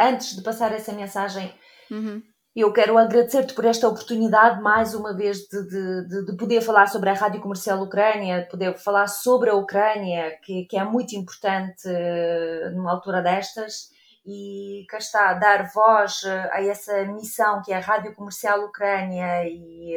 antes 0.00 0.36
de 0.36 0.42
passar 0.42 0.72
essa 0.72 0.92
mensagem, 0.92 1.54
uhum. 1.90 2.22
eu 2.54 2.72
quero 2.72 2.98
agradecer-te 2.98 3.54
por 3.54 3.64
esta 3.64 3.88
oportunidade 3.88 4.60
mais 4.60 4.94
uma 4.94 5.14
vez 5.14 5.38
de, 5.48 5.62
de, 5.68 6.26
de, 6.26 6.36
poder 6.36 6.60
falar 6.60 6.86
sobre 6.86 7.10
a 7.10 7.14
Rádio 7.14 7.40
Comercial 7.40 7.82
Ucrânia, 7.82 8.42
de 8.42 8.48
poder 8.48 8.76
falar 8.76 9.06
sobre 9.06 9.50
a 9.50 9.54
Ucrânia, 9.54 10.38
que, 10.42 10.64
que 10.66 10.76
é 10.76 10.84
muito 10.84 11.14
importante 11.14 11.88
uh, 11.88 12.70
numa 12.74 12.92
altura 12.92 13.22
destas, 13.22 13.90
e 14.26 14.84
cá 14.88 14.98
está, 14.98 15.32
dar 15.34 15.70
voz 15.72 16.22
a 16.52 16.62
essa 16.62 17.04
missão 17.06 17.62
que 17.62 17.72
é 17.72 17.76
a 17.76 17.80
Rádio 17.80 18.14
Comercial 18.14 18.60
Ucrânia 18.64 19.44
e 19.44 19.94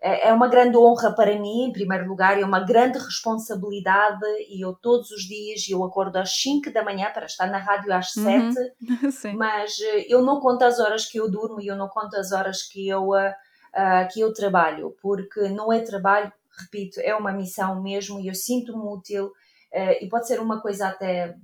é, 0.00 0.28
é 0.28 0.32
uma 0.32 0.48
grande 0.48 0.76
honra 0.76 1.12
para 1.12 1.36
mim, 1.38 1.64
em 1.64 1.72
primeiro 1.72 2.06
lugar, 2.06 2.40
é 2.40 2.44
uma 2.44 2.60
grande 2.60 2.98
responsabilidade 2.98 4.24
e 4.48 4.64
eu 4.64 4.72
todos 4.72 5.10
os 5.10 5.22
dias 5.22 5.68
eu 5.68 5.82
acordo 5.82 6.16
às 6.16 6.40
5 6.40 6.72
da 6.72 6.84
manhã 6.84 7.10
para 7.12 7.26
estar 7.26 7.48
na 7.48 7.58
rádio 7.58 7.92
às 7.92 8.12
7, 8.12 8.24
uhum. 8.24 9.34
mas 9.36 9.76
eh, 9.80 10.06
eu 10.08 10.22
não 10.22 10.38
conto 10.40 10.62
as 10.62 10.78
horas 10.78 11.06
que 11.06 11.18
eu 11.18 11.28
durmo 11.28 11.60
e 11.60 11.66
eu 11.66 11.76
não 11.76 11.88
conto 11.88 12.16
as 12.16 12.30
horas 12.30 12.62
que 12.62 12.88
eu, 12.88 13.10
uh, 13.10 14.08
que 14.12 14.20
eu 14.20 14.32
trabalho, 14.32 14.96
porque 15.02 15.48
não 15.48 15.72
é 15.72 15.80
trabalho, 15.80 16.32
repito, 16.60 17.00
é 17.00 17.14
uma 17.14 17.32
missão 17.32 17.82
mesmo 17.82 18.20
e 18.20 18.28
eu 18.28 18.34
sinto-me 18.34 18.84
útil 18.84 19.26
uh, 19.26 19.96
e 20.00 20.08
pode 20.08 20.28
ser 20.28 20.40
uma 20.40 20.60
coisa 20.60 20.88
até 20.88 21.34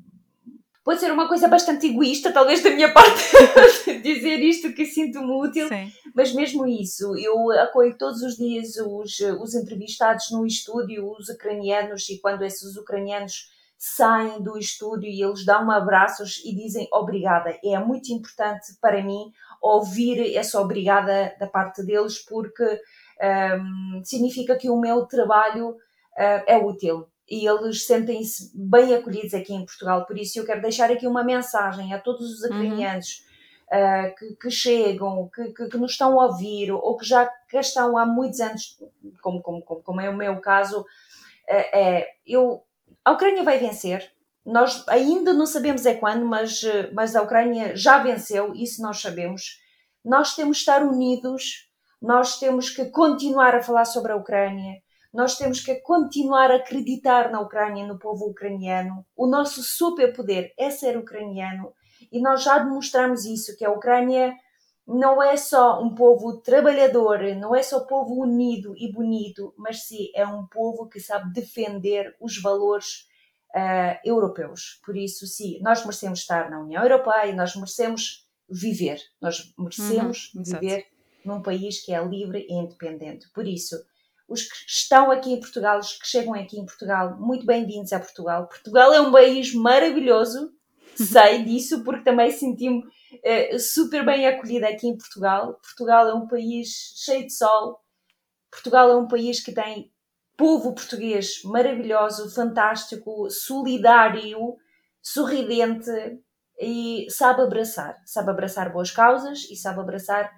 pode 0.85 1.01
ser 1.01 1.11
uma 1.11 1.27
coisa 1.27 1.49
bastante 1.49 1.87
egoísta, 1.87 2.31
talvez 2.31 2.63
da 2.63 2.71
minha 2.71 2.93
parte, 2.95 3.99
dizer 4.03 4.39
isto 4.41 4.73
que 4.75 4.85
sinto-me 4.85 5.33
útil, 5.33 5.67
Sim. 5.67 5.91
mas 6.15 6.35
mesmo 6.35 6.67
isso, 6.67 7.17
eu 7.17 7.51
acolho 7.53 7.97
todos 7.97 8.21
os 8.23 8.37
dias 8.37 8.77
os, 8.77 9.19
os 9.41 9.55
entrevistados 9.55 10.31
no 10.31 10.47
estúdio, 10.47 11.11
os 11.11 11.31
ucranianos, 11.31 12.09
e 12.11 12.21
quando 12.21 12.45
esses 12.45 12.77
ucranianos 12.77 13.49
saem 13.79 14.43
do 14.43 14.57
estúdio 14.57 15.09
e 15.09 15.23
eles 15.23 15.45
dão 15.45 15.71
abraços 15.71 16.41
e 16.45 16.55
dizem 16.55 16.89
obrigada. 16.93 17.59
É 17.63 17.79
muito 17.79 18.13
importante 18.13 18.77
para 18.81 19.03
mim 19.03 19.31
ouvir 19.61 20.35
essa 20.37 20.61
obrigada 20.61 21.35
da 21.39 21.47
parte 21.47 21.83
deles, 21.83 22.19
porque 22.25 22.81
um, 23.61 24.03
significa 24.05 24.57
que 24.57 24.71
o 24.71 24.81
meu 24.81 25.05
trabalho 25.07 25.71
uh, 25.71 26.45
é 26.47 26.57
útil 26.57 27.07
e 27.35 27.49
eles 27.49 27.85
sentem-se 27.85 28.53
bem 28.55 28.95
acolhidos 28.95 29.35
aqui 29.35 29.53
em 29.53 29.67
Portugal. 29.67 30.07
Por 30.07 30.17
isso, 30.17 30.39
eu 30.39 30.47
quero 30.47 30.63
deixar 30.63 30.89
aqui 30.93 31.05
uma 31.05 31.25
mensagem 31.25 31.93
a 31.93 31.99
todos 31.99 32.33
os 32.33 32.45
ucranianos 32.45 33.25
uhum. 33.73 33.79
uh, 33.81 34.15
que, 34.15 34.37
que, 34.37 34.51
chegam, 34.53 35.29
que, 35.35 35.53
que, 35.53 35.69
que, 35.69 35.77
nos 35.77 35.91
estão 35.91 36.21
a 36.21 36.27
ouvir 36.27 36.71
ou 36.71 36.97
que 36.97 37.05
já 37.05 37.27
cá 37.27 37.59
estão 37.59 37.99
há 37.99 38.07
muitos 38.07 38.39
anos, 38.39 38.79
como, 39.21 39.43
como, 39.43 39.63
como, 39.63 39.83
como 39.83 40.01
é 40.01 40.09
o 40.09 40.17
meu 40.17 40.41
caso. 40.41 40.83
Uh, 40.83 41.67
é, 41.73 42.07
eu, 42.25 42.63
a 43.05 43.11
Ucrânia 43.11 43.43
vai 43.43 43.59
vencer. 43.59 44.13
Nós 44.47 44.87
ainda 44.87 45.33
não 45.33 45.47
sabemos 45.47 45.85
é 45.87 45.95
quando, 45.95 46.25
mas, 46.25 46.63
mas 46.93 47.17
a 47.17 47.23
Ucrânia 47.23 47.75
já 47.75 47.99
venceu, 47.99 48.55
isso 48.55 48.81
nós 48.81 49.01
sabemos. 49.01 49.61
Nós 50.05 50.37
temos 50.37 50.59
de 50.59 50.63
estar 50.63 50.85
unidos, 50.85 51.69
nós 52.01 52.39
temos 52.39 52.71
que 52.71 52.85
continuar 52.91 53.57
a 53.57 53.63
falar 53.63 53.87
sobre 53.87 54.13
a 54.13 54.17
Ucrânia 54.17 54.84
nós 55.15 55.37
temos 55.39 55.61
que 55.61 55.77
continuar 55.77 56.51
a 56.51 56.57
acreditar 56.57 57.31
na 57.31 57.41
Ucrânia, 57.41 57.87
no 57.87 57.99
povo 57.99 58.27
ucraniano. 58.27 59.07
O 59.17 59.29
nosso 59.29 59.63
superpoder 59.63 60.53
é 60.59 60.71
ser 60.71 60.99
ucraniano 60.99 61.73
e 62.11 62.21
nós 62.21 62.43
já 62.43 62.59
demonstramos 62.59 63.25
isso, 63.25 63.57
que 63.57 63.65
a 63.65 63.71
Ucrânia 63.71 64.35
não 64.85 65.23
é 65.23 65.37
só 65.37 65.81
um 65.81 65.95
povo 65.95 66.39
trabalhador, 66.39 67.21
não 67.37 67.55
é 67.55 67.63
só 67.63 67.85
um 67.85 67.87
povo 67.87 68.21
unido 68.21 68.75
e 68.77 68.93
bonito, 68.93 69.55
mas 69.57 69.85
sim 69.85 70.11
é 70.15 70.27
um 70.27 70.47
povo 70.47 70.89
que 70.89 70.99
sabe 70.99 71.33
defender 71.33 72.15
os 72.21 72.43
valores 72.43 73.09
uh, 73.55 73.97
europeus. 74.05 74.81
Por 74.85 74.97
isso, 74.97 75.27
sim, 75.29 75.61
nós 75.63 75.83
merecemos 75.83 76.19
estar 76.19 76.51
na 76.51 76.61
União 76.61 76.83
Europeia, 76.83 77.33
nós 77.35 77.55
merecemos 77.55 78.29
viver, 78.51 79.01
nós 79.21 79.55
merecemos 79.57 80.33
uhum, 80.35 80.43
viver 80.43 80.87
num 81.25 81.41
país 81.41 81.81
que 81.81 81.95
é 81.95 82.05
livre 82.05 82.47
e 82.49 82.53
independente. 82.53 83.31
Por 83.33 83.47
isso, 83.47 83.77
os 84.29 84.43
que 84.43 84.57
estão 84.67 85.11
aqui 85.11 85.33
em 85.33 85.41
Portugal, 85.41 85.79
os 85.79 85.99
que 85.99 86.07
chegam 86.07 86.35
aqui 86.35 86.59
em 86.59 86.65
Portugal, 86.65 87.19
muito 87.19 87.45
bem-vindos 87.45 87.93
a 87.93 88.01
Portugal. 88.01 88.49
Portugal 88.49 88.93
é 88.93 89.01
um 89.01 89.13
país 89.13 89.55
maravilhoso, 89.55 90.51
sei 90.97 91.45
disso, 91.45 91.85
porque 91.85 92.05
também 92.05 92.31
senti-me 92.31 92.81
uh, 92.81 93.59
super 93.59 94.05
bem 94.05 94.27
acolhida 94.27 94.69
aqui 94.69 94.89
em 94.89 94.97
Portugal. 94.97 95.59
Portugal 95.63 96.09
é 96.09 96.15
um 96.15 96.27
país 96.27 96.95
cheio 96.97 97.27
de 97.27 97.35
sol. 97.35 97.81
Portugal 98.51 98.91
é 98.91 98.97
um 98.97 99.09
país 99.09 99.41
que 99.41 99.53
tem 99.53 99.93
povo 100.37 100.75
português 100.75 101.43
maravilhoso, 101.45 102.35
fantástico, 102.35 103.29
solidário, 103.31 104.57
sorridente 105.03 105.91
e 106.59 107.07
sabe 107.11 107.43
abraçar. 107.43 107.97
Sabe 108.07 108.31
abraçar 108.31 108.73
boas 108.73 108.91
causas 108.91 109.45
e 109.51 109.57
sabe 109.57 109.81
abraçar 109.81 110.33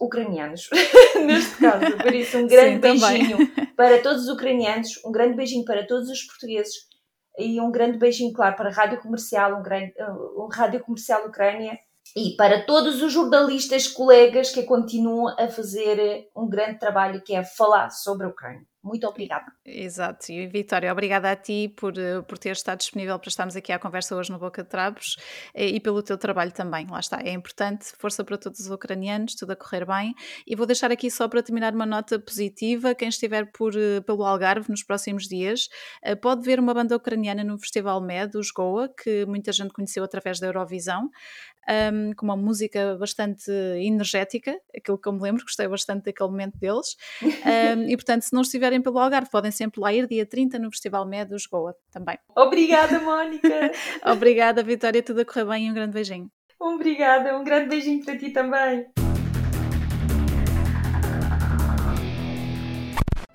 ucranianos, 0.00 0.68
neste 1.26 1.56
caso. 1.56 1.96
Por 1.98 2.14
isso, 2.14 2.38
um 2.38 2.46
grande 2.46 2.74
Sim, 2.74 2.80
beijinho 2.80 3.38
para 3.76 4.02
todos 4.02 4.22
os 4.22 4.28
ucranianos, 4.28 4.88
um 5.04 5.12
grande 5.12 5.36
beijinho 5.36 5.64
para 5.64 5.86
todos 5.86 6.08
os 6.08 6.22
portugueses 6.22 6.88
e 7.38 7.60
um 7.60 7.70
grande 7.70 7.98
beijinho, 7.98 8.32
claro, 8.32 8.56
para 8.56 8.70
a 8.70 8.72
Rádio 8.72 9.00
Comercial, 9.00 9.58
um, 9.58 9.62
grande, 9.62 9.92
um 10.36 10.48
Rádio 10.52 10.80
Comercial 10.80 11.26
Ucrânia 11.26 11.78
e 12.16 12.34
para 12.36 12.64
todos 12.64 13.02
os 13.02 13.12
jornalistas, 13.12 13.86
colegas 13.86 14.50
que 14.50 14.64
continuam 14.64 15.28
a 15.38 15.48
fazer 15.48 16.28
um 16.36 16.48
grande 16.48 16.78
trabalho 16.78 17.22
que 17.22 17.34
é 17.34 17.44
falar 17.44 17.90
sobre 17.90 18.26
a 18.26 18.30
Ucrânia. 18.30 18.69
Muito 18.82 19.06
obrigada. 19.06 19.52
Exato. 19.62 20.32
E 20.32 20.46
Vitória, 20.46 20.90
obrigada 20.90 21.30
a 21.30 21.36
ti 21.36 21.68
por, 21.76 21.98
eh, 21.98 22.22
por 22.22 22.38
ter 22.38 22.52
estado 22.52 22.78
disponível 22.78 23.18
para 23.18 23.28
estarmos 23.28 23.54
aqui 23.54 23.72
à 23.72 23.78
conversa 23.78 24.16
hoje 24.16 24.32
no 24.32 24.38
Boca 24.38 24.62
de 24.62 24.70
Trapos 24.70 25.16
eh, 25.52 25.66
e 25.66 25.80
pelo 25.80 26.02
teu 26.02 26.16
trabalho 26.16 26.50
também. 26.50 26.86
Lá 26.88 26.98
está, 26.98 27.20
é 27.22 27.30
importante. 27.30 27.92
Força 27.98 28.24
para 28.24 28.38
todos 28.38 28.58
os 28.60 28.70
ucranianos, 28.70 29.34
tudo 29.34 29.50
a 29.50 29.56
correr 29.56 29.84
bem. 29.84 30.14
E 30.46 30.56
vou 30.56 30.64
deixar 30.66 30.90
aqui 30.90 31.10
só 31.10 31.28
para 31.28 31.42
terminar 31.42 31.74
uma 31.74 31.84
nota 31.84 32.18
positiva. 32.18 32.94
Quem 32.94 33.10
estiver 33.10 33.52
por, 33.52 33.76
eh, 33.76 34.00
pelo 34.00 34.24
Algarve 34.24 34.70
nos 34.70 34.82
próximos 34.82 35.28
dias 35.28 35.68
pode 36.22 36.42
ver 36.42 36.58
uma 36.58 36.72
banda 36.72 36.96
ucraniana 36.96 37.44
no 37.44 37.58
Festival 37.58 38.00
MED, 38.00 38.38
os 38.38 38.50
Goa, 38.50 38.88
que 38.88 39.26
muita 39.26 39.52
gente 39.52 39.72
conheceu 39.72 40.02
através 40.02 40.40
da 40.40 40.46
Eurovisão 40.46 41.10
um, 41.68 42.12
com 42.14 42.24
uma 42.24 42.36
música 42.36 42.96
bastante 42.98 43.50
energética, 43.50 44.58
aquilo 44.74 44.98
que 44.98 45.08
eu 45.08 45.12
me 45.12 45.20
lembro, 45.20 45.42
gostei 45.42 45.68
bastante 45.68 46.04
daquele 46.04 46.30
momento 46.30 46.58
deles. 46.58 46.96
Um, 47.22 47.88
e 47.88 47.96
portanto, 47.96 48.22
se 48.22 48.32
não 48.32 48.42
estiverem 48.42 48.80
pelo 48.80 48.98
Algarve, 48.98 49.30
podem 49.30 49.50
sempre 49.50 49.80
lá 49.80 49.92
ir 49.92 50.06
dia 50.06 50.26
30 50.26 50.58
no 50.58 50.70
Festival 50.70 51.06
Medos 51.06 51.46
Goa 51.46 51.74
também. 51.90 52.18
Obrigada, 52.36 53.00
Mónica! 53.00 53.70
Obrigada, 54.04 54.62
Vitória, 54.62 55.02
tudo 55.02 55.20
a 55.20 55.24
correr 55.24 55.44
bem 55.44 55.66
e 55.66 55.70
um 55.70 55.74
grande 55.74 55.92
beijinho. 55.92 56.30
Obrigada, 56.58 57.38
um 57.38 57.44
grande 57.44 57.68
beijinho 57.68 58.04
para 58.04 58.16
ti 58.16 58.30
também. 58.30 58.86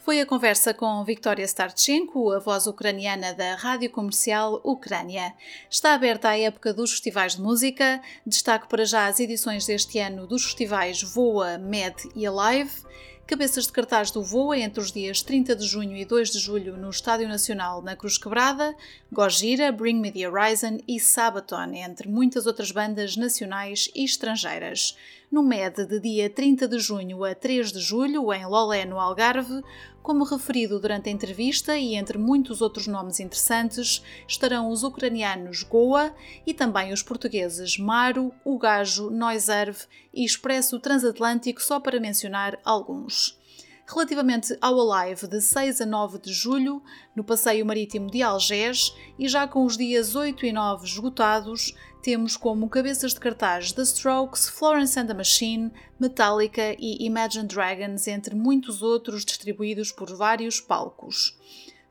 Foi 0.05 0.21
a 0.21 0.25
conversa 0.27 0.71
com 0.71 1.03
Victoria 1.03 1.45
Starchenko, 1.45 2.31
a 2.31 2.37
voz 2.37 2.67
ucraniana 2.67 3.33
da 3.33 3.55
Rádio 3.55 3.89
Comercial 3.89 4.61
Ucrânia. 4.63 5.33
Está 5.67 5.95
aberta 5.95 6.29
a 6.29 6.37
época 6.37 6.71
dos 6.71 6.91
festivais 6.91 7.35
de 7.35 7.41
música. 7.41 7.99
Destaque 8.23 8.67
para 8.69 8.85
já 8.85 9.07
as 9.07 9.19
edições 9.19 9.65
deste 9.65 9.97
ano 9.97 10.27
dos 10.27 10.43
festivais 10.43 11.01
Voa, 11.01 11.57
Med 11.57 11.95
e 12.15 12.23
Alive. 12.27 12.83
Cabeças 13.25 13.65
de 13.65 13.71
cartaz 13.73 14.11
do 14.11 14.21
Voa 14.21 14.55
entre 14.55 14.79
os 14.79 14.91
dias 14.91 15.23
30 15.23 15.55
de 15.55 15.65
junho 15.65 15.97
e 15.97 16.05
2 16.05 16.29
de 16.29 16.37
julho 16.37 16.77
no 16.77 16.91
Estádio 16.91 17.27
Nacional 17.27 17.81
na 17.81 17.95
Cruz 17.95 18.19
Quebrada, 18.19 18.75
Gojira, 19.11 19.71
Bring 19.71 19.99
Me 19.99 20.11
the 20.11 20.29
Horizon 20.29 20.77
e 20.87 20.99
Sabaton, 20.99 21.73
entre 21.73 22.07
muitas 22.07 22.45
outras 22.45 22.69
bandas 22.69 23.17
nacionais 23.17 23.89
e 23.95 24.05
estrangeiras. 24.05 24.95
No 25.35 25.43
MED 25.43 25.85
de 25.85 25.99
dia 25.99 26.29
30 26.29 26.65
de 26.65 26.79
junho 26.79 27.25
a 27.25 27.35
3 27.35 27.73
de 27.73 27.81
julho, 27.81 28.31
em 28.31 28.45
Lolé, 28.45 28.85
no 28.85 28.97
Algarve, 28.97 29.61
como 30.01 30.23
referido 30.23 30.79
durante 30.79 31.09
a 31.09 31.11
entrevista 31.11 31.77
e 31.77 31.95
entre 31.95 32.17
muitos 32.17 32.61
outros 32.61 32.87
nomes 32.87 33.19
interessantes, 33.19 34.01
estarão 34.25 34.69
os 34.69 34.81
ucranianos 34.81 35.61
Goa 35.63 36.15
e 36.47 36.53
também 36.53 36.93
os 36.93 37.03
portugueses 37.03 37.77
Maro, 37.77 38.31
O 38.45 38.57
Gajo, 38.57 39.09
Noiserve 39.09 39.81
e 40.13 40.23
Expresso 40.23 40.79
Transatlântico, 40.79 41.61
só 41.61 41.81
para 41.81 41.99
mencionar 41.99 42.57
alguns. 42.63 43.37
Relativamente 43.85 44.57
ao 44.61 44.89
Alive 44.89 45.27
de 45.27 45.41
6 45.41 45.81
a 45.81 45.85
9 45.85 46.17
de 46.17 46.33
julho, 46.33 46.81
no 47.15 47.25
Passeio 47.25 47.65
Marítimo 47.65 48.09
de 48.09 48.23
Algés, 48.23 48.95
e 49.19 49.27
já 49.27 49.47
com 49.47 49.65
os 49.65 49.77
dias 49.77 50.15
8 50.15 50.45
e 50.45 50.53
9 50.53 50.85
esgotados, 50.85 51.75
temos 52.05 52.37
como 52.37 52.69
cabeças 52.69 53.15
de 53.15 53.19
cartaz 53.19 53.71
The 53.71 53.81
Strokes, 53.81 54.47
Florence 54.47 54.99
and 54.99 55.07
the 55.07 55.13
Machine, 55.15 55.71
Metallica 55.99 56.75
e 56.77 57.03
Imagine 57.03 57.47
Dragons, 57.47 58.07
entre 58.07 58.35
muitos 58.35 58.83
outros 58.83 59.25
distribuídos 59.25 59.91
por 59.91 60.15
vários 60.15 60.61
palcos. 60.61 61.35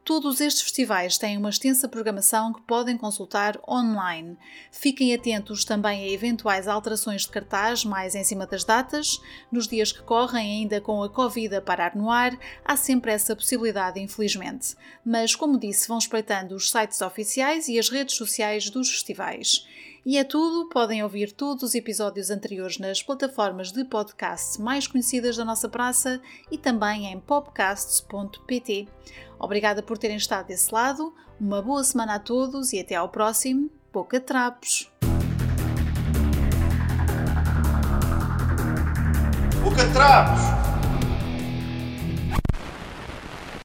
Todos 0.05 0.41
estes 0.41 0.63
festivais 0.63 1.19
têm 1.19 1.37
uma 1.37 1.51
extensa 1.51 1.89
programação 1.89 2.53
que 2.53 2.63
podem 2.63 2.97
consultar 2.97 3.59
online. 3.69 4.37
Fiquem 4.71 5.13
atentos 5.13 5.65
também 5.65 6.05
a 6.05 6.13
eventuais 6.13 6.69
alterações 6.69 7.23
de 7.23 7.31
cartaz 7.31 7.85
mais 7.85 8.15
em 8.15 8.23
cima 8.23 8.47
das 8.47 8.63
datas. 8.63 9.21
Nos 9.51 9.67
dias 9.67 9.91
que 9.91 10.03
correm, 10.03 10.61
ainda 10.61 10.81
com 10.81 11.03
a 11.03 11.11
Covid 11.11 11.57
a 11.57 11.61
parar 11.61 11.97
no 11.97 12.09
ar, 12.09 12.39
há 12.65 12.77
sempre 12.77 13.11
essa 13.11 13.35
possibilidade, 13.35 13.99
infelizmente. 13.99 14.77
Mas, 15.05 15.35
como 15.35 15.59
disse, 15.59 15.89
vão 15.89 15.99
espreitando 15.99 16.55
os 16.55 16.71
sites 16.71 17.01
oficiais 17.01 17.67
e 17.67 17.81
as 17.81 17.89
redes 17.89 18.15
sociais 18.15 18.71
dos 18.71 18.89
festivais. 18.89 19.67
E 20.07 20.19
é 20.19 20.25
tudo, 20.25 20.69
podem 20.69 21.03
ouvir 21.03 21.33
todos 21.33 21.63
os 21.63 21.75
episódios 21.75 22.29
anteriores 22.29 22.79
nas 22.79 23.03
plataformas 23.03 23.73
de 23.73 23.85
podcast 23.85 24.61
mais 24.61 24.87
conhecidas 24.87 25.35
da 25.35 25.47
nossa 25.47 25.67
praça 25.67 26.21
e 26.51 26.59
também 26.59 27.07
em 27.07 27.19
popcasts.pt. 27.19 28.87
Obrigada 29.39 29.83
por 29.83 29.97
terem 29.97 30.19
estado 30.19 30.49
desse 30.49 30.73
lado, 30.75 31.15
uma 31.41 31.63
boa 31.63 31.83
semana 31.83 32.17
a 32.17 32.19
todos 32.19 32.75
e 32.75 32.81
até 32.81 32.95
ao 32.97 33.09
próximo 33.09 33.71
Boca 33.91 34.21
Trapos! 34.21 34.93
Boca 39.63 39.91
Trapos! 39.95 40.74